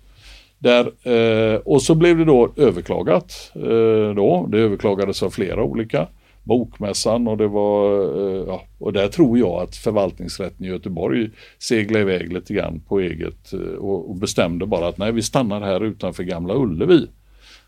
Där, 0.59 0.91
eh, 1.03 1.55
och 1.55 1.81
så 1.81 1.95
blev 1.95 2.17
det 2.17 2.25
då 2.25 2.51
överklagat. 2.55 3.51
Eh, 3.55 4.15
då. 4.15 4.47
Det 4.51 4.59
överklagades 4.59 5.23
av 5.23 5.29
flera 5.29 5.63
olika. 5.63 6.07
Bokmässan 6.43 7.27
och 7.27 7.37
det 7.37 7.47
var, 7.47 8.01
eh, 8.01 8.43
ja, 8.47 8.61
och 8.79 8.93
där 8.93 9.07
tror 9.07 9.37
jag 9.37 9.63
att 9.63 9.75
förvaltningsrätten 9.75 10.65
i 10.65 10.69
Göteborg 10.69 11.29
seglade 11.59 12.01
iväg 12.01 12.33
lite 12.33 12.53
grann 12.53 12.81
på 12.87 12.99
eget 12.99 13.53
eh, 13.53 13.59
och, 13.59 14.09
och 14.09 14.15
bestämde 14.15 14.65
bara 14.65 14.87
att 14.87 14.97
nej 14.97 15.11
vi 15.11 15.21
stannar 15.21 15.61
här 15.61 15.83
utanför 15.83 16.23
Gamla 16.23 16.53
Ullevi. 16.55 17.07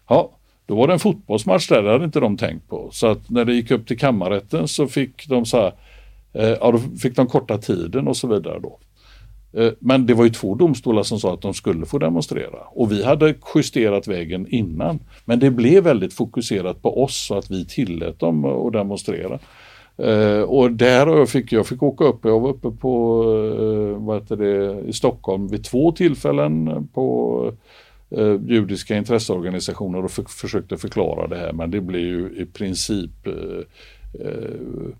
Ja, 0.09 0.31
då 0.65 0.75
var 0.75 0.87
det 0.87 0.93
en 0.93 0.99
fotbollsmatch 0.99 1.67
där, 1.67 1.83
det 1.83 1.91
hade 1.91 2.05
inte 2.05 2.19
de 2.19 2.37
tänkt 2.37 2.69
på. 2.69 2.89
Så 2.91 3.07
att 3.07 3.29
när 3.29 3.45
det 3.45 3.53
gick 3.53 3.71
upp 3.71 3.87
till 3.87 3.99
kammarrätten 3.99 4.67
så 4.67 4.87
fick 4.87 5.27
de 5.27 5.45
så 5.45 5.57
här, 5.57 5.73
eh, 6.33 6.57
ja 6.61 6.71
då 6.71 6.97
fick 6.97 7.15
de 7.15 7.27
korta 7.27 7.57
tiden 7.57 8.07
och 8.07 8.17
så 8.17 8.27
vidare 8.27 8.59
då. 8.59 8.79
Eh, 9.53 9.71
men 9.79 10.05
det 10.05 10.13
var 10.13 10.23
ju 10.23 10.29
två 10.29 10.55
domstolar 10.55 11.03
som 11.03 11.19
sa 11.19 11.33
att 11.33 11.41
de 11.41 11.53
skulle 11.53 11.85
få 11.85 11.97
demonstrera 11.97 12.59
och 12.71 12.91
vi 12.91 13.03
hade 13.03 13.35
justerat 13.55 14.07
vägen 14.07 14.47
innan. 14.49 14.99
Men 15.25 15.39
det 15.39 15.51
blev 15.51 15.83
väldigt 15.83 16.13
fokuserat 16.13 16.81
på 16.81 17.03
oss 17.03 17.25
så 17.27 17.37
att 17.37 17.51
vi 17.51 17.65
tillät 17.65 18.19
dem 18.19 18.45
att 18.45 18.73
demonstrera. 18.73 19.39
Uh, 20.03 20.41
och 20.41 20.71
där 20.71 21.25
fick 21.25 21.51
jag 21.51 21.67
fick 21.67 21.83
åka 21.83 22.03
upp, 22.03 22.19
jag 22.23 22.39
var 22.39 22.49
uppe 22.49 22.71
på 22.71 23.23
uh, 23.23 24.05
vad 24.05 24.21
heter 24.21 24.35
det, 24.35 24.81
i 24.89 24.93
Stockholm 24.93 25.47
vid 25.47 25.63
två 25.63 25.91
tillfällen 25.91 26.87
på 26.93 27.51
uh, 28.17 28.39
judiska 28.47 28.97
intresseorganisationer 28.97 30.05
och 30.05 30.11
för, 30.11 30.23
försökte 30.23 30.77
förklara 30.77 31.27
det 31.27 31.35
här 31.35 31.53
men 31.53 31.71
det 31.71 31.81
blev 31.81 32.01
ju 32.01 32.29
i 32.37 32.45
princip 32.45 33.11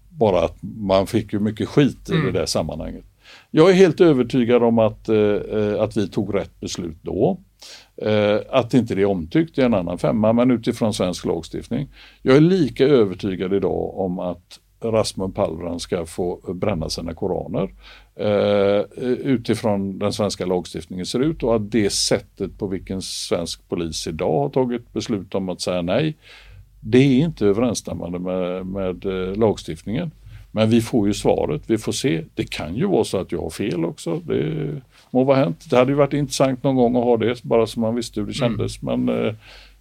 bara 0.10 0.46
att 0.46 0.58
man 0.62 1.08
fick 1.08 1.34
ju 1.34 1.40
mycket 1.40 1.70
skit 1.70 2.10
i 2.10 2.14
mm. 2.14 2.26
det 2.26 2.40
där 2.40 2.46
sammanhanget. 2.46 3.06
Jag 3.52 3.70
är 3.70 3.74
helt 3.74 4.02
övertygad 4.02 4.64
om 4.64 4.80
att, 4.80 5.10
eh, 5.10 5.18
eh, 5.18 5.82
att 5.82 5.98
vi 5.98 6.08
tog 6.08 6.36
rätt 6.36 6.60
beslut 6.60 6.98
då. 7.02 7.38
Eh, 8.02 8.38
att 8.50 8.74
inte 8.74 8.96
det 8.96 9.02
är 9.02 9.06
omtyckt 9.06 9.58
är 9.58 9.66
en 9.66 9.74
annan 9.74 9.98
femma, 9.98 10.34
men 10.34 10.52
utifrån 10.52 10.94
svensk 10.94 11.26
lagstiftning. 11.26 11.88
Jag 12.22 12.36
är 12.36 12.42
lika 12.42 12.86
övertygad 12.86 13.54
idag 13.54 14.00
om 14.00 14.20
att 14.20 14.60
Rasmus 14.82 15.34
Paludan 15.34 15.80
ska 15.80 16.06
få 16.06 16.54
bränna 16.54 16.90
sina 16.90 17.14
koraner 17.14 17.70
eh, 18.16 18.86
eh, 18.98 19.12
utifrån 19.12 20.00
den 20.00 20.14
svenska 20.14 20.46
lagstiftningen 20.46 21.06
ser 21.06 21.20
ut 21.20 21.44
och 21.44 21.56
att 21.56 21.72
det 21.72 21.90
sättet 21.90 22.58
på 22.58 22.68
vilken 22.68 23.02
svensk 23.02 23.70
polis 23.70 24.08
idag 24.08 24.40
har 24.40 24.50
tagit 24.50 24.94
beslut 24.94 25.36
om 25.36 25.50
att 25.50 25.62
säga 25.62 25.82
nej, 25.82 26.18
det 26.80 26.98
är 26.98 27.26
inte 27.26 27.46
överensstämmande 27.46 28.20
med, 28.20 28.66
med 28.66 29.06
eh, 29.06 29.36
lagstiftningen. 29.36 30.12
Men 30.52 30.70
vi 30.70 30.82
får 30.82 31.08
ju 31.08 31.14
svaret, 31.14 31.62
vi 31.68 31.78
får 31.78 31.92
se. 31.92 32.24
Det 32.36 32.50
kan 32.50 32.76
ju 32.76 32.86
vara 32.86 33.04
så 33.04 33.18
att 33.18 33.32
jag 33.32 33.42
har 33.42 33.50
fel 33.50 33.86
också. 33.86 34.16
Det 34.16 34.82
må 35.12 35.24
vara 35.24 35.38
hänt. 35.38 35.70
Det 35.70 35.78
hade 35.78 35.92
ju 35.92 35.96
varit 35.96 36.14
intressant 36.14 36.64
någon 36.64 36.76
gång 36.76 36.96
att 36.96 37.04
ha 37.04 37.18
det, 37.18 37.44
bara 37.44 37.68
så 37.68 37.80
man 37.80 37.96
visste 37.96 38.20
hur 38.20 38.28
det 38.28 38.40
mm. 38.40 38.50
kändes. 38.50 38.82
Mm. 38.82 39.06
Men, 39.06 39.26
eh, 39.26 39.34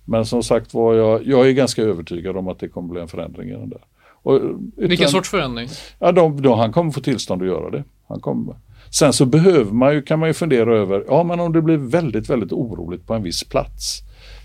men 0.05 0.27
som 0.27 0.43
sagt 0.43 0.75
var, 0.75 0.95
jag, 0.95 1.27
jag 1.27 1.49
är 1.49 1.53
ganska 1.53 1.83
övertygad 1.83 2.37
om 2.37 2.49
att 2.49 2.59
det 2.59 2.69
kommer 2.69 2.89
bli 2.89 3.01
en 3.01 3.09
förändring 3.09 3.49
i 3.49 3.53
den 3.53 3.69
där. 3.69 3.81
Och, 4.23 4.35
utan, 4.35 4.73
Vilken 4.77 5.09
sorts 5.09 5.31
förändring? 5.31 5.69
Ja, 5.99 6.13
de, 6.13 6.43
de, 6.43 6.59
han 6.59 6.73
kommer 6.73 6.91
få 6.91 7.01
tillstånd 7.01 7.43
att 7.43 7.49
göra 7.49 7.71
det. 7.71 7.85
Han 8.09 8.21
kommer. 8.21 8.55
Sen 8.91 9.13
så 9.13 9.27
behöver 9.27 9.73
man 9.73 9.95
ju, 9.95 10.03
kan 10.03 10.19
man 10.19 10.29
ju 10.29 10.33
fundera 10.33 10.77
över, 10.77 11.05
ja 11.09 11.23
men 11.23 11.41
om 11.41 11.53
det 11.53 11.63
blir 11.63 11.77
väldigt, 11.77 12.31
väldigt 12.31 12.53
oroligt 12.53 13.07
på 13.07 13.15
en 13.15 13.23
viss 13.23 13.45
plats. 13.45 14.03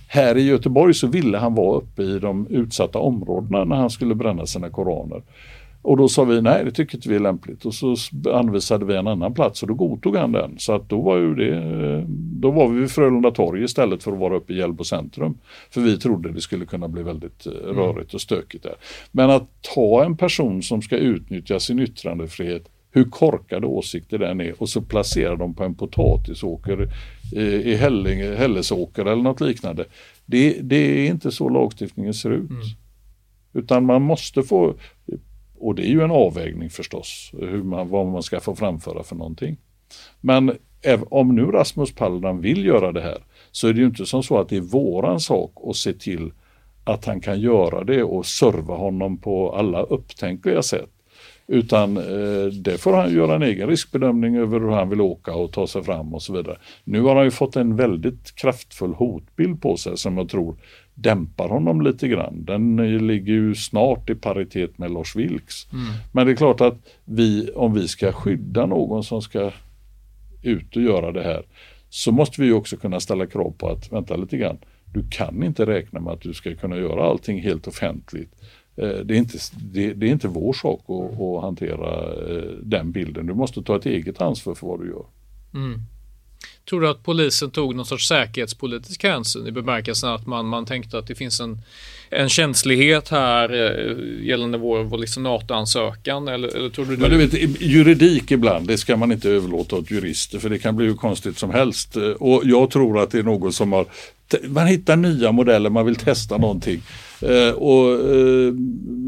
Här 0.08 0.38
i 0.38 0.42
Göteborg 0.42 0.94
så 0.94 1.08
ville 1.08 1.38
han 1.38 1.56
vara 1.56 1.78
uppe 1.78 2.04
i 2.04 2.20
de 2.20 2.48
utsatta 2.48 3.00
områdena 3.00 3.64
när 3.64 3.76
han 3.76 3.90
skulle 3.90 4.16
bränna 4.16 4.46
sina 4.46 4.70
koraner. 4.70 5.22
Och 5.84 5.98
då 5.98 6.08
sa 6.08 6.24
vi 6.24 6.41
nej, 6.41 6.65
det 6.65 6.72
tycker 6.72 6.98
inte 6.98 7.10
vi 7.10 7.15
är 7.15 7.19
lämpligt 7.19 7.65
och 7.65 7.74
så 7.74 7.96
anvisade 8.34 8.86
vi 8.86 8.96
en 8.96 9.08
annan 9.08 9.34
plats 9.34 9.62
och 9.62 9.67
då 9.67 9.74
godtog 9.74 10.15
han 10.15 10.32
den. 10.32 10.56
Så 10.58 10.74
att 10.74 10.89
då 10.89 11.02
var 11.02 11.17
ju 11.17 11.36
det, 11.36 12.06
då 12.39 12.52
var 12.52 12.69
vi 12.69 12.80
vid 12.80 12.91
Frölunda 12.91 13.32
torg 13.32 13.63
istället 13.63 14.04
för 14.04 14.12
att 14.12 14.19
vara 14.19 14.36
uppe 14.36 14.54
i 14.54 14.58
Hjällbo 14.58 14.84
centrum. 14.84 15.38
För 15.69 15.82
vi 15.82 15.98
trodde 15.98 16.32
det 16.32 16.41
skulle 16.41 16.65
kunna 16.65 16.88
bli 16.88 17.04
väldigt 17.04 17.46
eh, 17.46 17.54
mm. 17.63 17.76
rörigt 17.76 18.13
och 18.13 18.22
stökigt 18.22 18.63
där. 18.63 18.76
Men 19.12 19.30
att 19.30 19.50
ta 19.76 20.06
en 20.06 20.17
person 20.17 20.63
som 20.63 20.82
ska 20.82 20.98
utnyttja 20.98 21.60
sin 21.60 21.80
yttrandefrihet 21.80 22.69
hur 22.91 23.04
korkade 23.04 23.67
åsikter 23.67 24.17
den 24.17 24.41
är 24.41 24.62
och 24.62 24.69
så 24.69 24.82
placera 24.82 25.36
dem 25.36 25.54
på 25.54 25.63
en 25.63 25.76
potatisåker 25.76 26.89
i 27.63 27.76
Hällinge, 27.76 28.36
Hällesåker 28.36 29.06
eller 29.06 29.24
något 29.24 29.41
liknande. 29.41 29.86
Det, 30.26 30.58
det, 30.62 30.76
är 30.76 31.10
inte 31.10 31.32
så 31.32 31.50
lagstiftningen 31.50 32.13
ser 32.13 32.32
ut. 32.32 32.50
Mm. 32.50 32.62
Utan 33.54 33.86
man 33.86 34.02
måste 34.02 34.43
få, 34.43 34.76
och 35.63 35.76
det 35.76 35.88
är 35.88 35.89
ju 35.89 36.02
en 36.02 36.12
avvägning 36.12 36.69
förstås, 36.69 37.32
hur 37.39 37.63
man, 37.63 37.89
vad 37.89 38.06
man 38.06 38.23
ska 38.23 38.39
få 38.39 38.56
framföra 38.56 39.04
för 39.04 39.15
någonting. 39.15 39.58
Men 40.21 40.58
om 41.10 41.36
nu 41.36 41.45
Rasmus 41.45 41.95
Paludan 41.95 42.41
vill 42.41 42.65
göra 42.65 42.91
det 42.91 43.02
här 43.02 43.17
så 43.52 43.67
är 43.67 43.73
det 43.73 43.80
ju 43.80 43.86
inte 43.86 44.06
som 44.06 44.23
så 44.23 44.39
att 44.39 44.49
det 44.49 44.58
är 44.58 44.62
våran 44.62 45.19
sak 45.19 45.54
att 45.69 45.76
se 45.76 45.93
till 45.93 46.32
att 46.84 47.06
han 47.06 47.21
kan 47.21 47.39
göra 47.39 47.84
det 47.84 48.04
och 48.04 48.26
serva 48.26 48.76
honom 48.76 49.17
på 49.17 49.56
alla 49.56 49.82
upptänkliga 49.82 50.62
sätt. 50.62 50.89
Utan 51.47 51.97
eh, 51.97 52.45
det 52.45 52.78
får 52.78 52.93
han 52.93 53.14
göra 53.14 53.36
en 53.36 53.43
egen 53.43 53.70
riskbedömning 53.70 54.36
över 54.36 54.59
hur 54.59 54.70
han 54.70 54.89
vill 54.89 55.01
åka 55.01 55.36
och 55.36 55.51
ta 55.51 55.68
sig 55.68 55.84
fram 55.84 56.14
och 56.14 56.22
så 56.22 56.34
vidare. 56.34 56.57
Nu 56.84 57.01
har 57.01 57.16
han 57.16 57.26
ju 57.26 57.32
fått 57.32 57.55
en 57.55 57.76
väldigt 57.76 58.36
kraftfull 58.36 58.93
hotbild 58.93 59.61
på 59.61 59.78
sig 59.78 59.97
som 59.97 60.18
jag 60.18 60.30
tror 60.30 60.55
dämpar 60.94 61.50
honom 61.50 61.82
lite 61.82 62.08
grann. 62.08 62.46
Den 62.46 62.78
ligger 63.08 63.34
ju 63.34 63.56
snart 63.56 64.10
i 64.10 64.16
paritet 64.16 64.78
med 64.78 64.91
Lars 64.91 65.16
Vilks. 65.16 65.72
Mm. 65.72 65.86
Men 66.12 66.26
det 66.26 66.32
är 66.32 66.36
klart 66.36 66.62
att 66.62 66.78
vi, 67.06 67.50
om 67.56 67.74
vi 67.74 67.88
ska 67.88 68.12
skydda 68.12 68.66
någon 68.66 69.04
som 69.04 69.22
ska 69.22 69.52
ut 70.41 70.76
och 70.76 70.82
göra 70.82 71.12
det 71.12 71.24
här 71.24 71.44
så 71.89 72.12
måste 72.12 72.41
vi 72.41 72.52
också 72.52 72.78
kunna 72.78 73.00
ställa 73.00 73.26
krav 73.26 73.54
på 73.58 73.70
att, 73.70 73.91
vänta 73.91 74.16
lite 74.16 74.38
grann, 74.38 74.58
du 74.86 75.04
kan 75.10 75.44
inte 75.44 75.66
räkna 75.66 76.00
med 76.00 76.14
att 76.14 76.22
du 76.22 76.34
ska 76.34 76.56
kunna 76.56 76.78
göra 76.78 77.04
allting 77.04 77.41
helt 77.41 77.68
offentligt 77.68 78.30
Eh, 78.76 79.00
det 79.06 79.14
är, 79.14 79.18
inte, 79.18 79.38
det, 79.62 79.94
det 79.94 80.08
är 80.08 80.12
inte 80.12 80.28
vår 80.28 80.54
sak 80.54 80.82
att, 80.88 81.22
att 81.22 81.41
hantera 81.41 82.14
eh, 82.30 82.52
den 82.64 82.91
bilden. 82.91 83.26
Du 83.26 83.34
måste 83.34 83.64
ta 83.64 83.76
ett 83.76 83.86
eget 83.86 84.22
ansvar 84.22 84.56
för 84.56 84.68
vad 84.68 84.80
du 84.80 84.88
gör. 84.88 85.06
Mm. 85.54 85.82
Tror 86.70 86.82
du 86.82 86.89
att 86.89 87.03
polisen 87.03 87.51
tog 87.51 87.76
någon 87.76 87.86
sorts 87.86 88.07
säkerhetspolitisk 88.07 89.03
hänsyn 89.03 89.47
i 89.47 89.51
bemärkelsen 89.51 90.09
att 90.09 90.28
man, 90.28 90.45
man 90.45 90.66
tänkte 90.66 90.97
att 90.97 91.07
det 91.07 91.16
finns 91.16 91.39
en, 91.39 91.61
en 92.09 92.30
känslighet 92.30 93.09
här 93.09 93.53
eh, 93.53 94.26
gällande 94.28 94.57
vår, 94.57 94.84
vår 94.84 94.97
liksom 94.97 95.24
NATO-ansökan? 95.24 96.28
Eller, 96.28 96.47
eller 96.47 96.70
tror 96.70 96.86
du, 96.86 96.97
Men 96.97 97.09
du 97.09 97.18
vet, 97.18 97.61
juridik 97.61 98.32
ibland, 98.32 98.68
det 98.68 98.78
ska 98.78 98.95
man 98.95 99.11
inte 99.11 99.30
överlåta 99.30 99.76
åt 99.76 99.91
jurister 99.91 100.39
för 100.39 100.49
det 100.49 100.59
kan 100.59 100.76
bli 100.76 100.86
hur 100.86 100.95
konstigt 100.95 101.38
som 101.38 101.49
helst. 101.49 101.95
Och 102.20 102.41
jag 102.45 102.72
tror 102.72 102.99
att 102.99 103.11
det 103.11 103.20
är 103.20 103.24
någon 103.24 103.53
som 103.53 103.72
har 103.72 103.86
man 104.43 104.68
hittar 104.68 104.95
nya 104.95 105.32
modeller, 105.32 105.70
man 105.70 105.86
vill 105.86 105.95
testa 105.95 106.38
någonting. 106.38 106.82
Eh, 107.26 107.53
och, 107.53 107.91
eh, 107.91 108.53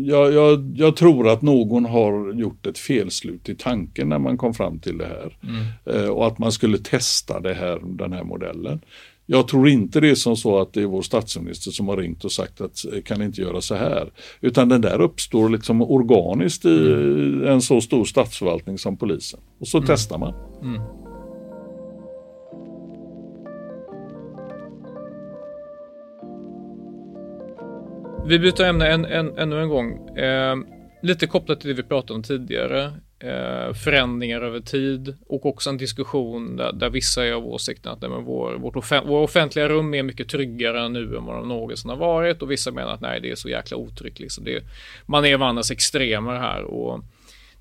jag, 0.06 0.34
jag, 0.34 0.74
jag, 0.76 0.96
tror 0.96 1.30
att 1.30 1.42
någon 1.42 1.86
har 1.86 2.34
gjort 2.34 2.66
ett 2.66 2.78
felslut 2.78 3.50
i 3.50 3.56
tanken 3.56 4.10
när 4.10 4.20
man 4.20 4.38
kom 4.38 4.54
fram 4.54 4.80
till 4.80 4.98
det 4.98 5.06
här. 5.06 5.38
Mm. 5.44 5.66
Eh, 5.86 6.10
och 6.10 6.28
att 6.28 6.40
man 6.40 6.52
skulle 6.52 6.78
testa 6.78 7.40
det 7.40 7.54
här, 7.54 7.80
den 7.98 8.14
här 8.14 8.24
modellen. 8.24 8.82
Jag 9.26 9.48
tror 9.48 9.70
inte 9.70 10.00
det 10.00 10.10
är 10.10 10.16
som 10.16 10.38
så 10.38 10.60
att 10.60 10.74
det 10.74 10.82
är 10.82 10.86
vår 10.86 11.02
statsminister 11.02 11.72
som 11.72 11.88
har 11.88 11.98
ringt 11.98 12.26
och 12.26 12.32
sagt 12.32 12.62
att 12.62 12.94
eh, 12.94 13.02
kan 13.02 13.22
inte 13.22 13.42
göra 13.42 13.62
så 13.62 13.76
här. 13.76 14.12
Utan 14.42 14.70
den 14.70 14.82
där 14.82 15.02
uppstår 15.02 15.50
liksom 15.50 15.82
organiskt 15.82 16.66
i 16.66 16.94
mm. 16.94 17.48
en 17.48 17.62
så 17.62 17.82
stor 17.82 18.06
statsförvaltning 18.06 18.78
som 18.78 18.98
polisen. 18.98 19.40
Och 19.60 19.68
så 19.68 19.78
mm. 19.78 19.88
testar 19.88 20.18
man. 20.18 20.34
Vi 28.28 28.40
byter 28.40 28.62
ämne 28.62 28.88
en, 28.88 29.06
en, 29.06 29.38
ännu 29.38 29.62
en 29.62 29.70
gång. 29.70 30.18
Eh, 30.18 30.56
lite 31.02 31.28
kopplat 31.28 31.60
till 31.60 31.70
det 31.70 31.74
vi 31.76 31.84
pratade 31.84 32.14
om 32.14 32.24
tidigare. 32.24 32.94
Eh, 33.20 33.74
förändringar 33.74 34.42
över 34.42 34.60
tid 34.60 35.16
och 35.28 35.46
också 35.46 35.70
en 35.70 35.78
diskussion 35.78 36.56
där, 36.56 36.74
där 36.74 36.90
vissa 36.90 37.26
är 37.26 37.34
av 37.34 37.46
åsikten 37.48 37.92
att 37.92 38.02
nej, 38.02 38.10
men 38.10 38.24
vår, 38.24 38.54
vårt 38.54 38.76
offen, 38.76 39.08
våra 39.08 39.24
offentliga 39.24 39.70
rum 39.70 39.94
är 39.94 40.04
mycket 40.04 40.30
tryggare 40.30 40.90
nu 40.90 41.18
än 41.18 41.26
vad 41.26 41.36
de 41.36 41.48
någonsin 41.48 41.90
har 41.90 41.98
varit 41.98 42.42
och 42.42 42.52
vissa 42.52 42.72
menar 42.72 42.94
att 42.94 43.02
nej, 43.02 43.22
det 43.22 43.32
är 43.32 43.36
så 43.36 43.50
jäkla 43.50 43.78
otryggt. 43.78 44.20
Liksom. 44.20 44.44
Det, 44.44 44.64
man 45.06 45.26
är 45.26 45.38
varandras 45.38 45.72
extremer 45.72 46.34
här 46.34 46.64
och 46.64 47.04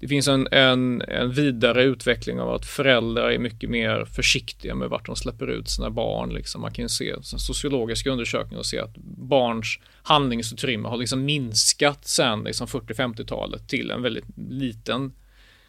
det 0.05 0.09
finns 0.09 0.29
en, 0.29 0.49
en, 0.51 1.03
en, 1.03 1.33
vidare 1.33 1.83
utveckling 1.83 2.41
av 2.41 2.51
att 2.55 2.67
föräldrar 2.67 3.31
är 3.31 3.39
mycket 3.39 3.71
mer 3.71 4.05
försiktiga 4.05 4.75
med 4.75 4.89
vart 4.89 5.07
de 5.07 5.17
släpper 5.17 5.47
ut 5.47 5.69
sina 5.69 5.91
barn. 5.91 6.35
Liksom. 6.35 6.61
Man 6.61 6.73
kan 6.73 6.89
se 6.89 7.15
sociologiska 7.23 8.11
undersökningar 8.11 8.59
och 8.59 8.67
se 8.67 8.79
att 8.79 8.97
barns 9.19 9.79
handlingsutrymme 10.03 10.89
har 10.89 10.97
liksom 10.97 11.25
minskat 11.25 12.07
sedan 12.07 12.45
liksom 12.45 12.67
40-50-talet 12.67 13.69
till 13.69 13.91
en 13.91 14.03
väldigt 14.03 14.25
liten 14.37 15.13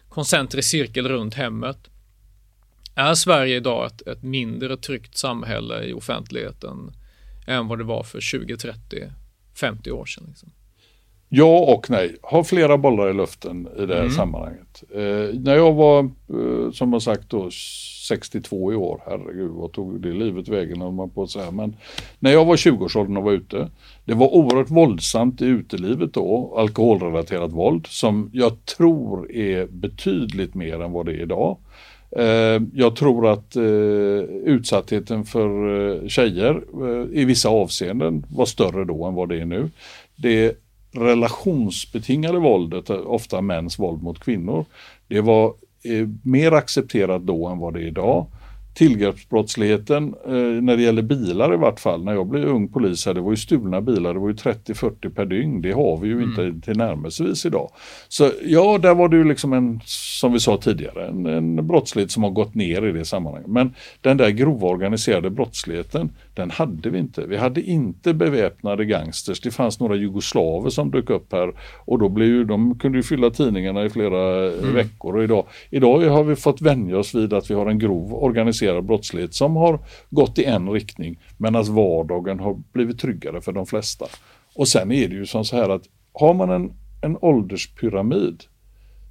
koncentrisk 0.09 0.69
cirkel 0.69 1.07
runt 1.07 1.33
hemmet. 1.33 1.89
Är 2.95 3.13
Sverige 3.13 3.55
idag 3.55 3.85
ett, 3.85 4.07
ett 4.07 4.23
mindre 4.23 4.77
tryggt 4.77 5.17
samhälle 5.17 5.83
i 5.83 5.93
offentligheten 5.93 6.93
än 7.47 7.67
vad 7.67 7.77
det 7.77 7.83
var 7.83 8.03
för 8.03 8.21
20, 8.21 8.57
30, 8.57 9.11
50 9.53 9.91
år 9.91 10.05
sedan? 10.05 10.25
Liksom? 10.27 10.51
Ja 11.29 11.59
och 11.59 11.89
nej. 11.89 12.15
Har 12.21 12.43
flera 12.43 12.77
bollar 12.77 13.09
i 13.09 13.13
luften 13.13 13.67
i 13.77 13.85
det 13.85 13.93
här 13.93 14.01
mm. 14.01 14.11
sammanhanget. 14.11 14.83
Eh, 14.95 15.39
när 15.39 15.55
jag 15.55 15.73
var, 15.73 15.99
eh, 16.03 16.71
som 16.71 16.93
jag 16.93 17.01
sagt 17.01 17.29
då, 17.29 17.49
62 18.07 18.73
i 18.73 18.75
år, 18.75 19.01
herregud 19.05 19.51
vad 19.51 19.71
tog 19.71 20.01
det 20.01 20.13
livet 20.13 20.47
vägen 20.47 20.81
om 20.81 20.95
man 20.95 21.09
på 21.09 21.23
att 21.23 21.29
säga. 21.29 21.51
Men 21.51 21.75
när 22.19 22.31
jag 22.31 22.45
var 22.45 22.55
20-årsåldern 22.55 23.17
och 23.17 23.23
var 23.23 23.31
ute, 23.31 23.69
det 24.05 24.13
var 24.13 24.35
oerhört 24.35 24.69
våldsamt 24.69 25.41
i 25.41 25.45
utelivet 25.45 26.13
då, 26.13 26.53
alkoholrelaterat 26.57 27.51
våld, 27.51 27.87
som 27.87 28.29
jag 28.33 28.65
tror 28.65 29.31
är 29.31 29.67
betydligt 29.67 30.55
mer 30.55 30.81
än 30.81 30.91
vad 30.91 31.05
det 31.05 31.11
är 31.11 31.21
idag. 31.21 31.57
Eh, 32.11 32.61
jag 32.73 32.95
tror 32.95 33.27
att 33.27 33.55
eh, 33.55 33.63
utsattheten 34.45 35.25
för 35.25 35.79
eh, 35.91 36.07
tjejer 36.07 36.63
eh, 36.81 37.21
i 37.21 37.25
vissa 37.25 37.49
avseenden 37.49 38.25
var 38.29 38.45
större 38.45 38.85
då 38.85 39.05
än 39.05 39.13
vad 39.13 39.29
det 39.29 39.41
är 39.41 39.45
nu. 39.45 39.69
Det 40.15 40.64
relationsbetingade 40.97 42.39
våldet, 42.39 42.89
ofta 42.89 43.41
mäns 43.41 43.79
våld 43.79 44.03
mot 44.03 44.19
kvinnor, 44.19 44.65
det 45.07 45.21
var 45.21 45.45
eh, 45.83 46.07
mer 46.23 46.51
accepterat 46.51 47.21
då 47.21 47.47
än 47.47 47.59
vad 47.59 47.73
det 47.73 47.79
är 47.79 47.87
idag 47.87 48.25
tillgreppsbrottsligheten 48.75 50.15
eh, 50.25 50.33
när 50.33 50.77
det 50.77 50.83
gäller 50.83 51.01
bilar 51.01 51.53
i 51.53 51.57
vart 51.57 51.79
fall. 51.79 52.03
När 52.03 52.13
jag 52.13 52.27
blev 52.27 52.45
ung 52.45 52.67
polis 52.67 53.05
här, 53.05 53.13
det 53.13 53.21
var 53.21 53.31
ju 53.31 53.37
stulna 53.37 53.81
bilar, 53.81 54.13
det 54.13 54.19
var 54.19 54.27
ju 54.27 54.33
30-40 54.33 55.09
per 55.15 55.25
dygn. 55.25 55.61
Det 55.61 55.71
har 55.71 55.97
vi 55.97 56.07
ju 56.07 56.13
mm. 56.13 56.29
inte 56.29 56.65
tillnärmelsevis 56.65 57.45
idag. 57.45 57.71
Så 58.07 58.31
ja, 58.45 58.77
där 58.77 58.95
var 58.95 59.09
det 59.09 59.17
ju 59.17 59.23
liksom 59.23 59.53
en, 59.53 59.79
som 59.85 60.33
vi 60.33 60.39
sa 60.39 60.57
tidigare, 60.57 61.07
en, 61.07 61.25
en 61.25 61.67
brottslighet 61.67 62.11
som 62.11 62.23
har 62.23 62.29
gått 62.29 62.55
ner 62.55 62.85
i 62.85 62.91
det 62.91 63.05
sammanhanget. 63.05 63.49
Men 63.49 63.73
den 64.01 64.17
där 64.17 64.29
grova 64.29 64.67
organiserade 64.67 65.29
brottsligheten, 65.29 66.09
den 66.33 66.51
hade 66.51 66.89
vi 66.89 66.99
inte. 66.99 67.25
Vi 67.25 67.37
hade 67.37 67.61
inte 67.61 68.13
beväpnade 68.13 68.85
gangsters. 68.85 69.41
Det 69.41 69.51
fanns 69.51 69.79
några 69.79 69.95
jugoslaver 69.95 70.69
som 70.69 70.91
dök 70.91 71.09
upp 71.09 71.31
här 71.31 71.53
och 71.85 71.99
då 71.99 72.09
blev 72.09 72.27
ju, 72.27 72.43
de 72.43 72.79
kunde 72.79 72.97
ju 72.97 73.03
fylla 73.03 73.29
tidningarna 73.29 73.85
i 73.85 73.89
flera 73.89 74.51
mm. 74.53 74.73
veckor. 74.73 75.15
Och 75.15 75.23
idag, 75.23 75.45
idag 75.69 75.99
har 75.99 76.23
vi 76.23 76.35
fått 76.35 76.61
vänja 76.61 76.97
oss 76.97 77.15
vid 77.15 77.33
att 77.33 77.51
vi 77.51 77.53
har 77.53 77.65
en 77.65 77.79
grov 77.79 78.13
organiserad 78.13 78.64
organiserad 78.65 78.85
brottslighet 78.85 79.33
som 79.33 79.55
har 79.55 79.79
gått 80.09 80.39
i 80.39 80.43
en 80.43 80.69
riktning 80.69 81.19
men 81.37 81.55
att 81.55 81.67
vardagen 81.67 82.39
har 82.39 82.61
blivit 82.73 82.99
tryggare 82.99 83.41
för 83.41 83.51
de 83.51 83.65
flesta. 83.65 84.05
Och 84.55 84.67
sen 84.67 84.91
är 84.91 85.07
det 85.07 85.15
ju 85.15 85.25
som 85.25 85.45
så 85.45 85.55
här 85.55 85.69
att 85.69 85.83
har 86.13 86.33
man 86.33 86.49
en, 86.49 86.73
en 87.01 87.17
ålderspyramid 87.21 88.43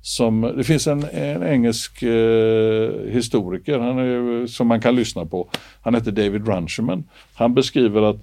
som, 0.02 0.40
det 0.56 0.64
finns 0.64 0.86
en, 0.86 1.04
en 1.12 1.42
engelsk 1.42 2.02
eh, 2.02 2.90
historiker 3.10 3.78
han 3.78 3.98
är, 3.98 4.46
som 4.46 4.66
man 4.66 4.80
kan 4.80 4.96
lyssna 4.96 5.26
på. 5.26 5.48
Han 5.82 5.94
heter 5.94 6.12
David 6.12 6.46
Runciman. 6.48 7.04
Han 7.34 7.54
beskriver 7.54 8.02
att 8.02 8.16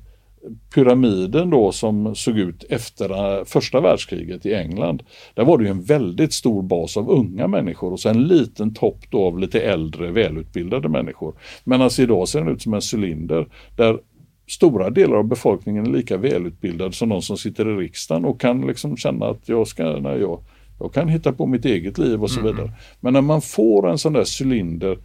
pyramiden 0.74 1.50
då 1.50 1.72
som 1.72 2.16
såg 2.16 2.38
ut 2.38 2.64
efter 2.70 3.38
eh, 3.40 3.46
första 3.46 3.82
världskriget 3.82 4.46
i 4.46 4.54
England. 4.54 5.04
Där 5.34 5.46
var 5.46 5.58
det 5.58 5.70
en 5.70 5.82
väldigt 5.82 6.34
stor 6.34 6.62
bas 6.62 6.98
av 6.98 7.10
unga 7.10 7.48
människor 7.48 7.92
och 7.92 8.00
sen 8.00 8.16
en 8.16 8.28
liten 8.28 8.74
topp 8.74 9.00
då 9.10 9.26
av 9.26 9.40
lite 9.40 9.62
äldre 9.62 10.12
välutbildade 10.12 10.90
människor. 10.90 11.36
Men 11.64 11.82
alltså 11.82 12.02
idag 12.02 12.28
ser 12.28 12.40
den 12.40 12.50
ut 12.50 12.62
som 12.62 12.74
en 12.74 12.82
cylinder 12.94 13.48
där 13.76 14.00
stora 14.48 14.90
delar 14.90 15.16
av 15.16 15.28
befolkningen 15.28 15.86
är 15.86 15.90
lika 15.90 16.18
välutbildad 16.18 16.96
som 16.96 17.10
de 17.10 17.22
som 17.22 17.38
sitter 17.38 17.70
i 17.70 17.76
riksdagen 17.76 18.26
och 18.26 18.42
kan 18.42 18.68
liksom 18.68 18.98
känna 18.98 19.26
att 19.26 19.50
jag 19.50 19.68
ska, 19.68 19.84
nej, 19.84 20.20
jag, 20.20 20.40
jag 20.80 20.94
kan 20.94 21.10
hitta 21.10 21.34
på 21.34 21.46
mitt 21.46 21.66
eget 21.66 21.98
liv 21.98 22.24
och 22.24 22.32
så 22.32 22.40
mm. 22.40 22.52
vidare. 22.52 22.72
Men 23.00 23.14
när 23.14 23.22
man 23.22 23.42
får 23.42 23.90
en 23.90 23.98
sån 23.98 24.14
där 24.14 24.42
cylinder 24.42 24.98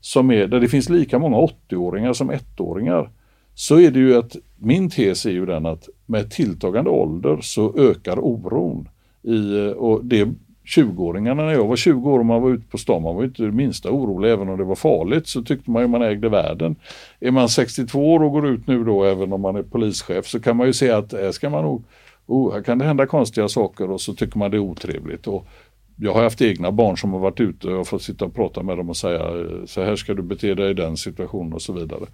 som 0.00 0.30
är, 0.30 0.46
där 0.46 0.60
det 0.60 0.68
finns 0.68 0.88
lika 0.88 1.18
många 1.18 1.36
80-åringar 1.36 2.12
som 2.12 2.30
ettåringar 2.30 3.10
så 3.54 3.80
är 3.80 3.90
det 3.90 3.98
ju 3.98 4.16
att 4.16 4.36
min 4.60 4.90
tes 4.90 5.26
är 5.26 5.30
ju 5.30 5.46
den 5.46 5.66
att 5.66 5.88
med 6.06 6.30
tilltagande 6.30 6.90
ålder 6.90 7.38
så 7.40 7.78
ökar 7.78 8.18
oron. 8.18 8.88
I, 9.22 9.72
och 9.76 10.04
det 10.04 10.28
20-åringarna 10.76 11.34
när 11.34 11.52
jag 11.52 11.66
var 11.66 11.76
20 11.76 12.10
år 12.10 12.18
och 12.18 12.26
man 12.26 12.42
var 12.42 12.50
ute 12.50 12.68
på 12.68 12.78
stan, 12.78 13.02
man 13.02 13.16
var 13.16 13.24
inte 13.24 13.42
det 13.42 13.52
minsta 13.52 13.90
orolig 13.90 14.32
även 14.32 14.48
om 14.48 14.58
det 14.58 14.64
var 14.64 14.74
farligt 14.74 15.26
så 15.28 15.42
tyckte 15.42 15.70
man 15.70 15.82
ju 15.82 15.88
man 15.88 16.02
ägde 16.02 16.28
världen. 16.28 16.76
Är 17.20 17.30
man 17.30 17.48
62 17.48 18.14
år 18.14 18.22
och 18.22 18.32
går 18.32 18.48
ut 18.48 18.66
nu 18.66 18.84
då 18.84 19.04
även 19.04 19.32
om 19.32 19.40
man 19.40 19.56
är 19.56 19.62
polischef 19.62 20.26
så 20.26 20.40
kan 20.40 20.56
man 20.56 20.66
ju 20.66 20.72
se 20.72 20.90
att 20.90 21.12
här 21.12 21.32
ska 21.32 21.50
man 21.50 21.64
nog, 21.64 21.84
oh, 22.26 22.52
här 22.52 22.62
kan 22.62 22.78
det 22.78 22.84
hända 22.84 23.06
konstiga 23.06 23.48
saker 23.48 23.90
och 23.90 24.00
så 24.00 24.14
tycker 24.14 24.38
man 24.38 24.50
det 24.50 24.56
är 24.56 24.58
otrevligt. 24.58 25.26
Och 25.26 25.46
jag 25.96 26.14
har 26.14 26.22
haft 26.22 26.42
egna 26.42 26.72
barn 26.72 26.96
som 26.96 27.12
har 27.12 27.20
varit 27.20 27.40
ute 27.40 27.68
och 27.68 27.86
fått 27.86 28.02
sitta 28.02 28.24
och 28.24 28.34
prata 28.34 28.62
med 28.62 28.76
dem 28.76 28.90
och 28.90 28.96
säga 28.96 29.20
eh, 29.20 29.64
så 29.66 29.82
här 29.82 29.96
ska 29.96 30.14
du 30.14 30.22
bete 30.22 30.54
dig 30.54 30.70
i 30.70 30.74
den 30.74 30.96
situationen 30.96 31.52
och 31.52 31.62
så 31.62 31.72
vidare 31.72 32.06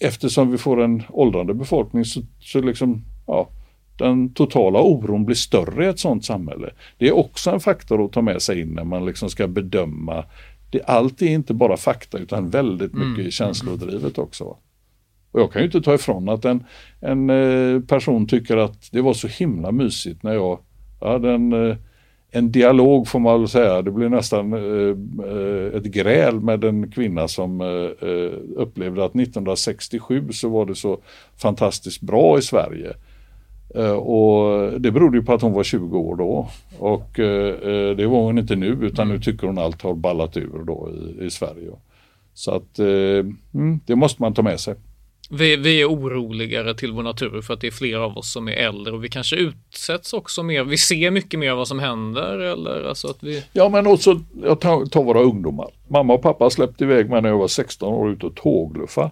eftersom 0.00 0.50
vi 0.50 0.58
får 0.58 0.82
en 0.82 1.02
åldrande 1.08 1.54
befolkning 1.54 2.04
så, 2.04 2.20
så 2.40 2.60
liksom, 2.60 3.04
ja, 3.26 3.48
den 3.96 4.34
totala 4.34 4.80
oron 4.82 5.24
blir 5.24 5.36
större 5.36 5.84
i 5.84 5.88
ett 5.88 5.98
sådant 5.98 6.24
samhälle. 6.24 6.70
Det 6.98 7.08
är 7.08 7.16
också 7.16 7.50
en 7.50 7.60
faktor 7.60 8.04
att 8.04 8.12
ta 8.12 8.22
med 8.22 8.42
sig 8.42 8.60
in 8.60 8.68
när 8.68 8.84
man 8.84 9.06
liksom 9.06 9.30
ska 9.30 9.48
bedöma. 9.48 10.24
Det, 10.70 10.82
allt 10.82 11.22
är 11.22 11.26
inte 11.26 11.54
bara 11.54 11.76
fakta 11.76 12.18
utan 12.18 12.50
väldigt 12.50 12.94
mycket 12.94 13.18
mm. 13.18 13.30
känslodrivet 13.30 14.18
också. 14.18 14.56
Och 15.30 15.40
jag 15.40 15.52
kan 15.52 15.62
ju 15.62 15.66
inte 15.66 15.80
ta 15.80 15.94
ifrån 15.94 16.28
att 16.28 16.44
en, 16.44 16.64
en 17.00 17.30
eh, 17.30 17.80
person 17.80 18.26
tycker 18.26 18.56
att 18.56 18.88
det 18.92 19.00
var 19.00 19.14
så 19.14 19.28
himla 19.28 19.72
mysigt 19.72 20.22
när 20.22 20.32
jag 20.32 20.58
hade 21.00 21.32
en 21.32 21.52
eh, 21.52 21.76
en 22.30 22.52
dialog 22.52 23.08
får 23.08 23.18
man 23.18 23.40
väl 23.40 23.48
säga. 23.48 23.82
Det 23.82 23.90
blev 23.90 24.10
nästan 24.10 24.52
eh, 24.52 24.96
eh, 25.26 25.76
ett 25.76 25.84
gräl 25.84 26.40
med 26.40 26.64
en 26.64 26.90
kvinna 26.90 27.28
som 27.28 27.60
eh, 27.60 28.08
eh 28.08 28.32
upplevde 28.56 29.04
att 29.04 29.14
1967 29.14 30.28
så 30.32 30.48
var 30.48 30.66
det 30.66 30.74
så 30.74 30.98
fantastiskt 31.36 32.00
bra 32.00 32.38
i 32.38 32.42
Sverige. 32.42 32.92
Eh, 33.74 33.92
och 33.92 34.80
det 34.80 34.90
berodde 34.90 35.16
ju 35.16 35.24
på 35.24 35.32
att 35.32 35.42
hon 35.42 35.52
var 35.52 35.64
20 35.64 35.98
år 35.98 36.16
då. 36.16 36.48
Och 36.78 37.18
eh, 37.18 37.54
eh, 37.54 37.96
det 37.96 38.06
var 38.06 38.22
hon 38.22 38.38
inte 38.38 38.56
nu 38.56 38.66
utan 38.66 39.08
nu 39.08 39.20
tycker 39.20 39.46
hon 39.46 39.58
allt 39.58 39.82
har 39.82 39.94
ballat 39.94 40.36
ur 40.36 40.64
då 40.66 40.88
i, 40.90 41.24
i 41.24 41.30
Sverige. 41.30 41.70
Så 42.34 42.50
att 42.50 42.78
mm, 42.78 43.80
det 43.86 43.96
måste 43.96 44.22
man 44.22 44.34
ta 44.34 44.42
med 44.42 44.60
sig. 44.60 44.74
Vi, 45.32 45.56
vi, 45.56 45.80
är 45.80 45.86
oroligare 45.86 46.74
till 46.74 46.92
vår 46.92 47.02
natur 47.02 47.40
för 47.40 47.54
att 47.54 47.60
det 47.60 47.66
är 47.66 47.70
fler 47.70 47.96
av 47.96 48.18
oss 48.18 48.32
som 48.32 48.48
är 48.48 48.52
äldre 48.52 48.94
och 48.94 49.04
vi 49.04 49.08
kanske 49.08 49.36
utsätts 49.36 50.12
också 50.12 50.42
mer. 50.42 50.64
Vi 50.64 50.78
ser 50.78 51.10
mycket 51.10 51.40
mer 51.40 51.54
vad 51.54 51.68
som 51.68 51.78
händer 51.78 52.38
eller 52.38 52.88
alltså 52.88 53.08
att 53.08 53.22
vi. 53.22 53.44
Ja 53.52 53.68
men 53.68 53.86
också, 53.86 54.20
jag 54.42 54.60
tar, 54.60 54.86
tar 54.86 55.02
våra 55.02 55.20
ungdomar. 55.20 55.70
Mamma 55.88 56.12
och 56.12 56.22
pappa 56.22 56.50
släppte 56.50 56.84
iväg 56.84 57.10
mig 57.10 57.22
när 57.22 57.28
jag 57.28 57.38
var 57.38 57.48
16 57.48 57.94
år 57.94 58.10
ut 58.10 58.24
och 58.24 58.34
tågluffa. 58.34 59.10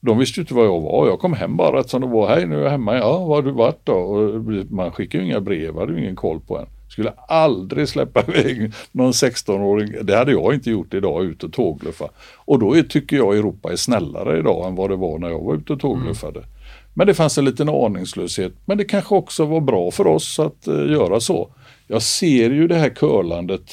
De 0.00 0.18
visste 0.18 0.40
ju 0.40 0.42
inte 0.42 0.54
var 0.54 0.64
jag 0.64 0.80
var. 0.80 1.06
Jag 1.06 1.18
kom 1.18 1.32
hem 1.32 1.56
bara 1.56 1.78
rätt 1.78 1.90
som 1.90 2.00
det 2.00 2.06
var. 2.06 2.28
Hej 2.28 2.46
nu 2.46 2.58
är 2.58 2.62
jag 2.62 2.70
hemma. 2.70 2.96
Ja, 2.96 3.18
var 3.18 3.34
har 3.34 3.42
du 3.42 3.50
varit 3.50 3.80
då? 3.84 3.92
Och 3.92 4.42
man 4.70 4.92
skickar 4.92 5.18
ju 5.18 5.24
inga 5.24 5.40
brev, 5.40 5.78
hade 5.78 5.92
ju 5.92 5.98
ingen 5.98 6.16
koll 6.16 6.40
på 6.40 6.58
en. 6.58 6.66
Skulle 6.88 7.12
aldrig 7.28 7.88
släppa 7.88 8.22
iväg 8.28 8.72
någon 8.92 9.12
16-åring, 9.12 9.94
det 10.02 10.16
hade 10.16 10.32
jag 10.32 10.54
inte 10.54 10.70
gjort 10.70 10.94
idag, 10.94 11.24
ut 11.24 11.44
och 11.44 11.52
tågluffa. 11.52 12.08
Och 12.34 12.58
då 12.58 12.76
är, 12.76 12.82
tycker 12.82 13.16
jag 13.16 13.36
Europa 13.36 13.72
är 13.72 13.76
snällare 13.76 14.38
idag 14.38 14.68
än 14.68 14.74
vad 14.74 14.90
det 14.90 14.96
var 14.96 15.18
när 15.18 15.28
jag 15.28 15.40
var 15.40 15.54
ute 15.54 15.72
och 15.72 15.80
tågluffade. 15.80 16.38
Mm. 16.38 16.50
Men 16.94 17.06
det 17.06 17.14
fanns 17.14 17.38
en 17.38 17.44
liten 17.44 17.68
aningslöshet, 17.68 18.52
men 18.64 18.78
det 18.78 18.84
kanske 18.84 19.14
också 19.14 19.44
var 19.44 19.60
bra 19.60 19.90
för 19.90 20.06
oss 20.06 20.38
att 20.38 20.68
uh, 20.68 20.92
göra 20.92 21.20
så. 21.20 21.54
Jag 21.86 22.02
ser 22.02 22.50
ju 22.50 22.68
det 22.68 22.74
här 22.74 22.88
curlandet, 22.88 23.70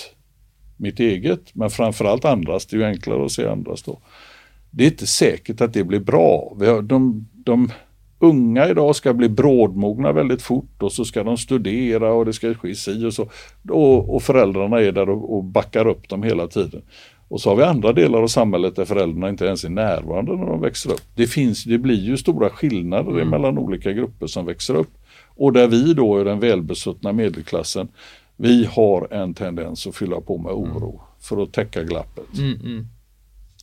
mitt 0.77 0.99
eget, 0.99 1.55
men 1.55 1.69
framförallt 1.69 2.25
andras, 2.25 2.65
det 2.65 2.75
är 2.75 2.79
ju 2.79 2.85
enklare 2.85 3.25
att 3.25 3.31
se 3.31 3.47
andras 3.47 3.83
då. 3.83 3.99
Det 4.71 4.83
är 4.83 4.87
inte 4.87 5.07
säkert 5.07 5.61
att 5.61 5.73
det 5.73 5.83
blir 5.83 5.99
bra. 5.99 6.55
Vi 6.59 6.67
har, 6.67 6.81
de, 6.81 7.27
de 7.33 7.71
unga 8.21 8.69
idag 8.69 8.95
ska 8.95 9.13
bli 9.13 9.29
brådmogna 9.29 10.11
väldigt 10.11 10.41
fort 10.41 10.83
och 10.83 10.91
så 10.91 11.05
ska 11.05 11.23
de 11.23 11.37
studera 11.37 12.13
och 12.13 12.25
det 12.25 12.33
ska 12.33 12.53
ske 12.53 12.75
si 12.75 13.05
och 13.05 13.13
så. 13.13 13.29
Och, 13.69 14.15
och 14.15 14.23
föräldrarna 14.23 14.81
är 14.81 14.91
där 14.91 15.09
och, 15.09 15.37
och 15.37 15.43
backar 15.43 15.87
upp 15.87 16.09
dem 16.09 16.23
hela 16.23 16.47
tiden. 16.47 16.81
Och 17.27 17.41
så 17.41 17.49
har 17.49 17.55
vi 17.55 17.63
andra 17.63 17.93
delar 17.93 18.21
av 18.21 18.27
samhället 18.27 18.75
där 18.75 18.85
föräldrarna 18.85 19.29
inte 19.29 19.45
ens 19.45 19.63
är 19.63 19.69
närvarande 19.69 20.35
när 20.35 20.45
de 20.45 20.61
växer 20.61 20.91
upp. 20.91 21.01
Det, 21.15 21.27
finns, 21.27 21.63
det 21.63 21.77
blir 21.77 21.99
ju 21.99 22.17
stora 22.17 22.49
skillnader 22.49 23.11
mm. 23.11 23.29
mellan 23.29 23.57
olika 23.57 23.91
grupper 23.91 24.27
som 24.27 24.45
växer 24.45 24.75
upp. 24.75 24.97
Och 25.35 25.53
där 25.53 25.67
vi 25.67 25.93
då 25.93 26.21
i 26.21 26.23
den 26.23 26.39
välbesuttna 26.39 27.13
medelklassen, 27.13 27.87
vi 28.37 28.65
har 28.65 29.13
en 29.13 29.33
tendens 29.33 29.87
att 29.87 29.95
fylla 29.95 30.21
på 30.21 30.37
med 30.37 30.51
oro 30.51 30.89
mm. 30.89 31.01
för 31.19 31.43
att 31.43 31.53
täcka 31.53 31.83
glappet. 31.83 32.37
Mm, 32.37 32.59
mm. 32.61 32.87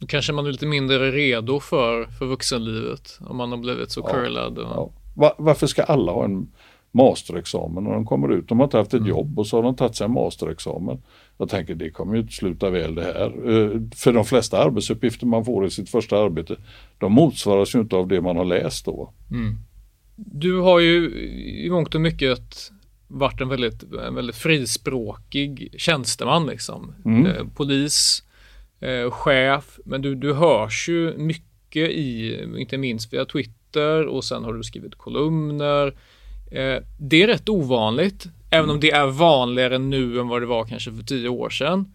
Då 0.00 0.06
kanske 0.06 0.32
man 0.32 0.46
är 0.46 0.52
lite 0.52 0.66
mindre 0.66 1.10
redo 1.10 1.60
för, 1.60 2.04
för 2.04 2.26
vuxenlivet 2.26 3.18
om 3.20 3.36
man 3.36 3.50
har 3.50 3.58
blivit 3.58 3.90
så 3.90 4.00
ja, 4.00 4.12
curlad. 4.12 4.58
Och... 4.58 4.64
Ja. 4.64 4.90
Var, 5.14 5.34
varför 5.38 5.66
ska 5.66 5.82
alla 5.82 6.12
ha 6.12 6.24
en 6.24 6.48
masterexamen 6.92 7.84
när 7.84 7.90
de 7.90 8.06
kommer 8.06 8.32
ut? 8.32 8.48
De 8.48 8.58
har 8.58 8.66
inte 8.66 8.76
haft 8.76 8.94
ett 8.94 9.00
mm. 9.00 9.10
jobb 9.10 9.38
och 9.38 9.46
så 9.46 9.56
har 9.56 9.62
de 9.62 9.76
tagit 9.76 9.96
sig 9.96 10.04
en 10.04 10.12
masterexamen. 10.12 11.02
Jag 11.38 11.48
tänker 11.48 11.74
det 11.74 11.90
kommer 11.90 12.14
ju 12.14 12.20
inte 12.20 12.32
sluta 12.32 12.70
väl 12.70 12.94
det 12.94 13.02
här. 13.02 13.50
Eh, 13.50 13.80
för 13.94 14.12
de 14.12 14.24
flesta 14.24 14.58
arbetsuppgifter 14.64 15.26
man 15.26 15.44
får 15.44 15.66
i 15.66 15.70
sitt 15.70 15.90
första 15.90 16.18
arbete, 16.18 16.56
de 16.98 17.12
motsvaras 17.12 17.74
ju 17.74 17.80
inte 17.80 17.96
av 17.96 18.08
det 18.08 18.20
man 18.20 18.36
har 18.36 18.44
läst 18.44 18.84
då. 18.84 19.12
Mm. 19.30 19.56
Du 20.16 20.60
har 20.60 20.80
ju 20.80 21.10
i 21.64 21.70
mångt 21.70 21.94
och 21.94 22.00
mycket 22.00 22.70
varit 23.08 23.40
en 23.40 23.48
väldigt, 23.48 23.82
en 23.82 24.14
väldigt 24.14 24.36
frispråkig 24.36 25.74
tjänsteman 25.78 26.46
liksom. 26.46 26.94
Mm. 27.04 27.26
Eh, 27.26 27.44
polis, 27.56 28.22
eh, 28.80 29.10
chef, 29.10 29.78
men 29.84 30.02
du, 30.02 30.14
du 30.14 30.32
hörs 30.32 30.88
ju 30.88 31.14
mycket 31.16 31.90
i, 31.90 32.38
inte 32.58 32.78
minst 32.78 33.12
via 33.12 33.24
Twitter 33.24 34.06
och 34.06 34.24
sen 34.24 34.44
har 34.44 34.52
du 34.52 34.62
skrivit 34.62 34.94
kolumner. 34.94 35.86
Eh, 36.50 36.82
det 36.98 37.22
är 37.22 37.26
rätt 37.26 37.48
ovanligt, 37.48 38.26
även 38.50 38.70
om 38.70 38.80
det 38.80 38.90
är 38.90 39.06
vanligare 39.06 39.78
nu 39.78 40.20
än 40.20 40.28
vad 40.28 40.42
det 40.42 40.46
var 40.46 40.64
kanske 40.64 40.92
för 40.92 41.02
tio 41.02 41.28
år 41.28 41.50
sedan. 41.50 41.94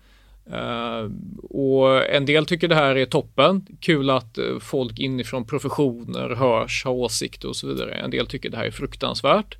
Uh, 0.52 1.12
och 1.50 2.10
en 2.10 2.26
del 2.26 2.46
tycker 2.46 2.68
det 2.68 2.76
här 2.76 2.96
är 2.96 3.06
toppen. 3.06 3.66
Kul 3.80 4.10
att 4.10 4.38
uh, 4.38 4.60
folk 4.60 5.00
inifrån 5.00 5.46
professioner 5.46 6.30
hörs, 6.30 6.86
har 6.86 6.92
åsikter 6.92 7.48
och 7.48 7.56
så 7.56 7.68
vidare. 7.68 7.94
En 7.94 8.12
del 8.12 8.28
tycker 8.28 8.50
det 8.50 8.58
här 8.58 8.66
är 8.66 8.72
fruktansvärt. 8.72 9.58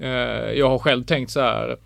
Uh, 0.00 0.08
jag 0.52 0.68
har 0.68 0.78
själv 0.78 1.04
tänkt 1.04 1.30
så 1.30 1.40
här 1.40 1.76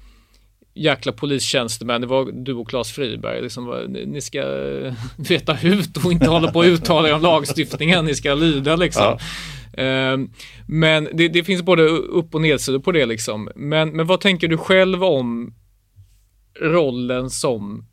jäkla 0.79 1.12
polistjänstemän, 1.12 2.01
det 2.01 2.07
var 2.07 2.24
du 2.45 2.55
och 2.55 2.68
Claes 2.68 2.93
Friberg, 2.93 3.43
liksom, 3.43 3.87
ni 4.07 4.20
ska 4.20 4.43
veta 5.16 5.59
ut 5.62 6.05
och 6.05 6.12
inte 6.12 6.31
hålla 6.31 6.53
på 6.53 6.59
och 6.59 6.64
uttala 6.64 7.09
er 7.09 7.14
om 7.14 7.22
lagstiftningen, 7.22 8.05
ni 8.05 8.14
ska 8.14 8.35
lyda 8.35 8.76
liksom. 8.76 9.03
Ja. 9.03 9.18
Uh, 9.79 10.18
men 10.66 11.09
det, 11.12 11.29
det, 11.29 11.45
finns 11.45 11.62
både 11.62 11.83
upp 11.89 12.35
och 12.35 12.41
nedsidor 12.41 12.79
på 12.79 12.93
det 12.93 13.07
liksom. 13.07 13.51
Men, 13.57 13.97
men 13.97 14.07
vad 14.07 14.20
tänker 14.20 14.49
du 14.49 14.57
själv 14.57 15.05
om 15.05 15.55
rollen 16.61 17.31
som 17.31 17.88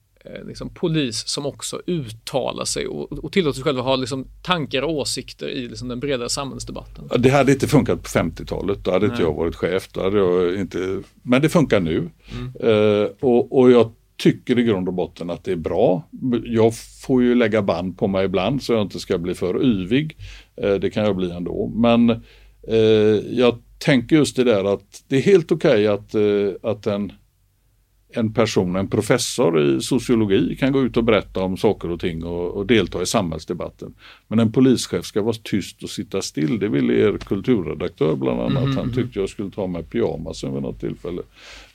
liksom, 0.47 0.69
polis 0.69 1.27
som 1.27 1.45
också 1.45 1.81
uttalar 1.87 2.65
sig 2.65 2.87
och, 2.87 3.11
och 3.11 3.31
tillåter 3.31 3.55
sig 3.55 3.63
själva 3.63 3.81
ha 3.81 3.95
liksom, 3.95 4.27
tankar 4.41 4.81
och 4.81 4.91
åsikter 4.91 5.49
i 5.49 5.67
liksom, 5.67 5.87
den 5.87 5.99
bredare 5.99 6.29
samhällsdebatten. 6.29 7.09
Det 7.17 7.29
hade 7.29 7.51
inte 7.51 7.67
funkat 7.67 8.03
på 8.03 8.07
50-talet, 8.07 8.83
då 8.83 8.91
hade 8.91 9.07
Nej. 9.07 9.13
inte 9.13 9.23
jag 9.23 9.33
varit 9.33 9.55
chef. 9.55 9.89
Då 9.91 10.03
hade 10.03 10.17
jag 10.17 10.55
inte, 10.55 11.01
men 11.21 11.41
det 11.41 11.49
funkar 11.49 11.79
nu. 11.79 12.09
Mm. 12.31 12.73
Uh, 12.73 13.09
och, 13.19 13.59
och 13.59 13.71
jag 13.71 13.91
tycker 14.17 14.59
i 14.59 14.63
grund 14.63 14.87
och 14.87 14.93
botten 14.93 15.29
att 15.29 15.43
det 15.43 15.51
är 15.51 15.55
bra. 15.55 16.03
Jag 16.43 16.73
får 17.05 17.23
ju 17.23 17.35
lägga 17.35 17.61
band 17.61 17.97
på 17.97 18.07
mig 18.07 18.25
ibland 18.25 18.63
så 18.63 18.73
jag 18.73 18.81
inte 18.81 18.99
ska 18.99 19.17
bli 19.17 19.33
för 19.33 19.63
yvig. 19.65 20.17
Uh, 20.63 20.73
det 20.73 20.89
kan 20.89 21.05
jag 21.05 21.15
bli 21.15 21.31
ändå. 21.31 21.71
Men 21.75 22.09
uh, 22.71 22.77
jag 23.29 23.61
tänker 23.77 24.15
just 24.15 24.35
det 24.35 24.43
där 24.43 24.73
att 24.73 25.03
det 25.07 25.17
är 25.17 25.21
helt 25.21 25.51
okej 25.51 25.89
okay 25.89 26.21
att, 26.61 26.63
att 26.63 26.87
en 26.87 27.11
en 28.17 28.33
person, 28.33 28.75
en 28.75 28.87
professor 28.87 29.61
i 29.61 29.81
sociologi 29.81 30.55
kan 30.55 30.71
gå 30.71 30.81
ut 30.81 30.97
och 30.97 31.03
berätta 31.03 31.43
om 31.43 31.57
saker 31.57 31.91
och 31.91 31.99
ting 31.99 32.23
och, 32.23 32.51
och, 32.51 32.65
delta 32.65 33.01
i 33.01 33.05
samhällsdebatten. 33.05 33.93
Men 34.27 34.39
en 34.39 34.51
polischef 34.51 35.05
ska 35.05 35.21
vara 35.21 35.35
tyst 35.43 35.83
och 35.83 35.89
sitta 35.89 36.21
still. 36.21 36.59
Det 36.59 36.67
ville 36.67 36.93
er 36.93 37.17
kulturredaktör 37.17 38.15
bland 38.15 38.41
annat. 38.41 38.63
Mm. 38.63 38.77
Han 38.77 38.93
tyckte 38.93 39.19
jag 39.19 39.29
skulle 39.29 39.51
ta 39.51 39.67
med 39.67 39.89
pyjamasen 39.89 40.53
vid 40.53 40.61
något 40.61 40.79
tillfälle. 40.79 41.21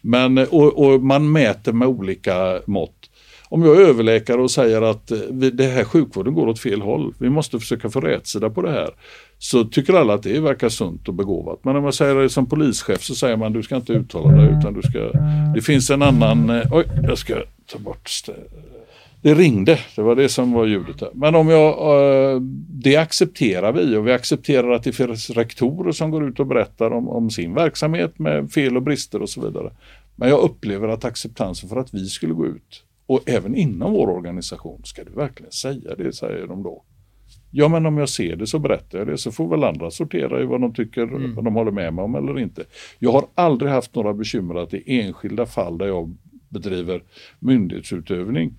Men, 0.01 0.39
och, 0.39 0.87
och 0.87 1.03
man 1.03 1.33
mäter 1.33 1.73
med 1.73 1.89
olika 1.89 2.61
mått 2.67 3.11
om 3.51 3.63
jag 3.63 3.77
är 3.77 3.81
överläkare 3.81 4.41
och 4.41 4.51
säger 4.51 4.83
att 4.83 5.11
eh, 5.11 5.19
det 5.53 5.67
här 5.67 5.85
sjukvården 5.85 6.35
går 6.35 6.47
åt 6.47 6.59
fel 6.59 6.83
håll, 6.83 7.15
vi 7.19 7.31
måste 7.31 7.59
försöka 7.59 7.91
få 7.91 8.01
rätsida 8.01 8.51
på 8.51 8.63
det 8.63 8.71
här, 8.71 8.91
så 9.39 9.65
tycker 9.65 9.95
alla 9.95 10.15
att 10.15 10.23
det 10.23 10.41
verkar 10.41 10.69
sunt 10.69 11.09
och 11.09 11.15
begåvat. 11.15 11.65
Men 11.65 11.77
om 11.77 11.85
jag 11.85 11.95
säger 11.95 12.15
det 12.15 12.31
som 12.31 12.47
polischef 12.47 13.03
så 13.03 13.15
säger 13.15 13.37
man 13.37 13.53
du 13.53 13.63
ska 13.63 13.77
inte 13.77 13.93
uttala 13.93 14.37
dig 14.37 14.55
utan 14.59 14.75
du 14.75 14.83
ska, 14.83 15.11
det 15.55 15.63
finns 15.63 15.91
en 15.91 16.03
annan, 16.03 16.51
eh, 16.51 16.73
oj 16.73 16.85
jag 17.03 17.19
ska 17.19 17.35
ta 17.73 17.79
bort 17.79 18.11
det 19.23 19.35
ringde, 19.35 19.79
det 19.97 20.03
var 20.03 20.15
det 20.15 20.29
som 20.29 20.53
var 20.53 20.67
ljudet 20.67 20.99
där. 20.99 21.11
Men 21.15 21.35
om 21.35 21.49
jag, 21.49 21.69
eh, 21.69 22.41
det 22.69 22.97
accepterar 22.97 23.73
vi 23.73 23.97
och 23.97 24.07
vi 24.07 24.13
accepterar 24.13 24.71
att 24.71 24.83
det 24.83 24.93
finns 24.93 25.31
rektorer 25.31 25.93
som 25.93 26.11
går 26.11 26.29
ut 26.29 26.41
och 26.41 26.47
berättar 26.47 26.91
om, 26.91 27.09
om 27.09 27.31
sin 27.31 27.55
verksamhet 27.55 28.19
med 28.19 28.53
fel 28.53 28.77
och 28.77 28.83
brister 28.83 29.23
och 29.23 29.29
så 29.29 29.41
vidare. 29.41 29.71
Men 30.17 30.29
jag 30.29 30.41
upplever 30.41 30.89
att 30.89 31.05
acceptansen 31.05 31.69
för 31.69 31.77
att 31.77 31.95
vi 31.95 32.07
skulle 32.07 32.35
gå 32.35 32.47
ut 32.47 32.85
och 33.11 33.29
även 33.29 33.55
inom 33.55 33.93
vår 33.93 34.09
organisation, 34.09 34.81
ska 34.85 35.05
du 35.05 35.11
verkligen 35.11 35.53
säga 35.53 35.95
det, 35.95 36.13
säger 36.13 36.47
de 36.47 36.63
då. 36.63 36.85
Ja, 37.51 37.69
men 37.69 37.87
om 37.87 37.99
jag 37.99 38.09
ser 38.09 38.37
det 38.37 38.47
så 38.47 38.59
berättar 38.59 38.99
jag 38.99 39.07
det, 39.07 39.19
så 39.19 39.33
får 39.33 39.49
väl 39.49 39.65
andra 39.65 39.91
sortera 39.91 40.43
i 40.43 40.45
vad 40.45 40.61
de 40.61 40.75
tycker, 40.75 41.03
mm. 41.03 41.35
vad 41.35 41.45
de 41.45 41.55
håller 41.55 41.71
med 41.71 41.95
mig 41.95 42.05
om 42.05 42.15
eller 42.15 42.39
inte. 42.39 42.65
Jag 42.99 43.13
har 43.13 43.25
aldrig 43.35 43.71
haft 43.73 43.95
några 43.95 44.15
bekymmer 44.15 44.55
att 44.55 44.75
i 44.75 45.01
enskilda 45.01 45.47
fall 45.47 45.79
där 45.79 45.87
jag 45.87 46.17
bedriver 46.49 47.03
myndighetsutövning 47.39 48.55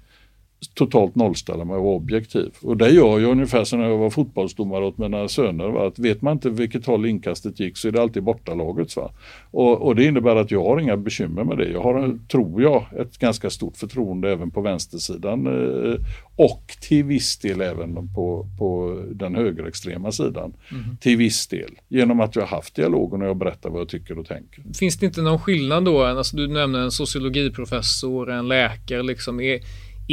totalt 0.73 1.15
nollställa 1.15 1.65
mig 1.65 1.75
och 1.75 1.83
vara 1.83 1.95
objektiv. 1.95 2.51
Och 2.61 2.77
det 2.77 2.89
gör 2.89 3.19
jag 3.19 3.31
ungefär 3.31 3.63
som 3.63 3.79
när 3.79 3.89
jag 3.89 3.97
var 3.97 4.09
fotbollsdomare 4.09 4.85
åt 4.85 4.97
mina 4.97 5.27
söner. 5.27 5.67
Va? 5.67 5.87
Att 5.87 5.99
vet 5.99 6.21
man 6.21 6.33
inte 6.33 6.49
vilket 6.49 6.85
håll 6.85 7.05
inkastet 7.05 7.59
gick 7.59 7.77
så 7.77 7.87
är 7.87 7.91
det 7.91 8.01
alltid 8.01 8.23
bortalagets. 8.23 8.95
Va? 8.95 9.11
Och, 9.51 9.81
och 9.81 9.95
det 9.95 10.05
innebär 10.05 10.35
att 10.35 10.51
jag 10.51 10.63
har 10.63 10.79
inga 10.79 10.97
bekymmer 10.97 11.43
med 11.43 11.57
det. 11.57 11.69
Jag 11.69 11.81
har, 11.81 12.19
tror 12.27 12.61
jag, 12.61 12.85
ett 12.99 13.17
ganska 13.17 13.49
stort 13.49 13.77
förtroende 13.77 14.31
även 14.31 14.51
på 14.51 14.61
vänstersidan 14.61 15.47
eh, 15.47 15.95
och 16.35 16.75
till 16.81 17.03
viss 17.03 17.37
del 17.37 17.61
även 17.61 18.13
på, 18.13 18.47
på 18.59 19.01
den 19.11 19.35
högerextrema 19.35 20.11
sidan. 20.11 20.53
Mm. 20.71 20.97
Till 20.97 21.17
viss 21.17 21.47
del. 21.47 21.71
Genom 21.89 22.19
att 22.19 22.35
jag 22.35 22.43
har 22.43 22.55
haft 22.57 22.75
dialogen 22.75 23.21
och 23.21 23.27
jag 23.27 23.37
berättar 23.37 23.69
vad 23.69 23.81
jag 23.81 23.89
tycker 23.89 24.19
och 24.19 24.25
tänker. 24.25 24.63
Finns 24.79 24.97
det 24.97 25.05
inte 25.05 25.21
någon 25.21 25.39
skillnad 25.39 25.85
då? 25.85 26.03
Alltså, 26.03 26.37
du 26.37 26.47
nämner 26.47 26.79
en 26.79 26.91
sociologiprofessor, 26.91 28.31
en 28.31 28.47
läkare. 28.47 29.03
Liksom. 29.03 29.39
Är, 29.39 29.59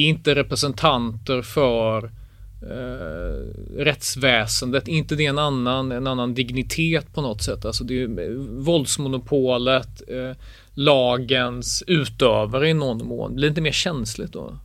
inte 0.07 0.35
representanter 0.35 1.43
för 1.43 2.05
eh, 2.63 3.79
rättsväsendet, 3.79 4.89
inte 4.89 5.17
det 5.17 5.27
en 5.27 5.39
annan, 5.39 5.93
en 5.93 6.07
annan 6.07 6.35
dignitet 6.35 7.15
på 7.15 7.21
något 7.21 7.43
sätt. 7.43 7.65
Alltså 7.65 7.85
det 7.85 8.03
är 8.03 8.61
våldsmonopolet, 8.63 10.03
eh, 10.09 10.37
lagens 10.75 11.83
utövare 11.87 12.69
i 12.69 12.75
någon 12.75 13.07
mån. 13.07 13.35
Blir 13.35 13.47
det 13.47 13.49
inte 13.49 13.61
mer 13.61 13.73
känsligt 13.73 14.33
då? 14.33 14.59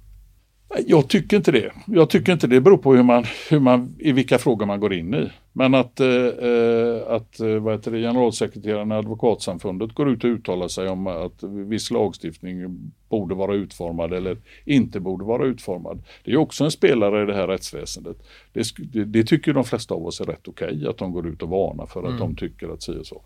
Jag 0.87 1.07
tycker 1.09 1.37
inte 1.37 1.51
det. 1.51 1.71
Jag 1.85 2.09
tycker 2.09 2.33
inte 2.33 2.47
det. 2.47 2.55
Det 2.55 2.61
beror 2.61 2.77
på 2.77 2.95
hur 2.95 3.03
man, 3.03 3.25
hur 3.49 3.59
man, 3.59 3.95
i 3.99 4.11
vilka 4.11 4.37
frågor 4.37 4.65
man 4.65 4.79
går 4.79 4.93
in 4.93 5.13
i. 5.13 5.29
Men 5.53 5.73
att, 5.73 5.99
eh, 5.99 6.07
eh 6.07 7.07
att 7.07 7.39
eh, 7.39 7.47
vad 7.47 7.73
heter 7.73 7.91
det, 7.91 7.97
generalsekreteraren 7.97 8.91
i 8.91 8.95
Advokatsamfundet 8.95 9.93
går 9.93 10.09
ut 10.09 10.23
och 10.23 10.29
uttalar 10.29 10.67
sig 10.67 10.89
om 10.89 11.07
att 11.07 11.43
viss 11.43 11.91
lagstiftning 11.91 12.91
borde 13.09 13.35
vara 13.35 13.53
utformad 13.53 14.13
eller 14.13 14.37
inte 14.65 14.99
borde 14.99 15.25
vara 15.25 15.45
utformad. 15.45 16.03
Det 16.23 16.31
är 16.31 16.37
också 16.37 16.63
en 16.63 16.71
spelare 16.71 17.23
i 17.23 17.25
det 17.25 17.33
här 17.33 17.47
rättsväsendet. 17.47 18.17
Det, 18.53 18.63
det, 18.77 19.05
det 19.05 19.23
tycker 19.23 19.53
de 19.53 19.63
flesta 19.63 19.93
av 19.93 20.05
oss 20.05 20.21
är 20.21 20.25
rätt 20.25 20.47
okej, 20.47 20.75
okay, 20.75 20.87
att 20.87 20.97
de 20.97 21.11
går 21.11 21.27
ut 21.27 21.41
och 21.41 21.49
varnar 21.49 21.85
för 21.85 21.99
att 21.99 22.07
mm. 22.07 22.19
de 22.19 22.35
tycker 22.35 22.69
att 22.69 22.83
si 22.83 22.91
och 22.91 23.05
så. 23.05 23.21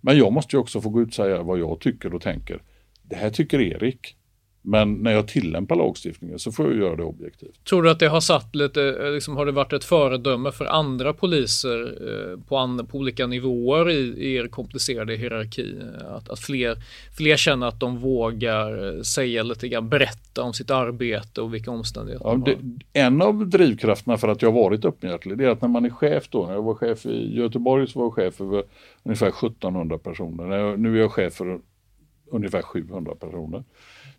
Men 0.00 0.18
jag 0.18 0.32
måste 0.32 0.56
ju 0.56 0.60
också 0.60 0.80
få 0.80 0.88
gå 0.88 1.02
ut 1.02 1.08
och 1.08 1.14
säga 1.14 1.42
vad 1.42 1.58
jag 1.58 1.80
tycker 1.80 2.14
och 2.14 2.22
tänker. 2.22 2.62
Det 3.02 3.16
här 3.16 3.30
tycker 3.30 3.60
Erik. 3.60 4.17
Men 4.68 4.94
när 4.94 5.12
jag 5.12 5.28
tillämpar 5.28 5.76
lagstiftningen 5.76 6.38
så 6.38 6.52
får 6.52 6.66
jag 6.66 6.76
göra 6.76 6.96
det 6.96 7.02
objektivt. 7.02 7.64
Tror 7.68 7.82
du 7.82 7.90
att 7.90 7.98
det 7.98 8.08
har 8.08 8.20
satt 8.20 8.54
lite, 8.54 8.82
eh, 8.82 9.12
liksom, 9.12 9.36
har 9.36 9.46
det 9.46 9.52
varit 9.52 9.72
ett 9.72 9.84
föredöme 9.84 10.52
för 10.52 10.64
andra 10.64 11.12
poliser 11.12 11.80
eh, 11.82 12.40
på, 12.48 12.56
an, 12.56 12.86
på 12.86 12.98
olika 12.98 13.26
nivåer 13.26 13.90
i, 13.90 13.98
i 13.98 14.34
er 14.34 14.48
komplicerade 14.48 15.16
hierarki? 15.16 15.74
Att, 16.08 16.30
att 16.30 16.38
fler, 16.38 16.76
fler 17.16 17.36
känner 17.36 17.66
att 17.66 17.80
de 17.80 17.98
vågar 17.98 18.96
eh, 18.96 19.02
säga 19.02 19.42
lite 19.42 19.68
grann, 19.68 19.88
berätta 19.88 20.42
om 20.42 20.52
sitt 20.52 20.70
arbete 20.70 21.40
och 21.40 21.54
vilka 21.54 21.70
omständigheter 21.70 22.26
ja, 22.26 22.34
det, 22.34 23.00
En 23.00 23.22
av 23.22 23.48
drivkrafterna 23.48 24.16
för 24.16 24.28
att 24.28 24.42
jag 24.42 24.52
varit 24.52 24.84
öppenhjärtig, 24.84 25.38
det 25.38 25.44
är 25.44 25.48
att 25.48 25.62
när 25.62 25.68
man 25.68 25.84
är 25.84 25.90
chef 25.90 26.28
då, 26.28 26.46
när 26.46 26.54
jag 26.54 26.62
var 26.62 26.74
chef 26.74 27.06
i 27.06 27.36
Göteborg 27.36 27.86
så 27.86 27.98
var 27.98 28.06
jag 28.06 28.14
chef 28.14 28.40
över 28.40 28.62
ungefär 29.02 29.28
1700 29.28 29.98
personer. 29.98 30.76
Nu 30.76 30.96
är 30.96 31.00
jag 31.00 31.12
chef 31.12 31.34
för 31.34 31.60
ungefär 32.30 32.62
700 32.62 33.14
personer 33.14 33.64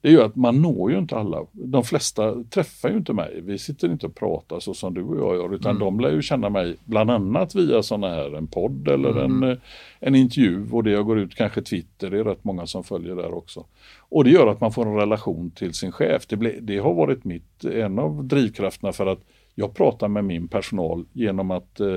det 0.01 0.07
är 0.07 0.11
ju 0.11 0.21
att 0.21 0.35
man 0.35 0.61
når 0.61 0.91
ju 0.91 0.97
inte 0.97 1.15
alla. 1.15 1.45
De 1.51 1.83
flesta 1.83 2.43
träffar 2.43 2.89
ju 2.89 2.97
inte 2.97 3.13
mig. 3.13 3.41
Vi 3.41 3.57
sitter 3.57 3.91
inte 3.91 4.05
och 4.05 4.15
pratar 4.15 4.59
så 4.59 4.73
som 4.73 4.93
du 4.93 5.03
och 5.03 5.17
jag 5.17 5.35
gör 5.35 5.55
utan 5.55 5.71
mm. 5.71 5.79
de 5.79 5.99
lär 5.99 6.11
ju 6.11 6.21
känna 6.21 6.49
mig 6.49 6.75
bland 6.85 7.11
annat 7.11 7.55
via 7.55 7.83
sådana 7.83 8.09
här, 8.09 8.37
en 8.37 8.47
podd 8.47 8.87
eller 8.87 9.09
mm. 9.09 9.43
en, 9.43 9.59
en 9.99 10.15
intervju 10.15 10.67
och 10.71 10.83
det 10.83 10.91
jag 10.91 11.05
går 11.05 11.19
ut, 11.19 11.35
kanske 11.35 11.61
Twitter, 11.61 12.09
det 12.09 12.19
är 12.19 12.23
rätt 12.23 12.43
många 12.43 12.65
som 12.67 12.83
följer 12.83 13.15
där 13.15 13.33
också. 13.33 13.65
Och 13.99 14.23
det 14.23 14.29
gör 14.29 14.47
att 14.47 14.61
man 14.61 14.71
får 14.71 14.85
en 14.85 14.95
relation 14.95 15.51
till 15.51 15.73
sin 15.73 15.91
chef. 15.91 16.27
Det, 16.27 16.35
ble, 16.35 16.55
det 16.61 16.77
har 16.77 16.93
varit 16.93 17.23
mitt, 17.23 17.65
en 17.65 17.99
av 17.99 18.23
drivkrafterna 18.23 18.93
för 18.93 19.05
att 19.05 19.19
jag 19.55 19.75
pratar 19.75 20.07
med 20.07 20.25
min 20.25 20.47
personal 20.47 21.05
genom 21.13 21.51
att 21.51 21.79
eh, 21.79 21.87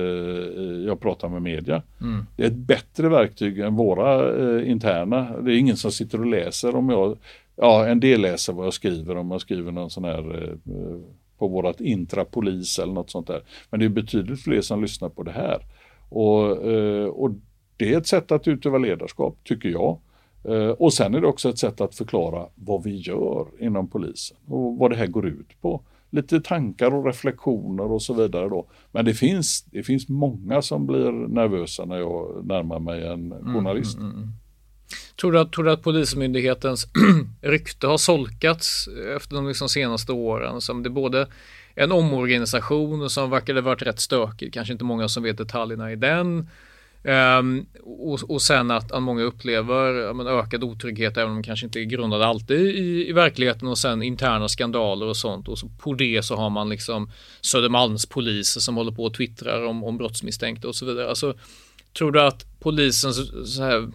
jag 0.85 0.99
pratar 0.99 1.29
med 1.29 1.41
media. 1.41 1.81
Mm. 2.01 2.25
Det 2.35 2.43
är 2.43 2.47
ett 2.47 2.53
bättre 2.53 3.09
verktyg 3.09 3.59
än 3.59 3.75
våra 3.75 4.35
eh, 4.39 4.71
interna. 4.71 5.37
Det 5.41 5.53
är 5.53 5.57
ingen 5.57 5.77
som 5.77 5.91
sitter 5.91 6.19
och 6.19 6.25
läser 6.25 6.75
om 6.75 6.89
jag 6.89 7.17
ja, 7.55 7.87
en 7.87 7.99
del 7.99 8.21
läser 8.21 8.53
vad 8.53 8.65
jag 8.65 8.73
skriver 8.73 9.17
om 9.17 9.31
jag 9.31 9.41
skriver 9.41 9.71
någon 9.71 9.89
sån 9.89 10.03
här 10.03 10.49
eh, 10.49 10.97
på 11.37 11.47
vårat 11.47 11.81
intrapolis 11.81 12.79
eller 12.79 12.93
något 12.93 13.09
sånt 13.09 13.27
där. 13.27 13.43
Men 13.69 13.79
det 13.79 13.85
är 13.85 13.89
betydligt 13.89 14.43
fler 14.43 14.61
som 14.61 14.81
lyssnar 14.81 15.09
på 15.09 15.23
det 15.23 15.31
här. 15.31 15.61
Och, 16.09 16.71
eh, 16.71 17.05
och 17.05 17.31
det 17.77 17.93
är 17.93 17.97
ett 17.97 18.07
sätt 18.07 18.31
att 18.31 18.47
utöva 18.47 18.77
ledarskap, 18.77 19.37
tycker 19.43 19.69
jag. 19.69 19.99
Eh, 20.43 20.69
och 20.69 20.93
sen 20.93 21.15
är 21.15 21.21
det 21.21 21.27
också 21.27 21.49
ett 21.49 21.57
sätt 21.57 21.81
att 21.81 21.95
förklara 21.95 22.47
vad 22.55 22.83
vi 22.83 22.95
gör 22.95 23.47
inom 23.59 23.87
polisen 23.87 24.37
och 24.47 24.77
vad 24.77 24.91
det 24.91 24.97
här 24.97 25.07
går 25.07 25.27
ut 25.27 25.61
på. 25.61 25.81
Lite 26.09 26.41
tankar 26.41 26.93
och 26.93 27.05
reflektioner 27.05 27.91
och 27.91 28.01
så 28.01 28.13
vidare 28.13 28.49
då. 28.49 28.65
Men 28.91 29.05
det 29.05 29.13
finns, 29.13 29.65
det 29.71 29.83
finns 29.83 30.09
många 30.09 30.61
som 30.61 30.87
blir 30.87 31.11
nervösa 31.11 31.85
när 31.85 31.97
jag 31.97 32.45
närmar 32.45 32.79
mig 32.79 33.07
en 33.07 33.31
mm, 33.31 33.53
journalist. 33.53 33.97
Mm, 33.97 34.09
mm, 34.09 34.21
mm. 34.21 34.33
Tror 35.21 35.31
du 35.31 35.39
att, 35.39 35.51
tror 35.51 35.65
du 35.65 35.71
att 35.71 35.83
Polismyndighetens 35.83 36.87
rykte 37.41 37.87
har 37.87 37.97
solkats 37.97 38.87
efter 39.15 39.35
de 39.35 39.47
liksom 39.47 39.69
senaste 39.69 40.11
åren? 40.11 40.61
Som 40.61 40.83
det 40.83 40.89
både 40.89 41.27
en 41.75 41.91
omorganisation 41.91 43.09
som 43.09 43.29
verkade 43.29 43.61
varit 43.61 43.81
rätt 43.81 43.99
stökig, 43.99 44.53
kanske 44.53 44.73
inte 44.73 44.85
många 44.85 45.07
som 45.07 45.23
vet 45.23 45.37
detaljerna 45.37 45.91
i 45.91 45.95
den. 45.95 46.47
Um, 47.05 47.65
och, 47.83 48.19
och 48.29 48.41
sen 48.41 48.71
att, 48.71 48.91
att 48.91 49.03
många 49.03 49.23
upplever 49.23 49.93
ja, 49.93 50.13
men, 50.13 50.27
ökad 50.27 50.63
otrygghet 50.63 51.17
även 51.17 51.29
om 51.29 51.35
de 51.35 51.43
kanske 51.43 51.65
inte 51.65 51.79
är 51.79 51.83
grundade 51.83 52.25
alltid 52.25 52.59
i, 52.59 53.09
i 53.09 53.11
verkligheten 53.11 53.67
och 53.67 53.77
sen 53.77 54.03
interna 54.03 54.47
skandaler 54.47 55.05
och 55.05 55.17
sånt 55.17 55.47
och 55.47 55.59
så 55.59 55.69
på 55.79 55.93
det 55.93 56.25
så 56.25 56.35
har 56.35 56.49
man 56.49 56.69
liksom 56.69 57.11
Södermalmspoliser 57.41 58.61
som 58.61 58.75
håller 58.75 58.91
på 58.91 59.03
och 59.03 59.13
twittrar 59.13 59.65
om, 59.65 59.83
om 59.83 59.97
brottsmisstänkta 59.97 60.67
och 60.67 60.75
så 60.75 60.85
vidare. 60.85 61.09
Alltså, 61.09 61.33
tror 61.97 62.11
du 62.11 62.21
att 62.21 62.59
Polisens 62.59 63.17
så 63.55 63.63
här, 63.63 63.91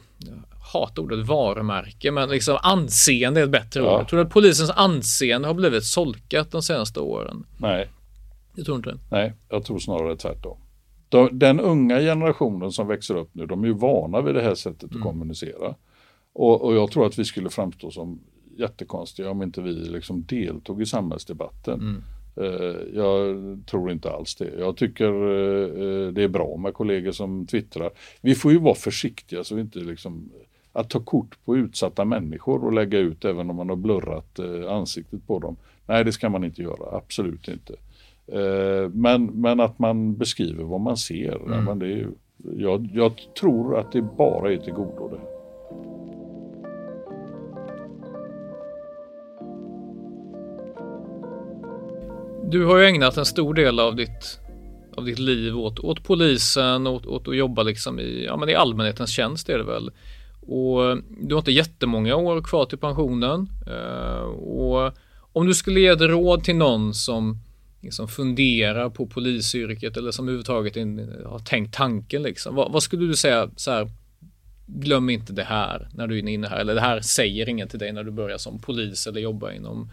hatar 0.73 1.03
ordet 1.03 1.27
varumärke, 1.27 2.11
men 2.11 2.29
liksom 2.29 2.59
anseende 2.62 3.41
är 3.41 3.45
ett 3.45 3.51
bättre 3.51 3.81
ja. 3.81 3.95
ord. 3.95 4.01
Jag 4.01 4.09
tror 4.09 4.21
att 4.21 4.31
polisens 4.31 4.71
anseende 4.71 5.49
har 5.49 5.55
blivit 5.55 5.85
solkat 5.85 6.51
de 6.51 6.62
senaste 6.62 7.01
åren. 7.01 7.47
Nej. 7.57 7.89
Jag 8.55 8.64
tror 8.64 8.77
inte 8.77 8.91
det. 8.91 8.99
Nej, 9.11 9.33
jag 9.49 9.64
tror 9.64 9.79
snarare 9.79 10.16
tvärtom. 10.16 10.59
den 11.33 11.61
unga 11.61 12.01
generationen 12.01 12.73
som 12.73 12.89
växer 12.89 13.14
upp 13.14 13.31
nu, 13.33 13.47
de 13.47 13.64
är 13.64 13.69
ju 13.69 13.75
vana 13.75 14.21
vid 14.21 14.35
det 14.35 14.43
här 14.43 14.55
sättet 14.55 14.83
mm. 14.83 14.97
att 14.97 15.03
kommunicera. 15.03 15.75
Och, 16.33 16.64
och, 16.64 16.75
jag 16.75 16.91
tror 16.91 17.07
att 17.07 17.19
vi 17.19 17.25
skulle 17.25 17.51
framstå 17.51 17.91
som 17.91 18.21
jättekonstiga 18.57 19.31
om 19.31 19.43
inte 19.43 19.61
vi 19.61 19.73
liksom 19.73 20.25
deltog 20.27 20.83
i 20.83 20.87
samhällsdebatten. 20.87 21.81
Mm. 21.81 22.03
Uh, 22.41 22.77
jag 22.95 23.37
tror 23.66 23.91
inte 23.91 24.11
alls 24.11 24.37
det. 24.37 24.53
Jag 24.59 24.77
tycker 24.77 25.12
uh, 25.12 26.12
det 26.12 26.23
är 26.23 26.29
bra 26.29 26.57
med 26.57 26.75
kollegor 26.75 27.12
som 27.12 27.47
twittrar. 27.47 27.91
Vi 28.21 28.35
får 28.35 28.53
ju 28.53 28.59
vara 28.59 28.75
försiktiga 28.75 29.45
så 29.45 29.55
vi 29.55 29.61
inte 29.61 29.79
liksom 29.79 30.31
att 30.73 30.91
ta 30.91 31.01
kort 31.01 31.45
på 31.45 31.57
utsatta 31.57 32.05
människor 32.05 32.64
och 32.64 32.73
lägga 32.73 32.99
ut 32.99 33.25
även 33.25 33.51
om 33.51 33.57
man 33.57 33.69
har 33.69 33.77
blurrat 33.77 34.39
eh, 34.39 34.73
ansiktet 34.73 35.27
på 35.27 35.39
dem. 35.39 35.57
Nej, 35.87 36.05
det 36.05 36.12
ska 36.12 36.29
man 36.29 36.45
inte 36.45 36.62
göra, 36.62 36.97
absolut 36.97 37.49
inte. 37.49 37.75
Eh, 38.27 38.91
men, 38.91 39.25
men 39.25 39.61
att 39.61 39.79
man 39.79 40.16
beskriver 40.16 40.64
vad 40.64 40.81
man 40.81 40.97
ser. 40.97 41.37
Mm. 41.47 41.64
Men 41.64 41.79
det 41.79 41.93
är, 41.93 42.09
jag, 42.57 42.89
jag 42.93 43.12
tror 43.41 43.79
att 43.79 43.93
det 43.93 44.03
bara 44.03 44.53
är 44.53 44.57
till 44.57 44.73
godo 44.73 45.09
det. 45.09 45.21
Du 52.51 52.64
har 52.64 52.79
ju 52.79 52.87
ägnat 52.87 53.16
en 53.16 53.25
stor 53.25 53.55
del 53.55 53.81
av 53.81 53.97
ditt, 53.97 54.41
av 54.97 55.05
ditt 55.05 55.19
liv 55.19 55.59
åt, 55.59 55.79
åt 55.79 56.05
polisen, 56.05 56.87
åt, 56.87 57.07
åt 57.07 57.29
att 57.29 57.37
jobba 57.37 57.62
liksom 57.62 58.01
i, 58.01 58.25
ja, 58.25 58.37
men 58.37 58.49
i 58.49 58.55
allmänhetens 58.55 59.11
tjänst 59.11 59.49
är 59.49 59.59
det 59.59 59.64
väl. 59.64 59.91
Och 60.49 60.99
du 61.20 61.34
har 61.34 61.38
inte 61.38 61.53
jättemånga 61.53 62.16
år 62.16 62.42
kvar 62.42 62.66
till 62.66 62.78
pensionen. 62.78 63.49
Eh, 63.66 64.22
och 64.30 64.92
om 65.32 65.46
du 65.46 65.55
skulle 65.55 65.80
ge 65.80 65.86
ett 65.86 66.01
råd 66.01 66.44
till 66.44 66.57
någon 66.57 66.94
som 66.94 67.38
liksom 67.80 68.09
funderar 68.09 68.90
på 68.90 69.07
polisyrket 69.07 69.96
eller 69.96 70.11
som 70.11 70.28
överhuvudtaget 70.28 70.76
har 71.26 71.38
tänkt 71.38 71.74
tanken 71.74 72.22
liksom. 72.22 72.55
Vad, 72.55 72.72
vad, 72.72 72.82
skulle 72.82 73.07
du 73.07 73.16
säga 73.16 73.51
så 73.57 73.70
här? 73.70 73.90
Glöm 74.66 75.11
inte 75.11 75.32
det 75.32 75.44
här 75.44 75.88
när 75.94 76.07
du 76.07 76.18
är 76.18 76.28
inne 76.28 76.49
här 76.49 76.59
eller 76.59 76.74
det 76.74 76.80
här 76.80 77.01
säger 77.01 77.49
ingen 77.49 77.68
till 77.68 77.78
dig 77.78 77.92
när 77.92 78.05
du 78.05 78.11
börjar 78.11 78.38
som 78.38 78.59
polis 78.59 79.07
eller 79.07 79.20
jobbar 79.20 79.51
inom 79.51 79.90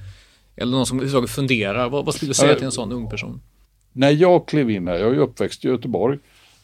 eller 0.55 0.71
någon 0.71 0.85
som 0.85 0.97
överhuvudtaget 0.97 1.29
funderar. 1.29 1.89
Vad, 1.89 2.05
vad 2.05 2.15
skulle 2.15 2.29
du 2.29 2.33
säga 2.33 2.55
till 2.55 2.65
en 2.65 2.71
sån 2.71 2.91
ung 2.91 3.09
person? 3.09 3.41
När 3.91 4.11
jag 4.11 4.47
klev 4.47 4.69
in 4.69 4.87
här, 4.87 4.95
jag 4.95 5.13
är 5.13 5.19
uppväxt 5.19 5.65
i 5.65 5.67
Göteborg 5.67 6.19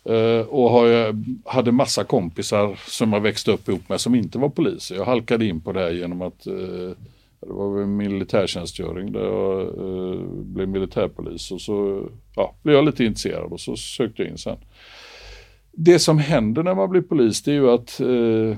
Eh, 0.05 0.47
och 0.47 0.69
har, 0.69 1.15
hade 1.49 1.71
massa 1.71 2.03
kompisar 2.03 2.79
som 2.87 3.13
jag 3.13 3.21
växte 3.21 3.51
upp 3.51 3.69
ihop 3.69 3.89
med 3.89 4.01
som 4.01 4.15
inte 4.15 4.37
var 4.37 4.49
poliser. 4.49 4.95
Jag 4.95 5.05
halkade 5.05 5.45
in 5.45 5.61
på 5.61 5.71
det 5.71 5.79
här 5.79 5.91
genom 5.91 6.21
att 6.21 6.47
eh, 6.47 6.95
det 7.41 7.53
var 7.53 7.77
väl 7.77 7.87
militärtjänstgöring 7.87 9.11
där 9.11 9.23
jag 9.23 9.61
eh, 9.61 10.21
blev 10.25 10.69
militärpolis 10.69 11.51
och 11.51 11.61
så 11.61 12.07
ja, 12.35 12.55
blev 12.63 12.75
jag 12.75 12.85
lite 12.85 13.05
intresserad 13.05 13.51
och 13.51 13.59
så 13.59 13.75
sökte 13.75 14.21
jag 14.21 14.31
in 14.31 14.37
sen. 14.37 14.57
Det 15.71 15.99
som 15.99 16.17
händer 16.17 16.63
när 16.63 16.75
man 16.75 16.89
blir 16.89 17.01
polis 17.01 17.43
det 17.43 17.51
är 17.51 17.55
ju 17.55 17.69
att, 17.69 17.99
eh, 17.99 18.57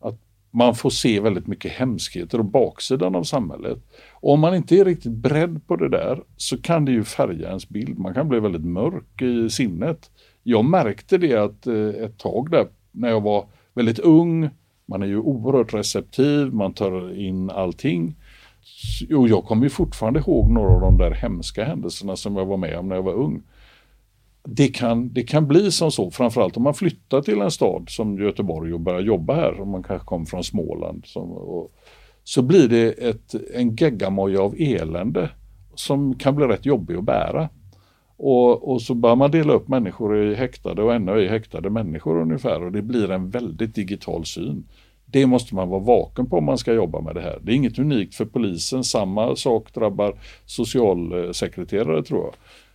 att 0.00 0.20
man 0.50 0.74
får 0.74 0.90
se 0.90 1.20
väldigt 1.20 1.46
mycket 1.46 1.72
hemskheter 1.72 2.38
och 2.38 2.44
baksidan 2.44 3.14
av 3.14 3.22
samhället. 3.22 3.78
Och 4.12 4.32
om 4.32 4.40
man 4.40 4.54
inte 4.54 4.76
är 4.76 4.84
riktigt 4.84 5.12
beredd 5.12 5.66
på 5.66 5.76
det 5.76 5.88
där 5.88 6.22
så 6.36 6.62
kan 6.62 6.84
det 6.84 6.92
ju 6.92 7.04
färga 7.04 7.48
ens 7.48 7.68
bild. 7.68 7.98
Man 7.98 8.14
kan 8.14 8.28
bli 8.28 8.40
väldigt 8.40 8.64
mörk 8.64 9.22
i 9.22 9.50
sinnet 9.50 10.10
jag 10.42 10.64
märkte 10.64 11.18
det 11.18 11.34
att 11.34 11.66
eh, 11.66 12.04
ett 12.04 12.18
tag 12.18 12.50
där 12.50 12.66
när 12.90 13.08
jag 13.08 13.20
var 13.20 13.46
väldigt 13.74 13.98
ung, 13.98 14.50
man 14.86 15.02
är 15.02 15.06
ju 15.06 15.18
oerhört 15.18 15.74
receptiv, 15.74 16.54
man 16.54 16.74
tar 16.74 17.18
in 17.18 17.50
allting. 17.50 18.16
Och 19.16 19.28
jag 19.28 19.44
kommer 19.44 19.62
ju 19.62 19.70
fortfarande 19.70 20.20
ihåg 20.20 20.50
några 20.50 20.74
av 20.74 20.80
de 20.80 20.98
där 20.98 21.10
hemska 21.10 21.64
händelserna 21.64 22.16
som 22.16 22.36
jag 22.36 22.46
var 22.46 22.56
med 22.56 22.78
om 22.78 22.88
när 22.88 22.96
jag 22.96 23.02
var 23.02 23.12
ung. 23.12 23.42
Det 24.44 24.68
kan, 24.68 25.12
det 25.12 25.22
kan 25.22 25.48
bli 25.48 25.72
som 25.72 25.90
så, 25.90 26.10
framförallt 26.10 26.56
om 26.56 26.62
man 26.62 26.74
flyttar 26.74 27.22
till 27.22 27.40
en 27.40 27.50
stad 27.50 27.84
som 27.88 28.18
Göteborg 28.18 28.74
och 28.74 28.80
börjar 28.80 29.00
jobba 29.00 29.34
här, 29.34 29.60
om 29.60 29.70
man 29.70 29.82
kanske 29.82 30.06
kommer 30.06 30.26
från 30.26 30.44
Småland. 30.44 31.06
Som, 31.06 31.32
och, 31.32 31.72
så 32.24 32.42
blir 32.42 32.68
det 32.68 32.88
ett, 32.92 33.34
en 33.54 33.76
geggamoja 33.76 34.40
av 34.40 34.54
elände 34.58 35.30
som 35.74 36.14
kan 36.14 36.36
bli 36.36 36.46
rätt 36.46 36.66
jobbig 36.66 36.96
att 36.96 37.04
bära. 37.04 37.48
Och, 38.24 38.72
och, 38.72 38.82
så 38.82 38.94
börjar 38.94 39.16
man 39.16 39.30
dela 39.30 39.52
upp 39.52 39.68
människor 39.68 40.16
i 40.16 40.34
häktade 40.34 40.82
och 40.82 40.94
ännu 40.94 41.20
i 41.20 41.28
häktade 41.28 41.70
människor 41.70 42.20
ungefär 42.20 42.62
och 42.62 42.72
det 42.72 42.82
blir 42.82 43.10
en 43.10 43.30
väldigt 43.30 43.74
digital 43.74 44.24
syn. 44.24 44.64
Det 45.06 45.26
måste 45.26 45.54
man 45.54 45.68
vara 45.68 45.80
vaken 45.80 46.26
på 46.26 46.38
om 46.38 46.44
man 46.44 46.58
ska 46.58 46.72
jobba 46.72 47.00
med 47.00 47.14
det 47.14 47.20
här. 47.20 47.38
Det 47.42 47.52
är 47.52 47.56
inget 47.56 47.78
unikt 47.78 48.14
för 48.14 48.24
polisen, 48.24 48.84
samma 48.84 49.36
sak 49.36 49.74
drabbar 49.74 50.14
socialsekreterare 50.46 52.02
tror 52.02 52.20
jag. 52.24 52.34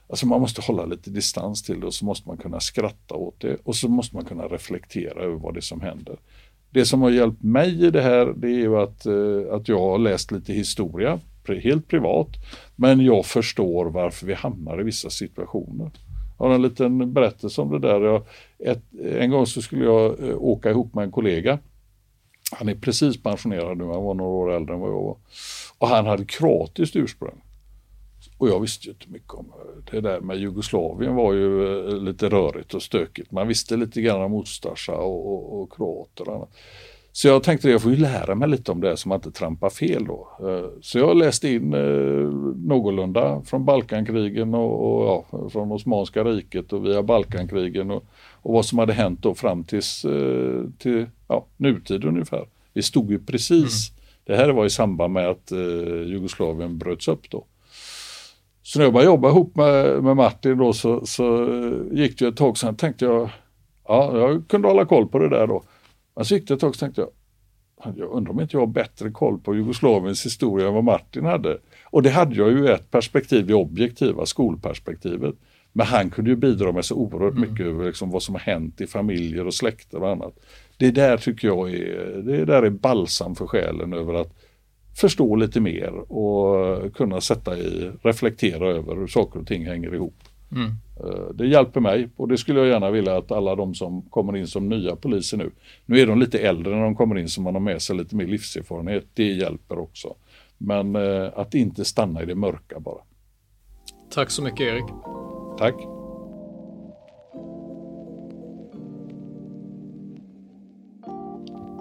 Alltså 0.09 0.27
man 0.27 0.41
måste 0.41 0.61
hålla 0.61 0.85
lite 0.85 1.09
distans 1.09 1.63
till 1.63 1.79
det 1.79 1.85
och 1.85 1.93
så 1.93 2.05
måste 2.05 2.27
man 2.27 2.37
kunna 2.37 2.59
skratta 2.59 3.15
åt 3.15 3.39
det 3.39 3.57
och 3.63 3.75
så 3.75 3.87
måste 3.87 4.15
man 4.15 4.25
kunna 4.25 4.43
reflektera 4.43 5.23
över 5.23 5.35
vad 5.35 5.53
det 5.53 5.59
är 5.59 5.61
som 5.61 5.81
händer. 5.81 6.15
Det 6.69 6.85
som 6.85 7.01
har 7.01 7.09
hjälpt 7.09 7.43
mig 7.43 7.85
i 7.85 7.91
det 7.91 8.01
här 8.01 8.33
det 8.35 8.47
är 8.47 8.59
ju 8.59 8.77
att, 8.77 9.05
eh, 9.05 9.55
att 9.55 9.67
jag 9.67 9.79
har 9.79 9.97
läst 9.97 10.31
lite 10.31 10.53
historia, 10.53 11.19
helt 11.55 11.87
privat, 11.87 12.29
men 12.75 13.05
jag 13.05 13.25
förstår 13.25 13.85
varför 13.85 14.27
vi 14.27 14.33
hamnar 14.33 14.81
i 14.81 14.83
vissa 14.83 15.09
situationer. 15.09 15.91
Jag 16.37 16.45
har 16.45 16.55
en 16.55 16.61
liten 16.61 17.13
berättelse 17.13 17.61
om 17.61 17.71
det 17.71 17.79
där. 17.79 18.01
Jag, 18.01 18.23
ett, 18.59 18.83
en 19.11 19.31
gång 19.31 19.45
så 19.45 19.61
skulle 19.61 19.85
jag 19.85 20.29
eh, 20.29 20.35
åka 20.37 20.69
ihop 20.69 20.93
med 20.93 21.03
en 21.03 21.11
kollega. 21.11 21.59
Han 22.51 22.69
är 22.69 22.75
precis 22.75 23.23
pensionerad 23.23 23.77
nu, 23.77 23.83
han 23.83 24.03
var 24.03 24.13
några 24.13 24.31
år 24.31 24.51
äldre 24.51 24.73
än 24.73 24.79
vad 24.79 24.89
jag 24.89 25.01
var. 25.01 25.17
Och 25.77 25.87
han 25.87 26.05
hade 26.05 26.25
kroatiskt 26.25 26.95
ursprung. 26.95 27.41
Och 28.37 28.49
jag 28.49 28.59
visste 28.59 28.85
ju 28.87 28.91
inte 28.91 29.09
mycket 29.09 29.33
om 29.33 29.45
eh, 29.45 29.91
det 29.91 30.01
där 30.01 30.19
med 30.19 30.37
Jugoslavien 30.37 31.15
var 31.15 31.33
ju 31.33 31.79
eh, 31.87 31.97
lite 31.97 32.29
rörigt 32.29 32.73
och 32.73 32.83
stökigt. 32.83 33.31
Man 33.31 33.47
visste 33.47 33.77
lite 33.77 34.01
grann 34.01 34.21
om 34.21 34.33
Ustasja 34.33 34.95
och, 34.95 35.33
och, 35.33 35.61
och 35.61 35.73
kroater 35.73 36.29
och 36.29 36.35
annat. 36.35 36.53
Så 37.17 37.27
jag 37.27 37.43
tänkte 37.43 37.67
att 37.67 37.71
jag 37.71 37.81
får 37.81 37.91
ju 37.91 37.97
lära 37.97 38.35
mig 38.35 38.49
lite 38.49 38.71
om 38.71 38.81
det 38.81 38.97
så 38.97 39.09
man 39.09 39.15
inte 39.15 39.31
trampar 39.31 39.69
fel 39.69 40.05
då. 40.05 40.27
Eh, 40.39 40.69
så 40.81 40.99
jag 40.99 41.17
läste 41.17 41.49
in 41.49 41.73
eh, 41.73 41.79
någorlunda 42.55 43.41
från 43.45 43.65
Balkankrigen 43.65 44.53
och, 44.53 45.01
och 45.01 45.25
ja, 45.31 45.49
från 45.49 45.71
Osmanska 45.71 46.23
riket 46.23 46.73
och 46.73 46.85
via 46.85 47.03
Balkankrigen 47.03 47.91
och, 47.91 48.05
och 48.31 48.53
vad 48.53 48.65
som 48.65 48.79
hade 48.79 48.93
hänt 48.93 49.21
då 49.21 49.35
fram 49.35 49.63
tills 49.63 50.05
till 50.77 51.05
ja, 51.27 51.45
nutid 51.57 52.05
ungefär. 52.05 52.45
Vi 52.73 52.81
stod 52.81 53.11
ju 53.11 53.19
precis, 53.19 53.89
mm. 53.89 54.01
det 54.25 54.35
här 54.35 54.49
var 54.49 54.65
i 54.65 54.69
samband 54.69 55.13
med 55.13 55.29
att 55.29 55.51
Jugoslavien 56.05 56.77
bröts 56.77 57.07
upp 57.07 57.29
då. 57.29 57.45
Så 58.63 58.79
när 58.79 58.85
jag 58.85 58.93
började 58.93 59.11
jobba 59.11 59.29
ihop 59.29 59.55
med, 59.55 60.03
med 60.03 60.15
Martin 60.15 60.57
då 60.57 60.73
så, 60.73 61.05
så 61.05 61.49
gick 61.91 62.19
det 62.19 62.27
ett 62.27 62.37
tag 62.37 62.57
sen 62.57 62.75
tänkte 62.75 63.05
jag, 63.05 63.29
ja 63.87 64.17
jag 64.17 64.47
kunde 64.47 64.67
hålla 64.67 64.85
koll 64.85 65.07
på 65.07 65.19
det 65.19 65.29
där 65.29 65.47
då. 65.47 65.63
Gick 66.23 66.47
det 66.47 66.53
ett 66.53 66.59
tag 66.59 66.75
så 66.75 66.79
tänkte 66.79 67.01
jag, 67.01 67.09
jag 67.97 68.11
undrar 68.11 68.31
om 68.31 68.39
inte 68.39 68.55
jag 68.55 68.61
har 68.61 68.67
bättre 68.67 69.11
koll 69.11 69.39
på 69.39 69.55
Jugoslaviens 69.55 70.25
historia 70.25 70.67
än 70.67 70.73
vad 70.73 70.83
Martin 70.83 71.25
hade. 71.25 71.57
Och 71.85 72.03
det 72.03 72.09
hade 72.09 72.35
jag 72.35 72.51
ju 72.51 72.67
ett 72.67 72.91
perspektiv, 72.91 73.47
det 73.47 73.53
objektiva 73.53 74.25
skolperspektivet. 74.25 75.35
Men 75.73 75.85
han 75.85 76.09
kunde 76.09 76.29
ju 76.29 76.35
bidra 76.35 76.71
med 76.71 76.85
så 76.85 76.95
oerhört 76.95 77.37
mm. 77.37 77.49
mycket 77.49 77.65
över 77.65 77.85
liksom 77.85 78.11
vad 78.11 78.23
som 78.23 78.35
har 78.35 78.39
hänt 78.39 78.81
i 78.81 78.87
familjer 78.87 79.47
och 79.47 79.53
släkter 79.53 80.03
och 80.03 80.09
annat. 80.09 80.33
Det 80.77 80.91
där 80.91 81.17
tycker 81.17 81.47
jag 81.47 81.73
är, 81.73 82.21
det 82.25 82.45
där 82.45 82.63
är 82.63 82.69
balsam 82.69 83.35
för 83.35 83.47
själen 83.47 83.93
över 83.93 84.13
att 84.13 84.33
förstå 84.95 85.35
lite 85.35 85.59
mer 85.59 86.11
och 86.11 86.95
kunna 86.95 87.21
sätta 87.21 87.57
i, 87.57 87.91
reflektera 88.01 88.67
över 88.67 88.95
hur 88.95 89.07
saker 89.07 89.39
och 89.39 89.47
ting 89.47 89.65
hänger 89.65 89.95
ihop. 89.95 90.15
Mm. 90.51 90.71
Eh, 90.99 91.33
det 91.33 91.47
hjälper 91.47 91.79
mig 91.79 92.09
och 92.15 92.27
det 92.27 92.37
skulle 92.37 92.59
jag 92.59 92.67
gärna 92.67 92.91
vilja 92.91 93.17
att 93.17 93.31
alla 93.31 93.55
de 93.55 93.75
som 93.75 94.01
kommer 94.01 94.37
in 94.37 94.47
som 94.47 94.69
nya 94.69 94.95
poliser 94.95 95.37
nu, 95.37 95.51
nu 95.85 95.99
är 95.99 96.07
de 96.07 96.19
lite 96.19 96.39
äldre 96.39 96.75
när 96.75 96.83
de 96.83 96.95
kommer 96.95 97.17
in 97.17 97.29
så 97.29 97.41
man 97.41 97.55
har 97.55 97.61
med 97.61 97.81
sig 97.81 97.95
lite 97.95 98.15
mer 98.15 98.27
livserfarenhet, 98.27 99.05
det 99.13 99.27
hjälper 99.27 99.79
också. 99.79 100.15
Men 100.57 100.95
eh, 100.95 101.29
att 101.35 101.53
inte 101.53 101.85
stanna 101.85 102.23
i 102.23 102.25
det 102.25 102.35
mörka 102.35 102.79
bara. 102.79 103.01
Tack 104.09 104.29
så 104.31 104.43
mycket 104.43 104.61
Erik. 104.61 104.85
Tack. 105.57 105.75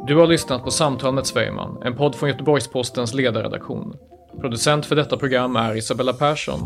Du 0.07 0.17
har 0.17 0.27
lyssnat 0.27 0.65
på 0.65 0.71
Samtal 0.71 1.15
med 1.15 1.27
Zweiman, 1.27 1.83
en 1.83 1.97
podd 1.97 2.15
från 2.15 2.29
Göteborgs-Postens 2.29 3.15
ledarredaktion. 3.15 3.97
Producent 4.41 4.87
för 4.87 4.97
detta 4.97 5.17
program 5.17 5.57
är 5.57 5.77
Isabella 5.77 6.13
Persson. 6.13 6.61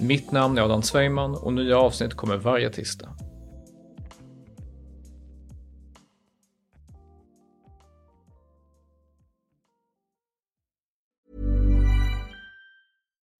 Mitt 0.00 0.32
namn 0.32 0.58
är 0.58 0.62
Adam 0.62 0.82
Zweiman 0.82 1.34
och 1.34 1.52
nya 1.52 1.78
avsnitt 1.78 2.14
kommer 2.14 2.36
varje 2.36 2.70
tisdag. 2.70 3.16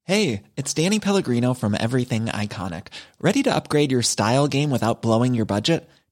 Hey, 0.09 0.43
it's 0.57 0.73
Danny 0.73 1.01
Pellegrino 1.01 1.55
from 1.55 1.75
Everything 1.75 2.27
Iconic. 2.27 2.87
Ready 3.21 3.43
to 3.43 3.55
upgrade 3.55 3.91
your 3.91 4.03
style 4.03 4.47
game 4.47 4.71
without 4.71 5.03
blowing 5.03 5.35
your 5.35 5.47
budget? 5.47 5.91